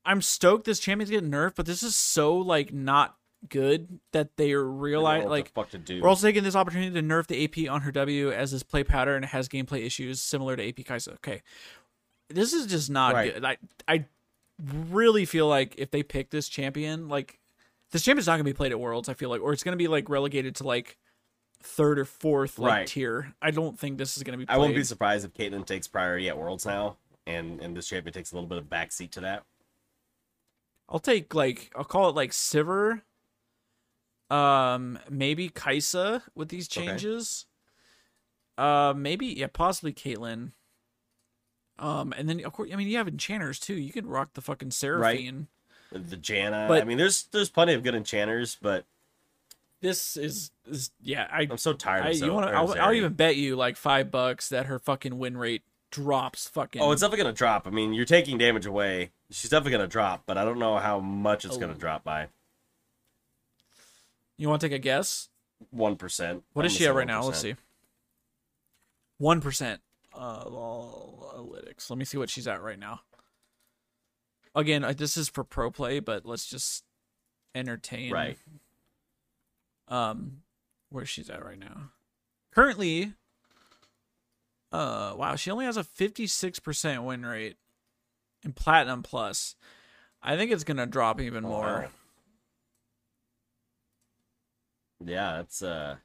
I'm 0.05 0.21
stoked 0.21 0.65
this 0.65 0.79
champion's 0.79 1.10
getting 1.10 1.31
nerfed, 1.31 1.55
but 1.55 1.65
this 1.65 1.83
is 1.83 1.95
so 1.95 2.38
like 2.38 2.71
not 2.73 3.17
good 3.49 3.99
that 4.13 4.36
they 4.38 4.51
are 4.53 4.62
I 4.62 4.63
don't 4.63 4.75
know 4.77 4.81
realize 4.81 5.23
what 5.23 5.29
like 5.31 5.45
the 5.45 5.51
fuck 5.62 5.69
to 5.71 5.77
do. 5.77 6.01
we're 6.01 6.10
also 6.10 6.25
taking 6.27 6.43
this 6.43 6.55
opportunity 6.55 6.91
to 6.93 7.01
nerf 7.05 7.27
the 7.27 7.43
AP 7.43 7.71
on 7.71 7.81
her 7.81 7.91
W 7.91 8.31
as 8.31 8.51
this 8.51 8.63
play 8.63 8.83
pattern 8.83 9.23
has 9.23 9.47
gameplay 9.49 9.86
issues 9.86 10.21
similar 10.21 10.55
to 10.55 10.67
AP 10.67 10.77
Kai'Sa. 10.77 11.13
Okay. 11.15 11.41
This 12.29 12.53
is 12.53 12.67
just 12.67 12.89
not 12.89 13.13
Right. 13.13 13.33
good. 13.33 13.45
I 13.45 13.57
I 13.88 14.05
really 14.89 15.25
feel 15.25 15.47
like 15.47 15.75
if 15.77 15.91
they 15.91 16.03
pick 16.03 16.29
this 16.29 16.47
champion, 16.49 17.10
like 17.10 17.39
this 17.91 18.03
champion's 18.03 18.27
not 18.27 18.33
gonna 18.33 18.43
be 18.43 18.53
played 18.53 18.71
at 18.71 18.79
Worlds, 18.79 19.10
I 19.10 19.13
feel 19.13 19.29
like, 19.29 19.41
or 19.41 19.51
it's 19.53 19.63
gonna 19.63 19.77
be 19.77 19.88
like 19.88 20.10
relegated 20.10 20.55
to 20.57 20.63
like 20.63 20.97
third 21.63 21.99
or 21.99 22.05
fourth 22.05 22.59
like 22.59 22.71
Right. 22.71 22.87
tier. 22.87 23.33
I 23.41 23.51
don't 23.51 23.77
think 23.79 23.97
this 23.97 24.15
is 24.17 24.23
gonna 24.23 24.37
be 24.37 24.45
played. 24.45 24.55
I 24.55 24.57
won't 24.57 24.75
be 24.75 24.83
surprised 24.83 25.25
if 25.25 25.33
Caitlyn 25.33 25.65
takes 25.65 25.87
priority 25.87 26.29
at 26.29 26.37
Worlds 26.37 26.65
now, 26.65 26.97
and 27.25 27.59
and 27.61 27.75
this 27.75 27.87
champion 27.87 28.13
takes 28.13 28.31
a 28.31 28.35
little 28.35 28.47
bit 28.49 28.57
of 28.59 28.65
backseat 28.65 29.11
to 29.11 29.21
that. 29.21 29.43
I'll 30.89 30.99
take 30.99 31.33
like 31.35 31.71
I'll 31.75 31.83
call 31.83 32.09
it 32.09 32.15
like 32.15 32.31
Sivir. 32.31 33.01
Um, 34.29 34.99
maybe 35.09 35.49
Kai'Sa 35.49 36.21
with 36.35 36.49
these 36.49 36.67
Okay. 36.69 36.85
changes. 36.85 37.45
Uh, 38.57 38.93
maybe 38.95 39.27
yeah, 39.27 39.47
possibly 39.47 39.93
Caitlyn. 39.93 40.51
Um, 41.79 42.13
and 42.17 42.27
then 42.27 42.43
of 42.43 42.51
course, 42.53 42.69
I 42.73 42.75
mean, 42.75 42.87
you 42.87 42.97
have 42.97 43.07
enchanters 43.07 43.59
too. 43.59 43.75
You 43.75 43.91
could 43.93 44.05
rock 44.07 44.33
the 44.33 44.41
fucking 44.41 44.71
Seraphine. 44.71 45.47
The 45.91 46.17
Janna. 46.17 46.67
But- 46.67 46.81
I 46.81 46.85
mean, 46.85 46.97
there's 46.97 47.23
there's 47.27 47.49
plenty 47.49 47.73
of 47.73 47.83
good 47.83 47.95
enchanters, 47.95 48.57
but 48.61 48.85
This 49.79 50.17
is 50.17 50.35
is 50.35 50.51
yeah. 51.01 51.27
I, 51.32 51.47
I'm 51.49 51.58
so 51.58 51.73
tired 51.73 52.06
I, 52.06 52.10
of 52.10 52.17
so, 52.17 52.25
you 52.25 52.34
wanna, 52.34 52.51
I'll, 52.51 52.73
I'll 52.80 52.93
even 52.93 53.13
bet 53.13 53.36
you 53.36 53.56
like 53.56 53.75
five 53.77 54.12
bucks 54.12 54.49
that 54.49 54.65
her 54.67 54.80
fucking 54.80 55.17
win 55.17 55.38
rate 55.38 55.63
drops. 55.91 56.47
Fucking. 56.49 56.82
Oh, 56.82 56.91
it's 56.91 57.01
definitely 57.01 57.23
gonna 57.23 57.36
drop. 57.36 57.67
I 57.67 57.69
mean, 57.69 57.93
you're 57.93 58.06
taking 58.06 58.38
damage 58.38 58.65
away. 58.65 59.12
She's 59.32 59.49
definitely 59.49 59.73
gonna 59.73 59.88
drop, 59.88 60.23
but 60.25 60.38
I 60.38 60.45
don't 60.45 60.60
know 60.60 60.77
how 60.77 60.99
much 60.99 61.45
it's 61.45 61.58
gonna 61.58 61.73
Oh. 61.73 61.80
drop 61.80 62.03
by. 62.03 62.27
You 64.38 64.49
want 64.49 64.62
to 64.62 64.69
take 64.69 64.75
a 64.75 64.80
guess? 64.80 65.30
One 65.71 65.95
percent. 65.95 66.43
What 66.53 66.65
is 66.65 66.71
she 66.71 66.86
at 66.86 66.93
right 66.93 67.08
now? 67.08 67.23
Let's 67.23 67.39
see. 67.39 67.56
One 69.17 69.41
percent. 69.41 69.82
Uh, 70.13 70.45
analytics. 70.45 71.89
Let 71.89 71.99
me 71.99 72.06
see 72.06 72.17
what 72.17 72.30
she's 72.30 72.47
at 72.47 72.62
right 72.62 72.80
now. 72.80 73.01
Again, 74.56 74.86
this 74.97 75.17
is 75.17 75.30
for 75.30 75.43
pro 75.43 75.69
play, 75.69 75.99
but 75.99 76.25
let's 76.25 76.47
just 76.47 76.84
entertain. 77.53 78.12
Right. 78.12 78.38
Um, 79.88 80.41
where 80.89 81.06
she's 81.06 81.30
at 81.30 81.43
right 81.45 81.60
now. 81.60 81.91
Currently. 82.54 83.13
Uh, 84.71 85.13
wow, 85.15 85.36
she 85.36 85.50
only 85.50 85.65
has 85.65 85.78
a 85.78 85.84
fifty-six 85.84 86.60
percent 86.60 87.04
win 87.04 87.26
rate 87.26 87.56
in 88.43 88.52
platinum 88.54 89.02
plus. 89.04 89.56
I 90.21 90.36
think 90.36 90.52
it's 90.52 90.63
gonna 90.65 90.86
drop 90.86 91.21
even 91.21 91.45
Oh, 91.45 91.50
more. 91.50 91.62
wow. 91.65 91.88
Yeah, 95.06 95.39
it's 95.41 95.62
uh. 95.62 95.97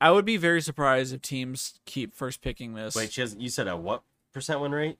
I 0.00 0.10
would 0.10 0.24
be 0.24 0.36
very 0.36 0.60
surprised 0.60 1.14
if 1.14 1.22
teams 1.22 1.80
keep 1.86 2.14
first 2.14 2.40
picking 2.42 2.74
this. 2.74 2.94
Wait, 2.94 3.12
she 3.12 3.20
has. 3.22 3.34
You 3.38 3.48
said 3.48 3.66
a 3.66 3.76
what 3.76 4.02
percent 4.32 4.60
win 4.60 4.72
rate? 4.72 4.98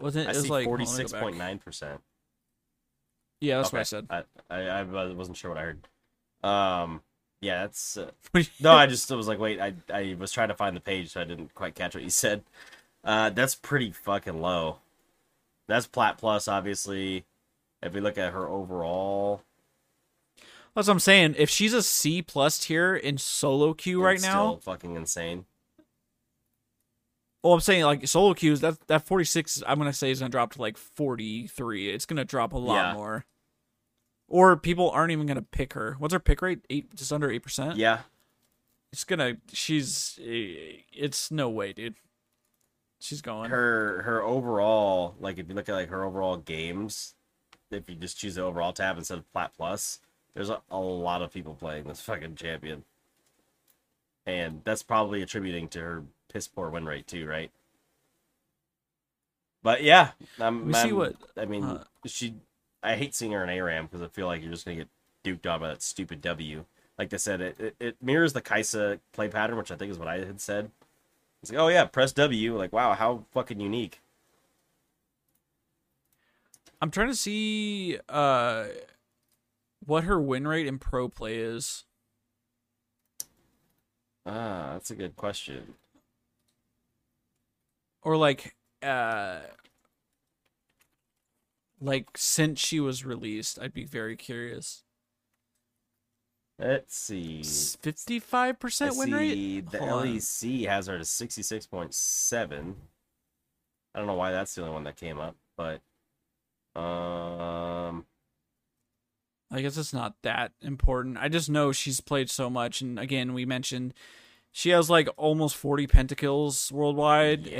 wasn't 0.00 0.26
I 0.28 0.32
it 0.32 0.36
was 0.36 0.48
like 0.48 0.64
hold 0.64 0.80
on, 0.80 0.84
forty 0.86 0.90
let 0.90 0.90
me 0.92 0.96
six 0.96 1.12
go 1.12 1.20
point 1.20 1.38
back. 1.38 1.46
nine 1.48 1.58
percent. 1.58 2.00
Yeah, 3.40 3.58
that's 3.58 3.72
what 3.72 3.80
I 3.80 3.84
said. 3.84 4.06
I, 4.10 4.22
I 4.50 4.60
I 4.80 4.82
wasn't 5.12 5.36
sure 5.36 5.50
what 5.50 5.58
I 5.58 5.62
heard. 5.62 5.86
Um. 6.42 7.02
Yeah, 7.40 7.62
that's. 7.62 7.96
Uh, 7.96 8.10
no, 8.60 8.72
I 8.72 8.86
just 8.86 9.10
was 9.10 9.28
like, 9.28 9.38
wait, 9.38 9.60
I 9.60 9.72
I 9.92 10.14
was 10.18 10.30
trying 10.32 10.48
to 10.48 10.54
find 10.54 10.76
the 10.76 10.80
page, 10.80 11.10
so 11.12 11.20
I 11.20 11.24
didn't 11.24 11.54
quite 11.54 11.74
catch 11.74 11.94
what 11.94 12.04
you 12.04 12.10
said. 12.10 12.42
Uh, 13.02 13.30
that's 13.30 13.54
pretty 13.54 13.92
fucking 13.92 14.40
low. 14.40 14.76
That's 15.68 15.86
plat 15.86 16.18
plus, 16.18 16.48
obviously. 16.48 17.24
If 17.82 17.94
we 17.94 18.00
look 18.00 18.18
at 18.18 18.34
her 18.34 18.46
overall, 18.46 19.42
That's 20.74 20.86
what 20.88 20.92
I'm 20.92 21.00
saying. 21.00 21.34
If 21.38 21.48
she's 21.48 21.72
a 21.72 21.82
C 21.82 22.20
plus 22.20 22.58
tier 22.58 22.94
in 22.94 23.16
solo 23.16 23.72
queue 23.72 24.02
right 24.02 24.20
now, 24.20 24.56
still 24.56 24.56
fucking 24.58 24.96
insane. 24.96 25.46
well, 27.42 27.54
I'm 27.54 27.60
saying 27.60 27.84
like 27.84 28.06
solo 28.06 28.34
queues 28.34 28.60
that 28.60 28.86
that 28.88 29.06
46 29.06 29.62
I'm 29.66 29.78
gonna 29.78 29.94
say 29.94 30.10
is 30.10 30.18
gonna 30.20 30.28
drop 30.28 30.52
to 30.54 30.60
like 30.60 30.76
43. 30.76 31.88
It's 31.90 32.04
gonna 32.04 32.24
drop 32.26 32.52
a 32.52 32.58
lot 32.58 32.74
Yeah. 32.74 32.92
more. 32.92 33.24
Or 34.30 34.56
people 34.56 34.90
aren't 34.90 35.10
even 35.12 35.26
gonna 35.26 35.42
pick 35.42 35.72
her. 35.74 35.96
What's 35.98 36.14
her 36.14 36.20
pick 36.20 36.40
rate? 36.40 36.60
Eight, 36.70 36.94
just 36.94 37.12
under 37.12 37.30
eight 37.30 37.42
percent. 37.42 37.76
Yeah, 37.76 38.00
It's 38.92 39.04
gonna. 39.04 39.36
She's. 39.52 40.18
eh, 40.22 40.78
It's 40.92 41.30
no 41.30 41.50
way, 41.50 41.72
dude. 41.74 41.96
She's 43.00 43.20
going. 43.22 43.50
her 43.50 44.02
her 44.02 44.22
overall, 44.22 45.14
like 45.20 45.38
if 45.38 45.48
you 45.48 45.54
look 45.54 45.68
at 45.68 45.74
like 45.74 45.88
her 45.88 46.04
overall 46.04 46.36
games, 46.36 47.14
if 47.70 47.88
you 47.88 47.96
just 47.96 48.18
choose 48.18 48.36
the 48.36 48.42
overall 48.42 48.72
tab 48.72 48.98
instead 48.98 49.18
of 49.18 49.32
plat 49.32 49.52
plus, 49.56 49.98
there's 50.34 50.48
a, 50.50 50.60
a 50.70 50.78
lot 50.78 51.22
of 51.22 51.32
people 51.32 51.54
playing 51.54 51.84
this 51.84 52.00
fucking 52.02 52.36
champion, 52.36 52.84
and 54.26 54.60
that's 54.64 54.82
probably 54.84 55.22
attributing 55.22 55.66
to 55.68 55.80
her 55.80 56.04
piss 56.32 56.46
poor 56.46 56.68
win 56.70 56.84
rate 56.86 57.06
too, 57.08 57.26
right? 57.26 57.50
But 59.62 59.82
yeah, 59.82 60.10
I'm, 60.38 60.68
me 60.68 60.74
see 60.74 60.78
I'm- 60.80 60.96
what- 60.96 61.16
I 61.36 61.44
mean. 61.46 61.64
uh, 61.64 61.84
she, 62.06 62.34
I 62.82 62.96
hate 62.96 63.14
seeing 63.14 63.32
her 63.32 63.42
in 63.42 63.50
ARAM 63.50 63.86
because 63.86 64.02
I 64.02 64.08
feel 64.08 64.26
like 64.26 64.42
you're 64.42 64.50
just 64.50 64.64
gonna 64.64 64.76
get 64.76 64.88
duped 65.22 65.46
on 65.46 65.60
by 65.60 65.68
that 65.68 65.82
stupid 65.82 66.20
W. 66.22 66.64
Like 66.98 67.12
I 67.12 67.16
said, 67.16 67.40
it, 67.40 67.60
it, 67.60 67.76
it 67.80 67.96
mirrors 68.02 68.32
the 68.32 68.42
Kai'Sa 68.42 69.00
play 69.12 69.28
pattern, 69.28 69.56
which 69.56 69.70
I 69.70 69.76
think 69.76 69.90
is 69.90 69.98
what 69.98 70.08
I 70.08 70.18
had 70.18 70.40
said. 70.40 70.70
It's 71.42 71.50
like, 71.50 71.60
oh 71.60 71.68
yeah, 71.68 71.84
press 71.86 72.12
W. 72.12 72.56
Like, 72.56 72.72
wow, 72.72 72.94
how 72.94 73.24
fucking 73.32 73.60
unique. 73.60 74.00
I'm 76.82 76.90
trying 76.90 77.08
to 77.08 77.16
see 77.16 77.98
uh 78.08 78.66
what 79.84 80.04
her 80.04 80.20
win 80.20 80.46
rate 80.46 80.66
in 80.66 80.78
pro 80.78 81.08
play 81.08 81.36
is. 81.38 81.84
Ah, 84.26 84.70
that's 84.72 84.90
a 84.90 84.94
good 84.94 85.16
question. 85.16 85.74
or 88.02 88.16
like 88.16 88.56
uh 88.82 89.40
like 91.80 92.08
since 92.16 92.60
she 92.60 92.78
was 92.80 93.04
released 93.04 93.58
i'd 93.60 93.72
be 93.74 93.84
very 93.84 94.16
curious 94.16 94.84
Let's 96.62 96.94
see. 96.94 97.40
55% 97.40 98.82
I 98.82 98.90
win 98.98 99.12
rate 99.14 99.70
the 99.70 99.78
Hold 99.78 99.90
on. 99.92 100.06
LEC 100.08 100.66
has 100.68 100.88
her 100.88 100.98
to 100.98 101.06
sixty 101.06 101.42
six 101.42 101.64
point 101.66 101.94
seven. 101.94 102.76
I 103.94 103.98
don't 103.98 104.06
know 104.06 104.12
why 104.12 104.30
that's 104.30 104.54
the 104.54 104.60
only 104.60 104.74
one 104.74 104.84
that 104.84 104.96
came 104.96 105.18
up, 105.18 105.36
but 105.56 105.80
um, 106.78 108.04
I 109.50 109.62
guess 109.62 109.78
it's 109.78 109.94
not 109.94 110.16
that 110.22 110.52
important. 110.60 111.16
I 111.16 111.28
just 111.30 111.48
know 111.48 111.72
she's 111.72 112.02
played 112.02 112.28
so 112.28 112.50
much, 112.50 112.82
and 112.82 112.98
again, 112.98 113.32
we 113.32 113.46
mentioned 113.46 113.94
she 114.52 114.68
has 114.68 114.90
like 114.90 115.08
almost 115.16 115.56
forty 115.56 115.86
pentakills 115.86 116.70
worldwide, 116.70 117.46
Yeah. 117.46 117.56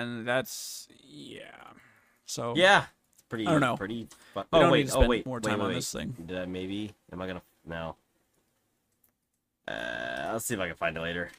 and 0.00 0.26
that's 0.26 0.88
yeah. 1.06 1.72
So 2.24 2.54
yeah, 2.56 2.86
pretty. 3.28 3.46
I 3.46 3.52
don't 3.52 3.60
know. 3.60 3.76
Pretty. 3.76 4.08
Fun. 4.34 4.44
Oh 4.52 4.60
don't 4.60 4.72
wait, 4.72 4.90
oh 4.94 5.06
wait, 5.06 5.26
more 5.26 5.40
time 5.40 5.58
wait, 5.58 5.64
on 5.64 5.68
wait. 5.68 5.74
this 5.74 5.92
thing. 5.92 6.14
Did 6.26 6.38
I 6.38 6.46
maybe? 6.46 6.92
Am 7.12 7.20
I 7.20 7.26
gonna 7.26 7.42
no? 7.66 7.96
Uh, 9.66 10.30
let's 10.32 10.46
see 10.46 10.54
if 10.54 10.60
I 10.60 10.66
can 10.66 10.76
find 10.76 10.96
it 10.96 11.00
later. 11.00 11.30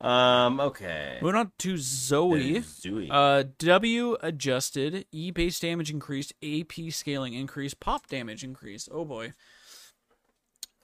Um. 0.00 0.60
Okay. 0.60 1.18
Moving 1.22 1.40
on 1.40 1.52
to 1.58 1.76
Zoe. 1.78 2.60
Zooey. 2.60 3.08
Uh, 3.10 3.44
W 3.58 4.16
adjusted, 4.20 5.06
E 5.10 5.30
base 5.30 5.58
damage 5.58 5.90
increased, 5.90 6.34
AP 6.42 6.90
scaling 6.90 7.32
increased, 7.32 7.80
pop 7.80 8.06
damage 8.08 8.44
increased. 8.44 8.88
Oh 8.92 9.04
boy. 9.04 9.32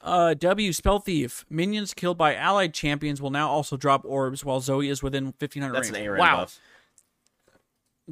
Uh, 0.01 0.35
W 0.35 0.73
spell 0.73 0.99
thief. 0.99 1.45
Minions 1.49 1.95
killed 1.95 2.19
by 2.19 2.35
allied 2.35 2.75
champions 2.75 3.23
will 3.23 3.31
now 3.31 3.49
also 3.49 3.77
drop 3.77 4.05
orbs 4.05 4.45
while 4.45 4.61
Zoe 4.61 4.89
is 4.89 5.03
within 5.03 5.27
1500 5.27 5.75
That's 5.75 5.89
an 5.89 5.95
range. 5.95 6.07
ARAM 6.09 6.19
wow, 6.19 6.37
buff. 6.39 6.61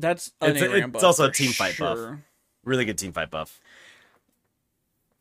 That's 0.00 0.32
an 0.40 0.52
It's 0.56 0.62
a- 0.62 0.76
it's 0.88 1.04
also 1.04 1.26
a 1.28 1.32
team 1.32 1.52
fight 1.52 1.76
buff. 1.78 1.98
Really 2.64 2.84
good 2.84 2.98
team 2.98 3.12
fight 3.12 3.30
buff. 3.30 3.60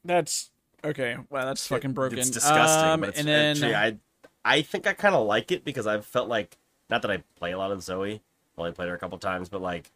That's 0.05 0.49
okay. 0.83 1.17
Wow, 1.29 1.45
that's 1.45 1.67
fucking 1.67 1.93
broken. 1.93 2.19
It's 2.19 2.29
disgusting. 2.29 2.89
Um, 2.89 2.99
but 3.01 3.09
it's, 3.09 3.19
and 3.19 3.27
then 3.27 3.51
actually, 3.57 3.75
I, 3.75 3.97
I 4.45 4.61
think 4.61 4.87
I 4.87 4.93
kind 4.93 5.15
of 5.15 5.27
like 5.27 5.51
it 5.51 5.63
because 5.65 5.87
I've 5.87 6.05
felt 6.05 6.29
like 6.29 6.57
not 6.89 7.01
that 7.01 7.11
I 7.11 7.23
play 7.37 7.51
a 7.51 7.57
lot 7.57 7.71
of 7.71 7.83
Zoe. 7.83 8.21
I 8.57 8.61
only 8.61 8.71
played 8.71 8.89
her 8.89 8.95
a 8.95 8.99
couple 8.99 9.17
times, 9.17 9.49
but 9.49 9.61
like 9.61 9.91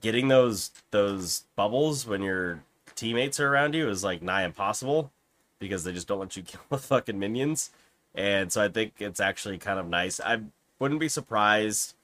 getting 0.00 0.28
those 0.28 0.70
those 0.90 1.44
bubbles 1.56 2.06
when 2.06 2.22
your 2.22 2.62
teammates 2.94 3.40
are 3.40 3.48
around 3.48 3.74
you 3.74 3.88
is 3.88 4.04
like 4.04 4.22
nigh 4.22 4.44
impossible 4.44 5.10
because 5.58 5.84
they 5.84 5.92
just 5.92 6.06
don't 6.08 6.20
let 6.20 6.36
you 6.36 6.42
kill 6.46 6.60
the 6.68 6.78
fucking 6.78 7.18
minions. 7.18 7.70
And 8.14 8.52
so 8.52 8.62
I 8.62 8.68
think 8.68 8.94
it's 8.98 9.20
actually 9.20 9.58
kind 9.58 9.78
of 9.78 9.88
nice. 9.88 10.20
I 10.20 10.40
wouldn't 10.78 11.00
be 11.00 11.08
surprised. 11.08 11.94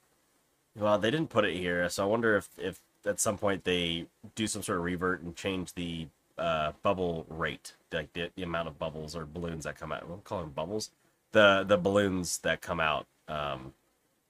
Well, 0.77 0.99
they 0.99 1.11
didn't 1.11 1.31
put 1.31 1.45
it 1.45 1.57
here, 1.57 1.89
so 1.89 2.05
I 2.05 2.07
wonder 2.07 2.37
if 2.37 2.49
if 2.59 2.81
at 3.07 3.21
some 3.21 3.39
point 3.39 3.65
they 3.65 4.07
do 4.35 4.47
some 4.47 4.63
sort 4.63 4.79
of 4.79 4.85
revert 4.85 5.23
and 5.23 5.37
change 5.37 5.75
the 5.75 6.07
uh, 6.39 6.73
bubble 6.83 7.27
rate, 7.29 7.75
like 7.93 8.13
the, 8.13 8.31
the 8.35 8.43
amount 8.43 8.69
of 8.69 8.79
bubbles 8.79 9.15
or 9.15 9.25
balloons 9.25 9.65
that 9.65 9.79
come 9.79 9.93
out. 9.93 10.09
We'll 10.09 10.19
call 10.19 10.41
them 10.41 10.51
bubbles. 10.51 10.91
The 11.33 11.65
the 11.67 11.77
balloons 11.77 12.39
that 12.39 12.61
come 12.61 12.81
out 12.81 13.07
um, 13.29 13.73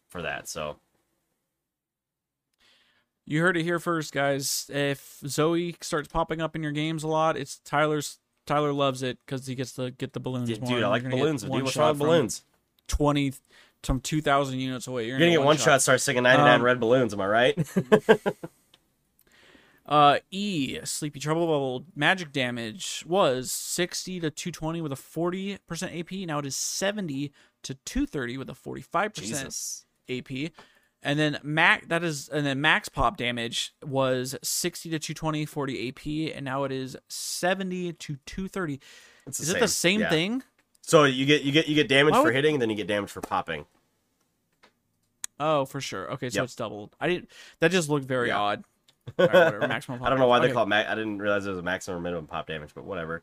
for 0.08 0.22
that. 0.22 0.48
So 0.48 0.76
you 3.26 3.40
heard 3.40 3.56
it 3.56 3.62
here 3.62 3.78
first, 3.78 4.12
guys. 4.12 4.70
If 4.72 5.20
Zoe 5.26 5.76
starts 5.80 6.08
popping 6.08 6.40
up 6.40 6.54
in 6.54 6.62
your 6.62 6.72
games 6.72 7.02
a 7.02 7.08
lot, 7.08 7.36
it's 7.36 7.58
Tyler's. 7.64 8.18
Tyler 8.46 8.74
loves 8.74 9.02
it 9.02 9.18
because 9.24 9.46
he 9.46 9.54
gets 9.54 9.72
to 9.72 9.90
get 9.92 10.12
the 10.12 10.20
balloons. 10.20 10.50
Dude, 10.58 10.82
I 10.82 10.88
like 10.88 11.08
balloons. 11.08 11.42
Dude, 11.42 11.50
what's 11.50 11.76
wrong 11.76 11.90
with 11.90 12.00
balloons? 12.00 12.44
20, 12.88 13.32
some 13.84 14.00
2,000 14.00 14.58
units 14.58 14.86
away. 14.86 15.06
You're, 15.06 15.18
You're 15.18 15.28
gonna 15.28 15.38
get 15.38 15.44
one 15.44 15.56
shot. 15.56 15.82
start 15.82 16.00
singing 16.00 16.22
99 16.22 16.54
um, 16.54 16.62
red 16.62 16.80
balloons. 16.80 17.12
Am 17.12 17.20
I 17.20 17.26
right? 17.26 17.76
uh, 19.86 20.18
E 20.30 20.78
sleepy 20.84 21.20
trouble 21.20 21.46
bubble 21.46 21.84
magic 21.94 22.32
damage 22.32 23.04
was 23.06 23.52
60 23.52 24.20
to 24.20 24.30
220 24.30 24.80
with 24.80 24.92
a 24.92 24.96
40 24.96 25.58
percent 25.66 25.94
AP. 25.94 26.12
Now 26.26 26.38
it 26.38 26.46
is 26.46 26.56
70 26.56 27.32
to 27.64 27.74
230 27.74 28.38
with 28.38 28.50
a 28.50 28.54
45 28.54 29.14
percent 29.14 29.84
AP. 30.08 30.52
And 31.02 31.18
then 31.18 31.38
max 31.42 31.86
that 31.88 32.02
is 32.02 32.28
and 32.28 32.46
then 32.46 32.60
max 32.60 32.88
pop 32.88 33.18
damage 33.18 33.74
was 33.84 34.34
60 34.42 34.90
to 34.90 34.98
220 34.98 35.44
40 35.44 35.88
AP 35.88 36.34
and 36.34 36.44
now 36.44 36.64
it 36.64 36.72
is 36.72 36.96
70 37.08 37.92
to 37.92 38.16
230. 38.24 38.80
It's 39.26 39.40
is 39.40 39.50
it 39.50 39.60
the 39.60 39.68
same 39.68 40.00
yeah. 40.00 40.10
thing? 40.10 40.42
So 40.80 41.04
you 41.04 41.24
get 41.24 41.42
you 41.42 41.52
get 41.52 41.68
you 41.68 41.74
get 41.74 41.88
damage 41.88 42.14
for 42.14 42.30
hitting 42.30 42.54
and 42.54 42.62
then 42.62 42.70
you 42.70 42.76
get 42.76 42.86
damage 42.86 43.10
for 43.10 43.20
popping. 43.20 43.66
Oh, 45.40 45.64
for 45.64 45.80
sure. 45.80 46.10
Okay, 46.12 46.30
so 46.30 46.36
Yep. 46.40 46.44
it's 46.44 46.54
doubled. 46.56 46.94
I 47.00 47.08
didn't 47.08 47.30
that 47.60 47.70
just 47.70 47.88
looked 47.88 48.06
very 48.06 48.28
Yeah. 48.28 48.38
odd. 48.40 48.64
Right, 49.18 49.32
whatever. 49.32 49.68
Maximum 49.68 49.98
pop 49.98 50.06
I 50.06 50.10
don't 50.10 50.18
know 50.18 50.26
why 50.28 50.38
they 50.38 50.50
call 50.52 50.62
it. 50.62 50.68
Ma- 50.68 50.76
I 50.76 50.94
didn't 50.94 51.18
realize 51.18 51.44
it 51.46 51.50
was 51.50 51.58
a 51.58 51.62
maximum 51.62 51.98
or 51.98 52.00
minimum 52.00 52.26
pop 52.26 52.46
damage, 52.46 52.70
but 52.74 52.84
whatever. 52.84 53.22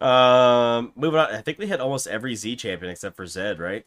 Um, 0.00 0.92
moving 0.94 1.18
on. 1.20 1.34
I 1.34 1.40
think 1.42 1.58
we 1.58 1.66
hit 1.66 1.80
almost 1.80 2.06
every 2.06 2.34
Z 2.36 2.56
champion 2.56 2.90
except 2.92 3.16
for 3.16 3.26
Zed, 3.26 3.58
right? 3.58 3.86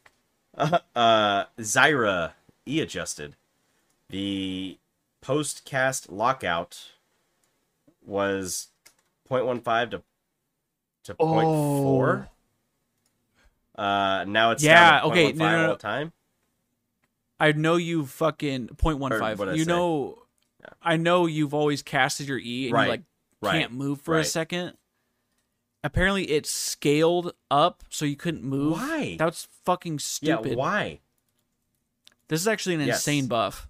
Uh, 0.96 1.46
Zyra 1.60 2.32
E 2.66 2.80
adjusted. 2.82 3.36
The 4.10 4.78
post 5.22 5.66
cast 5.66 6.12
lockout 6.12 6.92
was 8.06 8.68
0.15 9.30 9.92
to 9.92 10.02
to 11.04 11.14
0.4. 11.16 12.28
Uh, 13.78 14.24
now 14.28 14.52
it's 14.52 14.64
Oh. 14.64 14.68
Yeah, 14.68 15.02
okay, 15.06 15.34
0.15 15.34 15.38
no, 15.38 15.52
no, 15.52 15.68
no. 15.68 15.76
time. 15.76 16.12
I 17.40 17.52
know 17.52 17.76
you 17.76 18.06
fucking 18.06 18.70
0.15. 18.70 19.38
what'd 19.38 19.54
I 19.54 19.58
You 19.58 19.66
know 19.66 20.20
I 20.82 20.98
know 20.98 21.26
you've 21.26 21.54
always 21.54 21.82
casted 21.82 22.28
your 22.28 22.40
E 22.40 22.66
and 22.68 22.74
Right, 22.74 22.84
you 22.86 22.90
like 22.90 23.02
right, 23.42 23.60
can't 23.62 23.74
move 23.74 24.02
for 24.02 24.18
a 24.18 24.24
second. 24.26 24.74
Apparently 25.84 26.24
it 26.32 26.46
scaled 26.48 27.34
up 27.52 27.84
so 27.90 28.06
you 28.06 28.16
couldn't 28.16 28.44
move. 28.44 28.74
Why? 28.74 29.16
That's 29.20 29.48
fucking 29.66 30.00
stupid. 30.00 30.52
Yeah, 30.52 30.56
why? 30.56 31.00
This 32.28 32.42
is 32.42 32.48
actually 32.48 32.76
an 32.76 32.82
Yes. 32.82 32.98
insane 33.08 33.28
buff. 33.28 33.70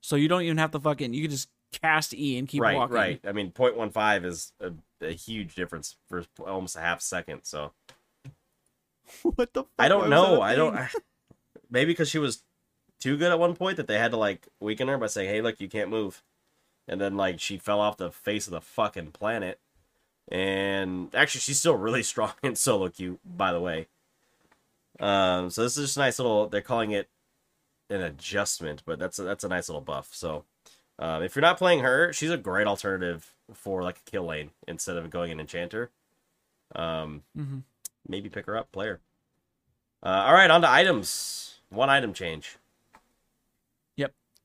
So 0.00 0.16
you 0.16 0.28
don't 0.28 0.42
even 0.42 0.56
have 0.58 0.70
to 0.70 0.80
fucking 0.80 1.12
you 1.12 1.22
can 1.22 1.30
just 1.30 1.48
cast 1.72 2.14
E 2.14 2.38
and 2.38 2.48
keep 2.48 2.62
right, 2.62 2.76
walking. 2.76 2.94
right. 2.94 3.20
I 3.26 3.32
mean, 3.32 3.50
0.15 3.50 4.24
is 4.24 4.52
a, 4.60 4.72
a 5.02 5.12
huge 5.12 5.54
difference 5.54 5.96
for 6.08 6.24
almost 6.46 6.76
a 6.76 6.80
half 6.80 7.02
second. 7.02 7.40
So 7.42 7.72
what 9.22 9.52
the 9.52 9.64
fuck? 9.64 9.70
I 9.78 9.88
don't 9.88 10.08
know. 10.08 10.40
I 10.40 10.54
don't. 10.54 10.74
thing? 10.76 10.88
Maybe 11.70 11.92
because 11.92 12.08
she 12.08 12.18
was 12.18 12.42
too 13.00 13.16
good 13.16 13.30
at 13.32 13.38
one 13.38 13.54
point 13.56 13.76
that 13.76 13.86
they 13.86 13.98
had 13.98 14.10
to 14.12 14.16
like 14.16 14.48
weaken 14.60 14.88
her 14.88 14.98
by 14.98 15.06
saying, 15.06 15.28
"Hey, 15.28 15.40
look, 15.40 15.60
you 15.60 15.68
can't 15.68 15.90
move," 15.90 16.22
and 16.86 17.00
then 17.00 17.16
like 17.16 17.40
she 17.40 17.58
fell 17.58 17.80
off 17.80 17.96
the 17.96 18.10
face 18.10 18.46
of 18.46 18.52
the 18.52 18.60
fucking 18.60 19.12
planet. 19.12 19.58
And 20.30 21.14
actually, 21.14 21.40
she's 21.40 21.58
still 21.58 21.76
really 21.76 22.02
strong 22.12 22.32
in 22.42 22.54
solo 22.56 22.88
queue, 22.88 23.18
by 23.24 23.52
the 23.52 23.60
way. 23.60 23.86
Um, 25.00 25.50
so 25.50 25.62
this 25.62 25.76
is 25.76 25.86
just 25.86 25.96
a 25.96 26.00
nice 26.00 26.18
little. 26.18 26.48
They're 26.48 26.60
calling 26.60 26.90
it 26.90 27.08
an 27.90 28.02
adjustment, 28.02 28.82
but 28.84 28.98
that's 28.98 29.18
a, 29.18 29.22
that's 29.22 29.44
a 29.44 29.48
nice 29.48 29.68
little 29.68 29.80
buff. 29.80 30.10
So 30.12 30.44
um, 30.98 31.22
if 31.22 31.34
you're 31.36 31.40
not 31.42 31.56
playing 31.58 31.80
her, 31.80 32.12
she's 32.12 32.30
a 32.30 32.36
great 32.36 32.66
alternative 32.66 33.34
for 33.54 33.82
like 33.82 33.98
a 33.98 34.10
kill 34.10 34.26
lane 34.26 34.50
instead 34.66 34.96
of 34.96 35.08
going 35.10 35.30
an 35.32 35.40
enchanter. 35.40 35.90
Um, 36.74 37.22
Mhm. 37.36 37.62
maybe 38.06 38.28
pick 38.28 38.44
her 38.46 38.56
up, 38.58 38.70
player. 38.72 39.00
Uh, 40.02 40.24
all 40.26 40.34
right, 40.34 40.50
on 40.50 40.60
to 40.62 40.68
items. 40.70 41.60
One 41.70 41.88
item 41.88 42.12
change. 42.12 42.57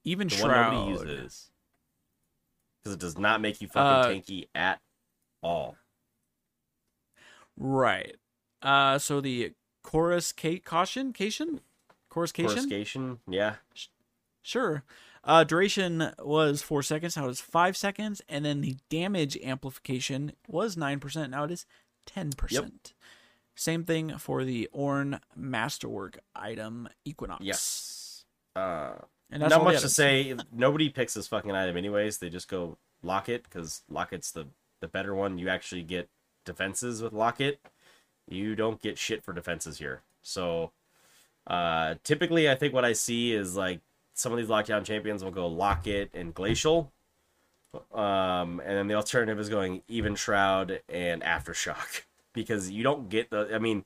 Even 0.04 0.28
The 0.28 0.36
Shroud. 0.36 0.74
one 0.74 0.91
nobody 0.91 1.12
uses. 1.12 1.51
Because 2.84 2.95
it 2.95 2.99
does 2.99 3.18
not 3.18 3.39
make 3.41 3.62
you 3.62 3.68
fucking 3.68 3.82
Uh, 3.82 4.06
tanky 4.22 4.47
at 4.54 4.82
all. 5.41 5.78
Right. 7.58 8.16
Uh 8.62 8.97
so 8.97 9.22
the 9.22 9.54
chorus 9.84 10.32
Kate 10.32 10.64
caution? 10.66 11.14
Cation? 11.14 11.62
Chorus 12.10 12.32
cation? 12.32 13.20
Yeah. 13.28 13.56
Sure. 14.41 14.84
Uh, 15.26 15.43
duration 15.45 16.12
was 16.20 16.62
four 16.62 16.84
seconds. 16.84 17.16
Now 17.16 17.28
it 17.28 17.32
is 17.32 17.39
five 17.39 17.78
seconds, 17.78 18.22
and 18.28 18.43
then 18.43 18.60
the 18.60 18.76
damage 18.89 19.38
amplification 19.41 20.34
was 20.47 20.76
nine 20.76 20.99
percent. 20.99 21.32
Now 21.32 21.45
it 21.45 21.51
is 21.51 21.66
ten 22.06 22.32
percent. 22.32 22.93
Same 23.56 23.84
thing 23.86 24.18
for 24.18 24.43
the 24.43 24.70
Ornn 24.76 25.22
Masterwork 25.36 26.20
item 26.36 26.89
Equinox. 27.06 27.43
Yes. 27.45 28.26
Uh, 28.56 28.95
and 29.34 29.50
not 29.50 29.64
much 29.64 29.82
to 29.82 29.90
say. 29.90 30.36
Nobody 30.52 30.90
picks 30.90 31.14
this 31.14 31.28
fucking 31.28 31.52
item 31.52 31.78
anyways. 31.78 32.20
They 32.20 32.30
just 32.30 32.48
go 32.48 32.78
Locket 33.04 33.44
because 33.44 33.82
Locket's 33.90 34.32
the 34.32 34.48
the 34.80 34.88
better 34.88 35.16
one. 35.16 35.38
You 35.38 35.50
actually 35.50 35.84
get 35.84 36.10
defenses 36.46 37.02
with 37.02 37.14
Locket. 37.14 37.60
You 38.28 38.56
don't 38.56 38.82
get 38.82 38.98
shit 38.98 39.24
for 39.24 39.34
defenses 39.34 39.80
here. 39.80 40.02
So 40.22 40.72
uh, 41.48 41.96
typically, 42.04 42.50
I 42.50 42.56
think 42.56 42.74
what 42.74 42.86
I 42.86 42.94
see 42.94 43.34
is 43.34 43.56
like 43.56 43.82
some 44.14 44.32
of 44.32 44.38
these 44.38 44.48
lockdown 44.48 44.86
champions 44.86 45.24
will 45.24 45.32
go 45.32 45.48
Locket 45.48 46.12
and 46.14 46.34
Glacial. 46.34 46.92
Um, 47.94 48.62
and 48.64 48.78
then 48.78 48.88
the 48.88 48.94
alternative 48.94 49.40
is 49.40 49.50
going 49.50 49.82
Evenshroud 49.90 50.80
and 50.88 51.24
Aftershock 51.24 52.04
because 52.34 52.70
you 52.70 52.84
don't 52.84 53.10
get 53.10 53.30
the. 53.30 53.50
I 53.54 53.60
mean, 53.60 53.84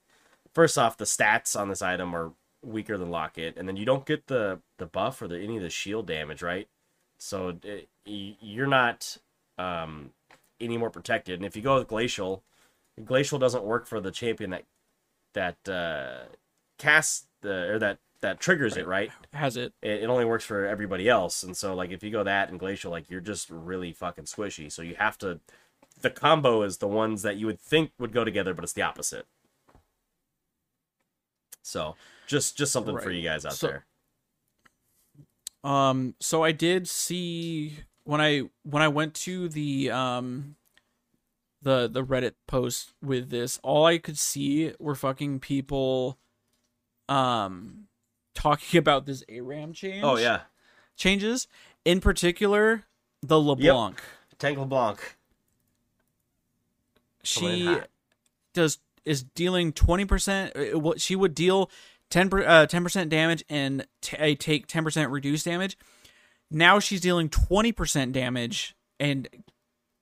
first 0.53 0.77
off, 0.77 0.97
the 0.97 1.05
stats 1.05 1.59
on 1.59 1.69
this 1.69 1.81
item 1.81 2.15
are 2.15 2.31
weaker 2.67 2.97
than 2.97 3.09
Locket, 3.09 3.55
and 3.57 3.67
then 3.67 3.77
you 3.77 3.85
don't 3.85 4.05
get 4.05 4.27
the 4.27 4.59
the 4.77 4.85
buff 4.85 5.21
or 5.21 5.27
the 5.27 5.39
any 5.39 5.57
of 5.57 5.63
the 5.63 5.69
shield 5.69 6.07
damage, 6.07 6.41
right? 6.41 6.67
So 7.17 7.57
it, 7.63 7.87
you're 8.05 8.67
not 8.67 9.17
um, 9.57 10.11
any 10.59 10.77
more 10.77 10.89
protected. 10.89 11.39
And 11.39 11.45
if 11.45 11.55
you 11.55 11.61
go 11.61 11.75
with 11.79 11.87
Glacial, 11.87 12.43
Glacial 13.03 13.39
doesn't 13.39 13.63
work 13.63 13.87
for 13.87 13.99
the 13.99 14.11
champion 14.11 14.51
that 14.51 14.63
that 15.33 15.69
uh, 15.69 16.25
casts 16.77 17.27
the 17.41 17.71
or 17.71 17.79
that 17.79 17.99
that 18.21 18.39
triggers 18.39 18.77
it, 18.77 18.87
right? 18.87 19.11
Has 19.33 19.57
it? 19.57 19.73
It, 19.81 20.03
it 20.03 20.09
only 20.09 20.25
works 20.25 20.45
for 20.45 20.65
everybody 20.65 21.07
else, 21.07 21.43
and 21.43 21.55
so 21.55 21.73
like 21.73 21.91
if 21.91 22.03
you 22.03 22.11
go 22.11 22.23
that 22.23 22.49
and 22.49 22.59
glacial, 22.59 22.91
like 22.91 23.09
you're 23.09 23.21
just 23.21 23.49
really 23.49 23.93
fucking 23.93 24.25
squishy. 24.25 24.71
So 24.71 24.81
you 24.81 24.95
have 24.95 25.17
to. 25.19 25.39
The 25.99 26.09
combo 26.11 26.61
is 26.61 26.77
the 26.77 26.87
ones 26.87 27.23
that 27.23 27.37
you 27.37 27.47
would 27.47 27.59
think 27.59 27.91
would 27.97 28.13
go 28.13 28.23
together, 28.23 28.53
but 28.53 28.63
it's 28.63 28.73
the 28.73 28.83
opposite. 28.83 29.25
So 31.67 31.95
just 32.27 32.57
just 32.57 32.71
something 32.71 32.97
for 32.97 33.11
you 33.11 33.21
guys 33.21 33.45
out 33.45 33.53
So- 33.53 33.67
there. 33.67 33.85
Um, 35.63 36.15
so 36.21 36.43
I 36.43 36.53
did 36.53 36.87
see 36.87 37.79
when 38.05 38.21
I 38.21 38.43
when 38.63 38.81
I 38.81 38.87
went 38.87 39.13
to 39.15 39.49
the 39.49 39.91
um 39.91 40.55
the 41.61 41.89
the 41.89 42.05
Reddit 42.05 42.33
post 42.47 42.93
with 43.01 43.29
this, 43.29 43.59
all 43.63 43.85
I 43.85 43.97
could 43.97 44.17
see 44.17 44.71
were 44.79 44.95
fucking 44.95 45.39
people 45.41 46.17
um 47.09 47.87
talking 48.33 48.77
about 48.85 49.05
this 49.05 49.23
ARAM 49.27 49.73
change. 49.73 50.03
Oh 50.05 50.17
yeah, 50.17 50.41
changes. 50.95 51.47
In 51.83 51.99
particular, 51.99 52.85
the 53.21 53.39
LeBlanc. 53.39 54.01
Tank 54.39 54.57
LeBlanc. 54.57 55.17
She 57.23 57.77
does 58.53 58.79
is 59.07 59.23
dealing 59.23 59.71
twenty 59.73 60.05
percent. 60.05 60.53
What 60.79 61.01
she 61.01 61.15
would 61.15 61.33
deal 61.33 61.69
ten 62.09 62.29
percent 62.29 63.09
damage 63.09 63.43
and 63.49 63.85
t- 64.01 64.17
uh, 64.17 64.35
take 64.39 64.67
ten 64.67 64.83
percent 64.83 65.11
reduced 65.11 65.45
damage. 65.45 65.77
Now 66.51 66.79
she's 66.79 67.01
dealing 67.01 67.29
twenty 67.29 67.71
percent 67.71 68.13
damage 68.13 68.75
and 68.99 69.27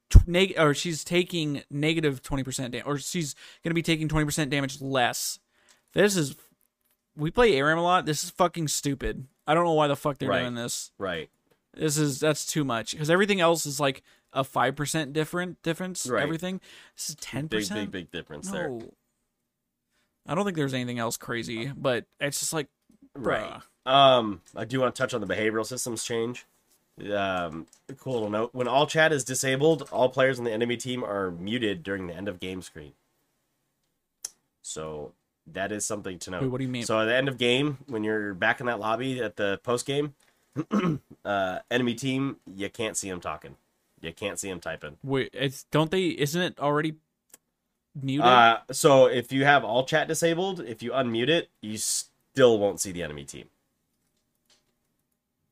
t- 0.09 0.19
neg- 0.27 0.53
or 0.57 0.73
she's 0.73 1.03
taking 1.03 1.53
negative 1.53 1.71
negative 1.71 2.21
twenty 2.21 2.43
percent 2.43 2.71
damage, 2.71 2.87
or 2.87 2.97
she's 2.97 3.35
gonna 3.63 3.73
be 3.73 3.81
taking 3.81 4.07
twenty 4.07 4.25
percent 4.25 4.51
damage 4.51 4.81
less. 4.81 5.39
This 5.93 6.15
is 6.15 6.35
we 7.17 7.31
play 7.31 7.55
ARAM 7.57 7.77
a 7.77 7.83
lot. 7.83 8.05
This 8.05 8.23
is 8.23 8.29
fucking 8.31 8.67
stupid. 8.67 9.25
I 9.47 9.53
don't 9.53 9.63
know 9.63 9.73
why 9.73 9.87
the 9.87 9.95
fuck 9.95 10.17
they're 10.17 10.29
Right. 10.29 10.41
doing 10.41 10.55
this. 10.55 10.91
Right. 10.97 11.29
This 11.73 11.97
is 11.97 12.19
that's 12.19 12.45
too 12.45 12.63
much 12.63 12.91
because 12.91 13.09
everything 13.09 13.39
else 13.41 13.65
is 13.65 13.79
like 13.79 14.03
a 14.35 14.43
five 14.43 14.75
percent 14.75 15.13
different 15.13 15.61
difference. 15.63 16.05
Right. 16.05 16.21
Everything. 16.21 16.61
This 16.95 17.09
is 17.09 17.15
ten 17.15 17.49
percent. 17.49 17.79
big 17.79 17.91
big 17.91 18.11
big 18.11 18.19
difference 18.19 18.51
there. 18.51 18.77
I 20.27 20.35
don't 20.35 20.43
think 20.45 20.57
there's 20.57 20.73
anything 20.73 20.99
else 20.99 21.17
crazy, 21.17 21.71
but 21.75 22.05
it's 22.19 22.39
just 22.39 22.53
like, 22.53 22.67
Right. 23.15 23.61
bruh. 23.85 23.91
Um, 23.91 24.41
I 24.55 24.65
do 24.65 24.79
want 24.81 24.93
to 24.93 25.01
touch 25.01 25.13
on 25.13 25.21
the 25.21 25.27
behavioral 25.27 25.65
systems 25.65 26.03
change. 26.03 26.45
Um, 27.11 27.67
cool 27.97 28.13
little 28.13 28.29
note: 28.29 28.49
when 28.53 28.67
all 28.67 28.87
chat 28.87 29.11
is 29.11 29.23
disabled, 29.23 29.87
all 29.91 30.09
players 30.09 30.39
on 30.39 30.45
the 30.45 30.51
enemy 30.51 30.77
team 30.77 31.03
are 31.03 31.31
muted 31.31 31.83
during 31.83 32.07
the 32.07 32.13
end 32.13 32.27
of 32.27 32.39
game 32.39 32.61
screen. 32.61 32.93
So 34.63 35.13
that 35.47 35.71
is 35.71 35.85
something 35.85 36.17
to 36.19 36.31
note. 36.31 36.41
Wait, 36.43 36.51
what 36.51 36.57
do 36.57 36.63
you 36.63 36.69
mean? 36.71 36.83
So 36.83 36.99
at 36.99 37.05
the 37.05 37.15
end 37.15 37.27
of 37.27 37.37
game, 37.37 37.77
when 37.87 38.03
you're 38.03 38.33
back 38.33 38.59
in 38.59 38.65
that 38.65 38.79
lobby 38.79 39.21
at 39.21 39.35
the 39.35 39.59
post 39.63 39.85
game, 39.85 40.15
uh, 41.25 41.59
enemy 41.69 41.93
team, 41.93 42.37
you 42.55 42.69
can't 42.69 42.97
see 42.97 43.09
them 43.09 43.19
talking. 43.19 43.55
You 44.01 44.13
can't 44.13 44.39
see 44.39 44.49
them 44.49 44.59
typing. 44.59 44.97
Wait, 45.03 45.29
it's 45.33 45.63
don't 45.71 45.91
they? 45.91 46.07
Isn't 46.07 46.41
it 46.41 46.59
already 46.59 46.95
muted? 47.99 48.25
Uh, 48.25 48.59
so 48.71 49.05
if 49.05 49.31
you 49.31 49.45
have 49.45 49.63
all 49.63 49.85
chat 49.85 50.07
disabled, 50.07 50.59
if 50.59 50.83
you 50.83 50.91
unmute 50.91 51.29
it, 51.29 51.49
you 51.61 51.77
still 51.77 52.59
won't 52.59 52.79
see 52.79 52.91
the 52.91 53.03
enemy 53.03 53.23
team. 53.23 53.45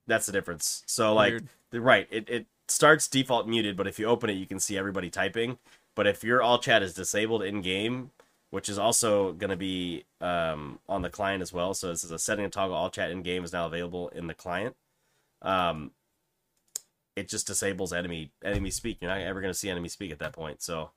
That's 0.06 0.26
the 0.26 0.32
difference. 0.32 0.84
So 0.86 1.14
like, 1.14 1.32
Weird. 1.32 1.48
right, 1.72 2.08
it, 2.12 2.30
it 2.30 2.46
starts 2.68 3.08
default 3.08 3.48
muted, 3.48 3.78
but 3.78 3.88
if 3.88 3.98
you 4.00 4.06
open 4.06 4.30
it, 4.30 4.34
you 4.34 4.46
can 4.46 4.60
see 4.60 4.78
everybody 4.78 5.10
typing. 5.10 5.58
But 5.96 6.08
if 6.08 6.24
your 6.24 6.42
all 6.42 6.60
chat 6.60 6.84
is 6.84 6.94
disabled 6.94 7.44
in 7.44 7.62
game, 7.62 8.12
which 8.50 8.68
is 8.68 8.78
also 8.78 9.34
going 9.34 9.50
to 9.50 9.56
be 9.56 10.06
um, 10.22 10.80
on 10.90 11.02
the 11.02 11.10
client 11.10 11.42
as 11.42 11.54
well, 11.54 11.74
so 11.74 11.88
this 11.90 12.04
is 12.04 12.12
a 12.12 12.20
setting 12.20 12.46
to 12.46 12.50
toggle 12.50 12.76
all 12.76 12.90
chat 12.90 13.12
in 13.12 13.22
game 13.22 13.44
is 13.44 13.54
now 13.54 13.66
available 13.66 14.10
in 14.10 14.28
the 14.28 14.34
client. 14.34 14.76
Um, 15.42 15.92
it 17.16 17.30
just 17.30 17.48
disables 17.48 17.94
enemy 17.94 18.32
enemy 18.44 18.72
speak. 18.72 18.98
You're 19.02 19.12
not 19.12 19.22
ever 19.22 19.42
going 19.42 19.54
to 19.54 19.58
see 19.58 19.70
enemy 19.70 19.90
speak 19.90 20.12
at 20.12 20.20
that 20.20 20.34
point. 20.34 20.62
So, 20.62 20.92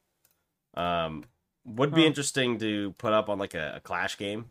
um, 0.75 1.25
would 1.65 1.95
be 1.95 2.03
Huh. 2.03 2.07
interesting 2.07 2.59
to 2.59 2.93
put 2.99 3.13
up 3.13 3.29
on 3.29 3.39
like 3.39 3.55
a, 3.55 3.75
a 3.77 3.81
clash 3.81 4.17
game 4.19 4.47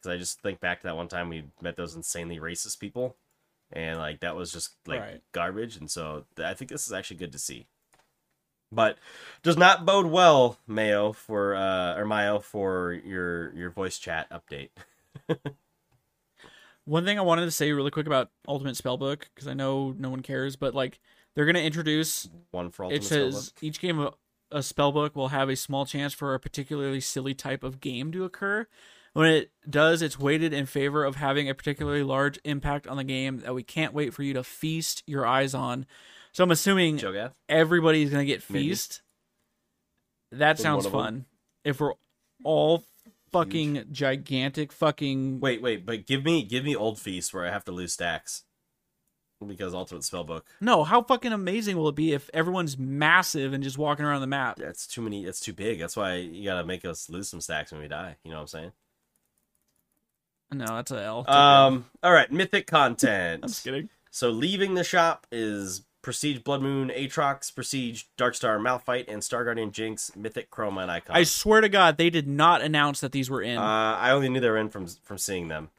because 0.00 0.14
I 0.14 0.18
just 0.18 0.40
think 0.40 0.60
back 0.60 0.80
to 0.80 0.86
that 0.88 0.96
one 0.96 1.08
time 1.08 1.28
we 1.28 1.44
met 1.60 1.76
those 1.76 1.94
insanely 1.94 2.38
racist 2.38 2.78
people, 2.80 3.16
and 3.72 3.98
like 3.98 4.20
that 4.20 4.36
was 4.36 4.52
just 4.52 4.76
like 4.86 5.00
Right. 5.00 5.22
garbage. 5.32 5.76
And 5.76 5.90
so 5.90 6.24
th- 6.36 6.46
I 6.46 6.54
think 6.54 6.70
this 6.70 6.86
is 6.86 6.92
actually 6.92 7.18
good 7.18 7.32
to 7.32 7.38
see, 7.38 7.66
but 8.72 8.98
does 9.42 9.56
not 9.56 9.84
bode 9.86 10.06
well, 10.06 10.58
Mayo 10.66 11.12
for 11.12 11.54
uh 11.54 11.96
or 11.96 12.04
Mayo 12.06 12.40
for 12.40 12.92
your 12.92 13.54
your 13.54 13.70
voice 13.70 13.98
chat 13.98 14.28
update. 14.30 14.70
One 16.84 17.04
thing 17.04 17.18
I 17.18 17.22
wanted 17.22 17.44
to 17.44 17.50
say 17.50 17.70
really 17.72 17.90
quick 17.90 18.06
about 18.06 18.30
Ultimate 18.48 18.74
Spellbook 18.76 19.24
because 19.34 19.46
I 19.46 19.54
know 19.54 19.94
no 19.98 20.10
one 20.10 20.20
cares, 20.22 20.56
but 20.56 20.74
like 20.74 20.98
they're 21.34 21.46
gonna 21.46 21.58
introduce. 21.60 22.28
One 22.50 22.70
for 22.70 22.92
It 22.92 23.04
says 23.04 23.50
Spellbook. 23.52 23.62
each 23.62 23.80
game 23.80 23.98
of 23.98 24.14
a 24.50 24.58
spellbook 24.58 25.14
will 25.14 25.28
have 25.28 25.48
a 25.48 25.54
small 25.56 25.86
chance 25.86 26.12
for 26.12 26.34
a 26.34 26.40
particularly 26.40 27.00
silly 27.00 27.34
type 27.34 27.62
of 27.62 27.80
game 27.80 28.10
to 28.12 28.24
occur. 28.24 28.66
When 29.12 29.26
it 29.28 29.50
does, 29.68 30.02
it's 30.02 30.18
weighted 30.18 30.52
in 30.52 30.66
favor 30.66 31.04
of 31.04 31.16
having 31.16 31.48
a 31.48 31.54
particularly 31.54 32.02
large 32.02 32.38
impact 32.44 32.86
on 32.86 32.96
the 32.96 33.04
game 33.04 33.38
that 33.40 33.54
we 33.54 33.62
can't 33.62 33.92
wait 33.94 34.12
for 34.14 34.22
you 34.22 34.32
to 34.34 34.42
feast 34.44 35.02
your 35.06 35.26
eyes 35.26 35.54
on. 35.54 35.86
So 36.32 36.44
I'm 36.44 36.50
assuming 36.50 36.96
Cho'Gath. 36.98 37.32
everybody's 37.48 38.10
gonna 38.10 38.24
get 38.24 38.42
Maybe. 38.50 38.68
feast. 38.68 39.02
That 40.32 40.58
sounds 40.58 40.84
one 40.86 40.94
of 40.94 40.94
'em. 40.94 41.04
fun. 41.14 41.26
If 41.64 41.80
we're 41.80 41.94
all 42.44 42.84
fucking 43.32 43.84
gigantic 43.90 44.72
fucking 44.72 45.40
Wait, 45.40 45.62
wait, 45.62 45.86
but 45.86 46.06
give 46.06 46.24
me 46.24 46.42
give 46.42 46.64
me 46.64 46.74
old 46.76 46.98
feast 46.98 47.32
where 47.32 47.46
I 47.46 47.50
have 47.50 47.64
to 47.64 47.72
lose 47.72 47.92
stacks 47.92 48.44
because 49.46 49.72
ultimate 49.72 50.02
spellbook. 50.02 50.42
no, 50.60 50.84
how 50.84 51.02
fucking 51.02 51.32
amazing 51.32 51.76
will 51.76 51.88
it 51.88 51.94
be 51.94 52.12
if 52.12 52.28
everyone's 52.34 52.76
massive 52.76 53.52
and 53.54 53.64
just 53.64 53.78
walking 53.78 54.04
around 54.04 54.20
the 54.20 54.26
map? 54.26 54.56
That's 54.56 54.86
too 54.86 55.00
many. 55.00 55.24
That's 55.24 55.40
too 55.40 55.54
big. 55.54 55.78
That's 55.78 55.96
why 55.96 56.16
you 56.16 56.44
gotta 56.44 56.66
make 56.66 56.84
us 56.84 57.08
lose 57.08 57.28
some 57.28 57.40
stacks 57.40 57.72
when 57.72 57.80
we 57.80 57.88
die. 57.88 58.16
You 58.24 58.30
know 58.30 58.36
what 58.36 58.42
I'm 58.42 58.46
saying? 58.48 58.72
No, 60.52 60.66
that's 60.66 60.90
a 60.90 61.02
L. 61.02 61.30
Um. 61.30 61.86
All 62.02 62.12
right. 62.12 62.30
Mythic 62.30 62.66
content. 62.66 63.40
I'm 63.44 63.48
just 63.48 63.64
kidding. 63.64 63.88
So 64.10 64.30
leaving 64.30 64.74
the 64.74 64.84
shop 64.84 65.26
is 65.30 65.82
Prestige 66.02 66.38
Blood 66.38 66.62
Moon 66.62 66.88
Aatrox, 66.88 67.54
Prestige 67.54 68.04
Darkstar 68.16 68.58
Malphite, 68.58 69.04
and 69.08 69.22
Star 69.22 69.44
Guardian 69.44 69.70
Jinx, 69.70 70.12
Mythic 70.16 70.50
Chroma, 70.50 70.82
and 70.82 70.90
Icon. 70.90 71.14
I 71.16 71.24
swear 71.24 71.60
to 71.60 71.68
God, 71.68 71.98
they 71.98 72.10
did 72.10 72.26
not 72.26 72.62
announce 72.62 73.00
that 73.00 73.12
these 73.12 73.28
were 73.28 73.42
in. 73.42 73.58
uh, 73.58 73.60
I 73.62 74.10
only 74.12 74.28
knew 74.28 74.40
they 74.40 74.48
were 74.50 74.56
in 74.56 74.70
from 74.70 74.86
from 74.86 75.18
seeing 75.18 75.48
them. 75.48 75.70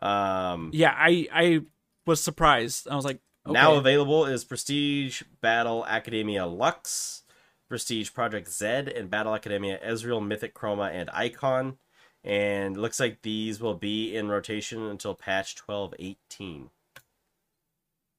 Um. 0.00 0.70
yeah, 0.72 0.94
I 0.96 1.26
I 1.32 1.60
was 2.06 2.22
surprised. 2.22 2.88
I 2.88 2.94
was 2.94 3.04
like, 3.04 3.20
okay. 3.46 3.52
Now 3.52 3.74
available 3.74 4.26
is 4.26 4.44
Prestige 4.44 5.22
Battle 5.40 5.84
Academia 5.86 6.46
Lux, 6.46 7.22
Prestige 7.68 8.12
Project 8.12 8.48
Z, 8.48 8.66
and 8.94 9.10
Battle 9.10 9.34
Academia 9.34 9.78
Ezreal, 9.84 10.24
Mythic 10.24 10.54
Chroma, 10.54 10.90
and 10.92 11.10
Icon. 11.12 11.78
And 12.24 12.76
looks 12.76 13.00
like 13.00 13.22
these 13.22 13.60
will 13.60 13.74
be 13.74 14.14
in 14.14 14.28
rotation 14.28 14.82
until 14.82 15.14
patch 15.14 15.56
12.18. 15.56 16.68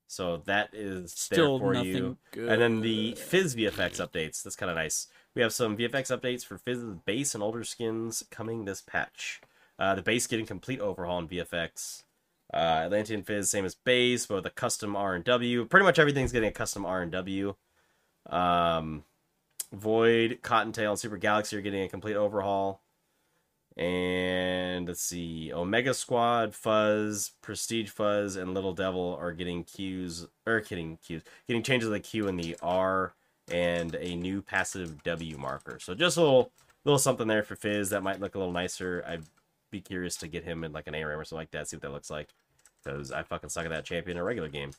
So 0.10 0.38
that 0.46 0.72
is 0.74 1.12
still 1.12 1.60
there 1.60 1.68
for 1.68 1.86
you. 1.86 2.18
good. 2.32 2.50
And 2.50 2.60
then 2.60 2.82
the 2.82 3.14
Fizz 3.14 3.56
VFX 3.56 4.04
updates. 4.04 4.42
That's 4.42 4.56
kind 4.56 4.72
of 4.72 4.76
nice. 4.76 5.06
We 5.36 5.44
have 5.44 5.54
some 5.54 5.78
VFX 5.78 6.10
updates 6.18 6.44
for 6.44 6.58
Fizz's 6.58 6.96
base 7.06 7.36
and 7.36 7.44
older 7.44 7.64
skins 7.64 8.24
coming 8.32 8.66
this 8.66 8.82
patch. 8.82 9.40
Uh, 9.78 9.94
the 9.94 10.02
base 10.02 10.26
getting 10.26 10.48
complete 10.48 10.80
overhaul 10.80 11.20
in 11.20 11.28
VFX. 11.28 12.02
Uh, 12.52 12.86
Atlantean 12.86 13.22
Fizz 13.22 13.52
same 13.52 13.66
as 13.66 13.76
base, 13.76 14.26
but 14.26 14.36
with 14.36 14.48
a 14.48 14.50
custom 14.50 14.96
R 14.96 15.14
and 15.14 15.24
W. 15.26 15.66
Pretty 15.66 15.86
much 15.86 16.00
everything's 16.00 16.32
getting 16.32 16.50
a 16.50 16.54
custom 16.54 16.88
R 16.88 17.04
and 17.04 17.12
W. 17.12 17.54
Um, 18.26 19.04
Void, 19.72 20.40
Cottontail, 20.42 20.90
and 20.90 21.00
Super 21.00 21.18
Galaxy 21.18 21.56
are 21.56 21.62
getting 21.62 21.84
a 21.84 21.88
complete 21.88 22.16
overhaul. 22.16 22.82
And 23.78 24.88
let's 24.88 25.02
see, 25.02 25.54
Omega 25.54 25.94
Squad, 25.94 26.54
Fizz, 26.54 27.32
Prestige 27.42 27.90
Fizz, 27.90 28.36
and 28.36 28.54
Little 28.54 28.74
Devil 28.74 29.18
are 29.22 29.32
getting 29.32 29.64
cues 29.64 30.28
or 30.46 30.60
getting 30.60 30.98
cues, 30.98 31.24
getting 31.48 31.64
changes 31.64 31.88
of 31.88 31.94
the 31.94 32.00
Q 32.00 32.28
and 32.28 32.38
the 32.38 32.58
R, 32.62 33.14
and 33.50 33.96
a 33.96 34.16
new 34.16 34.42
passive 34.42 35.02
W 35.04 35.38
marker. 35.38 35.80
So 35.80 35.94
just 35.94 36.18
a 36.18 36.22
little, 36.22 36.52
little 36.84 37.00
something 37.00 37.28
there 37.28 37.44
for 37.44 37.56
Fizz 37.56 37.92
that 37.92 38.04
might 38.04 38.20
look 38.20 38.36
a 38.36 38.38
little 38.38 38.54
nicer. 38.54 39.04
I'd 39.08 39.24
be 39.72 39.82
curious 39.82 40.18
to 40.18 40.28
get 40.28 40.44
him 40.44 40.64
in 40.64 40.74
like 40.74 40.88
an 40.88 40.96
ARAM 40.96 41.20
or 41.20 41.24
something 41.24 41.42
like 41.42 41.52
that, 41.52 41.70
see 41.70 41.78
what 41.78 41.84
that 41.84 41.92
looks 41.92 42.10
like, 42.10 42.30
because 42.84 43.12
I 43.12 43.24
fucking 43.24 43.50
suck 43.50 43.66
at 43.66 43.72
that 43.72 43.86
champion 43.86 44.18
in 44.18 44.22
a 44.22 44.26
regular 44.26 44.50
game. 44.50 44.72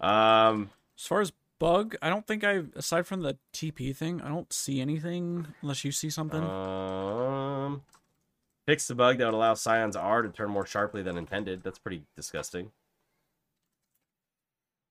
Um, 0.00 0.70
as 0.98 1.06
far 1.06 1.20
as 1.20 1.32
bug, 1.58 1.96
I 2.00 2.08
don't 2.08 2.26
think 2.26 2.44
I 2.44 2.62
aside 2.76 3.06
from 3.06 3.22
the 3.22 3.38
TP 3.52 3.94
thing, 3.94 4.20
I 4.20 4.28
don't 4.28 4.52
see 4.52 4.80
anything 4.80 5.48
unless 5.62 5.84
you 5.84 5.92
see 5.92 6.10
something. 6.10 6.42
Um, 6.42 7.82
fix 8.66 8.86
the 8.86 8.94
bug 8.94 9.18
that 9.18 9.24
would 9.24 9.34
allow 9.34 9.54
Sion's 9.54 9.96
R 9.96 10.22
to 10.22 10.28
turn 10.28 10.50
more 10.50 10.66
sharply 10.66 11.02
than 11.02 11.16
intended. 11.16 11.62
That's 11.62 11.78
pretty 11.78 12.04
disgusting. 12.16 12.70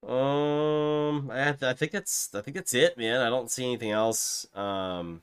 Um, 0.05 1.31
I, 1.31 1.55
I 1.61 1.73
think 1.73 1.91
that's 1.91 2.33
I 2.33 2.41
think 2.41 2.55
that's 2.55 2.73
it, 2.73 2.97
man. 2.97 3.21
I 3.21 3.29
don't 3.29 3.51
see 3.51 3.65
anything 3.65 3.91
else. 3.91 4.47
Um, 4.55 5.21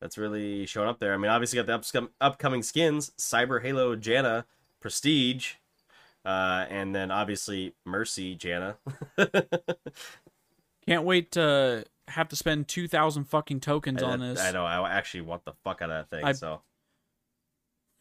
that's 0.00 0.18
really 0.18 0.66
showing 0.66 0.88
up 0.88 0.98
there. 0.98 1.14
I 1.14 1.16
mean, 1.16 1.30
obviously 1.30 1.62
got 1.62 1.66
the 1.66 2.08
upcoming 2.20 2.62
skins: 2.62 3.12
Cyber 3.18 3.62
Halo, 3.62 3.96
Janna, 3.96 4.44
Prestige, 4.80 5.54
uh, 6.26 6.66
and 6.68 6.94
then 6.94 7.10
obviously 7.10 7.74
Mercy, 7.86 8.36
Janna. 8.36 8.76
Can't 10.86 11.04
wait 11.04 11.32
to 11.32 11.84
have 12.08 12.28
to 12.28 12.36
spend 12.36 12.68
two 12.68 12.86
thousand 12.88 13.24
fucking 13.24 13.60
tokens 13.60 14.02
on 14.02 14.20
this. 14.20 14.40
I 14.40 14.50
know. 14.52 14.64
I 14.64 14.90
actually 14.90 15.22
want 15.22 15.44
the 15.44 15.52
fuck 15.64 15.80
out 15.82 15.90
of 15.90 16.08
that 16.10 16.16
thing. 16.16 16.24
I- 16.24 16.32
so 16.32 16.60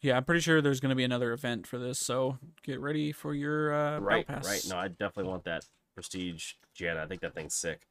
Yeah, 0.02 0.18
I'm 0.18 0.24
pretty 0.24 0.42
sure 0.42 0.62
there's 0.62 0.80
going 0.80 0.90
to 0.92 0.96
be 0.96 1.04
another 1.04 1.32
event 1.34 1.66
for 1.68 1.78
this, 1.78 2.00
so 2.00 2.38
get 2.64 2.80
ready 2.80 3.12
for 3.12 3.34
your 3.34 3.74
uh, 3.74 4.00
right, 4.00 4.28
pass. 4.28 4.46
right. 4.46 4.66
No, 4.70 4.78
I 4.78 4.88
definitely 4.90 5.30
want 5.30 5.46
that 5.46 5.66
Prestige 5.96 6.54
Janna. 6.78 6.98
I 6.98 7.06
think 7.08 7.22
that 7.22 7.34
thing's 7.34 7.56
sick. 7.56 7.88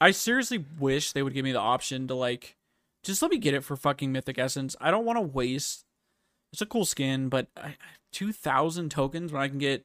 I 0.00 0.10
seriously 0.12 0.64
wish 0.78 1.12
they 1.12 1.22
would 1.22 1.34
give 1.34 1.44
me 1.44 1.52
the 1.52 1.58
option 1.60 2.08
to 2.08 2.14
like, 2.14 2.56
just 3.02 3.20
let 3.22 3.30
me 3.30 3.36
get 3.38 3.52
it 3.54 3.62
for 3.64 3.76
fucking 3.76 4.10
Mythic 4.12 4.38
Essence. 4.38 4.74
I 4.80 4.90
don't 4.90 5.04
want 5.04 5.18
to 5.18 5.22
waste. 5.22 5.84
It's 6.52 6.62
a 6.62 6.66
cool 6.66 6.84
skin, 6.84 7.28
but 7.28 7.48
I, 7.56 7.76
two 8.12 8.32
thousand 8.32 8.90
tokens 8.90 9.32
when 9.32 9.40
I 9.42 9.48
can 9.48 9.58
get 9.58 9.84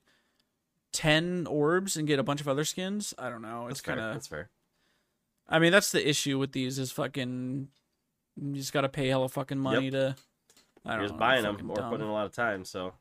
ten 0.92 1.46
orbs 1.48 1.96
and 1.96 2.08
get 2.08 2.20
a 2.20 2.24
bunch 2.24 2.42
of 2.42 2.48
other 2.48 2.66
skins. 2.66 3.14
I 3.18 3.30
don't 3.30 3.42
know. 3.42 3.68
It's 3.68 3.82
kind 3.82 4.00
of. 4.00 4.14
That's 4.14 4.28
fair. 4.28 4.50
I 5.48 5.60
mean, 5.60 5.72
that's 5.72 5.92
the 5.92 6.08
issue 6.08 6.40
with 6.40 6.52
these 6.54 6.80
is 6.80 6.92
fucking. 6.92 7.68
You 8.42 8.54
just 8.56 8.74
gotta 8.74 8.90
pay 8.90 9.08
hella 9.10 9.30
fucking 9.30 9.60
money 9.60 9.92
to. 9.92 10.16
I 10.86 10.92
don't 10.92 11.00
You're 11.00 11.08
just 11.08 11.14
know, 11.14 11.20
buying 11.20 11.44
them 11.44 11.72
or 11.72 11.76
dumb. 11.76 11.90
putting 11.90 12.06
in 12.06 12.10
a 12.12 12.14
lot 12.14 12.26
of 12.26 12.32
time. 12.32 12.66
So 12.66 12.94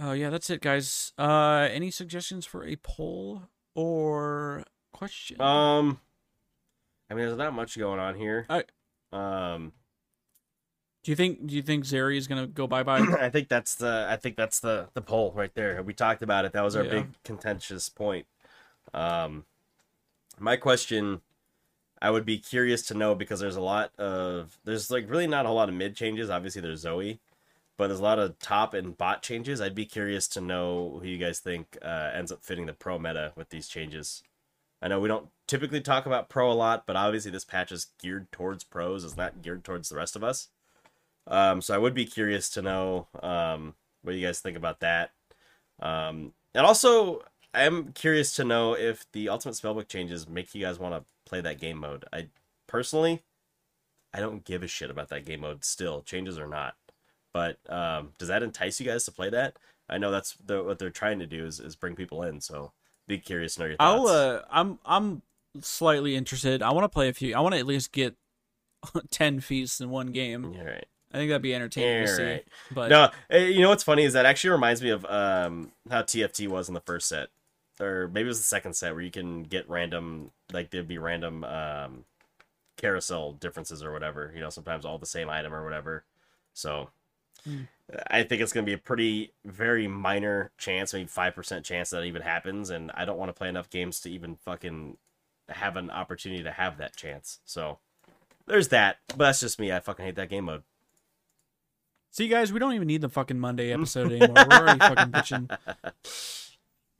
Oh 0.00 0.12
yeah, 0.12 0.30
that's 0.30 0.50
it, 0.50 0.60
guys. 0.60 1.12
Uh, 1.18 1.68
any 1.70 1.90
suggestions 1.90 2.44
for 2.46 2.64
a 2.64 2.76
poll 2.76 3.42
or 3.74 4.64
question? 4.92 5.40
Um, 5.40 6.00
I 7.10 7.14
mean, 7.14 7.26
there's 7.26 7.38
not 7.38 7.54
much 7.54 7.78
going 7.78 8.00
on 8.00 8.14
here. 8.16 8.46
I- 8.48 8.64
um, 9.12 9.72
do 11.04 11.12
you 11.12 11.16
think 11.16 11.46
do 11.46 11.54
you 11.54 11.62
think 11.62 11.84
Zeri 11.84 12.16
is 12.16 12.26
gonna 12.26 12.46
go 12.46 12.66
bye 12.66 12.82
bye? 12.82 12.98
I 13.20 13.28
think 13.28 13.48
that's 13.48 13.76
the 13.76 14.06
I 14.10 14.16
think 14.16 14.36
that's 14.36 14.58
the 14.58 14.88
the 14.94 15.02
poll 15.02 15.32
right 15.36 15.54
there. 15.54 15.80
We 15.82 15.92
talked 15.94 16.22
about 16.22 16.44
it. 16.44 16.52
That 16.52 16.64
was 16.64 16.74
our 16.74 16.82
Yeah. 16.84 16.90
big 16.90 17.06
contentious 17.22 17.88
point. 17.88 18.26
Um, 18.92 19.44
my 20.38 20.56
question, 20.56 21.20
I 22.00 22.10
would 22.10 22.24
be 22.24 22.38
curious 22.38 22.82
to 22.86 22.94
know 22.94 23.14
because 23.14 23.38
there's 23.38 23.56
a 23.56 23.60
lot 23.60 23.92
of 23.98 24.58
there's 24.64 24.90
like 24.90 25.08
really 25.08 25.26
not 25.26 25.44
a 25.44 25.48
whole 25.48 25.58
lot 25.58 25.68
of 25.68 25.74
mid 25.74 25.94
changes. 25.94 26.30
Obviously, 26.30 26.62
there's 26.62 26.80
Zoe, 26.80 27.20
but 27.76 27.88
there's 27.88 28.00
a 28.00 28.02
lot 28.02 28.18
of 28.18 28.38
top 28.38 28.72
and 28.72 28.96
bot 28.96 29.22
changes. 29.22 29.60
I'd 29.60 29.74
be 29.74 29.84
curious 29.86 30.26
to 30.28 30.40
know 30.40 31.00
who 31.02 31.08
you 31.08 31.18
guys 31.18 31.38
think 31.38 31.76
uh, 31.82 32.10
ends 32.14 32.32
up 32.32 32.42
fitting 32.42 32.64
the 32.64 32.72
pro 32.72 32.98
meta 32.98 33.32
with 33.36 33.50
these 33.50 33.68
changes. 33.68 34.22
I 34.80 34.88
know 34.88 35.00
we 35.00 35.08
don't 35.08 35.28
typically 35.46 35.80
talk 35.80 36.06
about 36.06 36.28
pro 36.28 36.50
a 36.50 36.54
lot, 36.54 36.84
but 36.86 36.96
obviously 36.96 37.30
this 37.30 37.44
patch 37.44 37.72
is 37.72 37.88
geared 38.02 38.30
towards 38.32 38.64
pros. 38.64 39.04
It's 39.04 39.16
not 39.16 39.42
geared 39.42 39.64
towards 39.64 39.88
the 39.90 39.96
rest 39.96 40.16
of 40.16 40.24
us. 40.24 40.48
Um, 41.26 41.62
so 41.62 41.74
I 41.74 41.78
would 41.78 41.94
be 41.94 42.04
curious 42.04 42.50
to 42.50 42.62
know 42.62 43.08
um, 43.22 43.74
what 44.02 44.14
you 44.14 44.26
guys 44.26 44.40
think 44.40 44.56
about 44.56 44.80
that. 44.80 45.12
Um, 45.80 46.32
and 46.54 46.66
also, 46.66 47.22
I 47.52 47.62
am 47.62 47.92
curious 47.92 48.34
to 48.36 48.44
know 48.44 48.74
if 48.74 49.10
the 49.12 49.28
Ultimate 49.28 49.54
Spellbook 49.54 49.88
changes 49.88 50.28
make 50.28 50.54
you 50.54 50.62
guys 50.62 50.78
want 50.78 50.94
to 50.94 51.04
play 51.24 51.40
that 51.40 51.60
game 51.60 51.78
mode. 51.78 52.04
I 52.12 52.28
personally, 52.66 53.22
I 54.12 54.20
don't 54.20 54.44
give 54.44 54.62
a 54.62 54.68
shit 54.68 54.90
about 54.90 55.08
that 55.08 55.24
game 55.24 55.40
mode 55.40 55.64
still, 55.64 56.02
changes 56.02 56.38
or 56.38 56.46
not. 56.46 56.74
But 57.32 57.58
um, 57.68 58.12
does 58.18 58.28
that 58.28 58.42
entice 58.42 58.78
you 58.78 58.86
guys 58.86 59.04
to 59.06 59.12
play 59.12 59.30
that? 59.30 59.56
I 59.88 59.98
know 59.98 60.10
that's 60.10 60.36
the, 60.44 60.62
what 60.62 60.78
they're 60.78 60.90
trying 60.90 61.18
to 61.18 61.26
do 61.26 61.44
is, 61.44 61.58
is 61.58 61.76
bring 61.76 61.96
people 61.96 62.22
in. 62.22 62.40
So 62.40 62.72
be 63.06 63.18
curious 63.18 63.54
to 63.54 63.60
know 63.60 63.66
your 63.66 63.76
thoughts. 63.76 64.08
I'll 64.10 64.16
uh, 64.16 64.40
I'm 64.50 64.78
I'm 64.84 65.22
slightly 65.60 66.16
interested. 66.16 66.62
I 66.62 66.70
want 66.72 66.84
to 66.84 66.88
play 66.88 67.08
a 67.08 67.12
few. 67.12 67.34
I 67.34 67.40
want 67.40 67.54
to 67.54 67.58
at 67.58 67.66
least 67.66 67.92
get 67.92 68.14
ten 69.10 69.40
feasts 69.40 69.80
in 69.80 69.90
one 69.90 70.08
game. 70.08 70.54
Yeah, 70.54 70.62
right. 70.62 70.86
I 71.14 71.18
think 71.18 71.30
that'd 71.30 71.42
be 71.42 71.54
entertaining 71.54 72.06
to 72.06 72.12
see. 72.12 72.22
right. 72.24 72.44
But 72.72 72.90
No, 72.90 73.10
eh, 73.30 73.46
you 73.46 73.62
know 73.62 73.68
what's 73.68 73.84
funny 73.84 74.04
is 74.04 74.12
that 74.14 74.26
actually 74.26 74.50
reminds 74.50 74.82
me 74.82 74.90
of 74.90 75.04
um, 75.06 75.70
how 75.88 76.02
TFT 76.02 76.48
was 76.48 76.68
in 76.68 76.74
the 76.74 76.80
first 76.80 77.08
set, 77.08 77.28
or 77.80 78.08
maybe 78.08 78.24
it 78.24 78.28
was 78.28 78.38
the 78.38 78.44
second 78.44 78.74
set 78.74 78.92
where 78.94 79.02
you 79.02 79.12
can 79.12 79.44
get 79.44 79.68
random, 79.70 80.32
like 80.52 80.70
there'd 80.70 80.88
be 80.88 80.98
random 80.98 81.44
um, 81.44 82.04
carousel 82.76 83.32
differences 83.32 83.82
or 83.82 83.92
whatever. 83.92 84.32
You 84.34 84.40
know, 84.40 84.50
sometimes 84.50 84.84
all 84.84 84.98
the 84.98 85.06
same 85.06 85.30
item 85.30 85.54
or 85.54 85.62
whatever. 85.62 86.04
So 86.52 86.90
Hmm. 87.44 87.62
I 88.10 88.22
think 88.22 88.40
it's 88.40 88.52
going 88.52 88.64
to 88.64 88.70
be 88.70 88.74
a 88.74 88.78
pretty 88.78 89.32
very 89.44 89.86
minor 89.86 90.50
chance, 90.56 90.94
maybe 90.94 91.06
five 91.06 91.34
percent 91.34 91.64
chance 91.64 91.90
that 91.90 92.04
even 92.04 92.22
happens, 92.22 92.70
and 92.70 92.90
I 92.94 93.04
don't 93.04 93.18
want 93.18 93.28
to 93.28 93.34
play 93.34 93.48
enough 93.48 93.68
games 93.70 94.00
to 94.00 94.10
even 94.10 94.36
fucking 94.36 94.96
have 95.48 95.76
an 95.76 95.90
opportunity 95.90 96.42
to 96.42 96.50
have 96.50 96.78
that 96.78 96.96
chance. 96.96 97.40
So 97.44 97.78
there's 98.46 98.68
that, 98.68 98.98
but 99.08 99.18
that's 99.26 99.40
just 99.40 99.60
me. 99.60 99.70
I 99.72 99.80
fucking 99.80 100.04
hate 100.04 100.14
that 100.16 100.30
game 100.30 100.44
mode. 100.44 100.62
See, 102.14 102.28
guys, 102.28 102.52
we 102.52 102.58
don't 102.60 102.72
even 102.74 102.86
need 102.86 103.00
the 103.00 103.08
fucking 103.08 103.38
Monday 103.38 103.72
episode 103.72 104.12
anymore. 104.12 104.46
We're 104.48 104.56
already 104.56 104.78
fucking 104.80 105.12
bitching. 105.12 105.58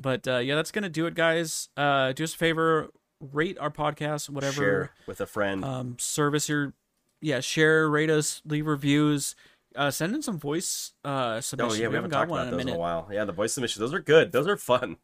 But 0.01 0.27
uh, 0.27 0.39
yeah, 0.39 0.57
that's 0.57 0.73
gonna 0.73 0.89
do 0.89 1.07
it, 1.07 1.15
guys. 1.15 1.69
Uh, 1.77 2.13
do 2.13 2.25
us 2.25 2.35
a 2.35 2.37
favor, 2.37 2.91
rate 3.21 3.57
our 3.59 3.71
podcast, 3.71 4.29
whatever 4.29 4.53
Share 4.55 4.91
with 5.07 5.21
a 5.21 5.27
friend. 5.27 5.65
um, 5.65 5.97
service 5.99 6.49
your 6.49 6.75
yeah 7.21 7.41
share 7.41 7.89
rate 7.89 8.11
us 8.11 8.43
leave 8.45 8.67
reviews 8.67 9.35
uh, 9.77 9.91
send 9.91 10.15
in 10.15 10.21
some 10.21 10.39
voice 10.39 10.93
uh 11.05 11.41
Oh 11.59 11.73
yeah, 11.73 11.89
we 11.89 11.95
haven't 11.95 12.11
talked 12.11 12.29
got 12.29 12.29
one 12.29 12.41
about 12.41 12.53
in 12.53 12.59
those 12.59 12.67
in 12.67 12.75
a 12.75 12.79
while. 12.79 13.09
Yeah, 13.11 13.25
the 13.25 13.33
voice 13.33 13.55
submissions, 13.55 13.81
those 13.81 13.95
are 13.95 14.01
good. 14.01 14.33
Those 14.33 14.47
are 14.47 14.57
fun. 14.57 14.97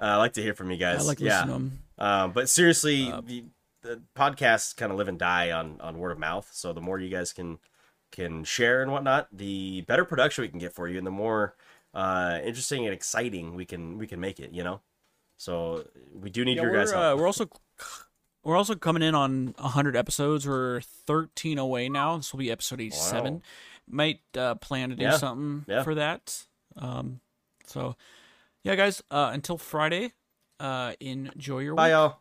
Uh, 0.00 0.04
I 0.04 0.16
like 0.16 0.34
to 0.34 0.42
hear 0.42 0.54
from 0.54 0.70
you 0.70 0.76
guys. 0.76 1.00
i 1.00 1.02
like 1.02 1.20
yeah, 1.20 1.40
listening 1.40 1.46
to 1.46 1.52
them 1.52 1.78
um, 1.98 2.32
but 2.32 2.48
seriously, 2.48 3.10
Uh, 3.10 3.20
the, 3.22 3.44
the 3.82 4.02
podcasts 4.16 4.76
kind 4.76 4.92
of 4.92 4.98
live 4.98 5.08
and 5.08 5.18
die 5.18 5.50
on 5.50 5.80
on 5.80 5.98
word 5.98 6.12
of 6.12 6.18
mouth. 6.18 6.48
So 6.52 6.72
the 6.72 6.80
more 6.80 6.98
you 6.98 7.08
guys 7.08 7.32
can 7.32 7.58
can 8.14 8.44
share 8.44 8.82
and 8.82 8.90
whatnot, 8.92 9.28
the 9.32 9.82
better 9.82 10.04
production 10.04 10.42
we 10.42 10.48
can 10.48 10.58
get 10.58 10.72
for 10.72 10.88
you, 10.88 10.96
and 10.98 11.06
the 11.06 11.10
more 11.10 11.54
uh, 11.92 12.38
interesting 12.44 12.84
and 12.86 12.94
exciting 12.94 13.54
we 13.54 13.64
can 13.64 13.98
we 13.98 14.06
can 14.06 14.20
make 14.20 14.38
it. 14.40 14.52
You 14.52 14.64
know, 14.64 14.80
so 15.36 15.84
we 16.14 16.30
do 16.30 16.44
need 16.44 16.56
yeah, 16.56 16.62
your 16.62 16.72
guys' 16.72 16.92
help. 16.92 17.02
uh, 17.02 17.16
we're 17.18 17.26
also 17.26 17.48
we're 18.44 18.56
also 18.56 18.74
coming 18.74 19.02
in 19.02 19.14
on 19.14 19.54
100 19.58 19.96
episodes 19.96 20.46
we're 20.46 20.80
13 20.80 21.58
away 21.58 21.88
now 21.88 22.16
this 22.18 22.30
will 22.32 22.38
be 22.38 22.50
episode 22.50 22.80
87 22.80 23.34
Wow. 23.34 23.40
might 23.88 24.20
uh, 24.36 24.54
plan 24.56 24.90
to 24.90 24.96
do 24.96 25.02
Yeah, 25.04 25.16
something 25.16 25.64
yeah. 25.66 25.82
for 25.82 25.94
that 25.94 26.44
um 26.76 27.20
so 27.66 27.96
yeah 28.62 28.74
guys 28.74 29.02
uh 29.10 29.30
until 29.32 29.56
friday 29.56 30.12
uh 30.60 30.92
enjoy 31.00 31.60
your 31.60 31.74
Bye, 31.74 31.88
week. 31.88 31.92
y'all. 31.92 32.18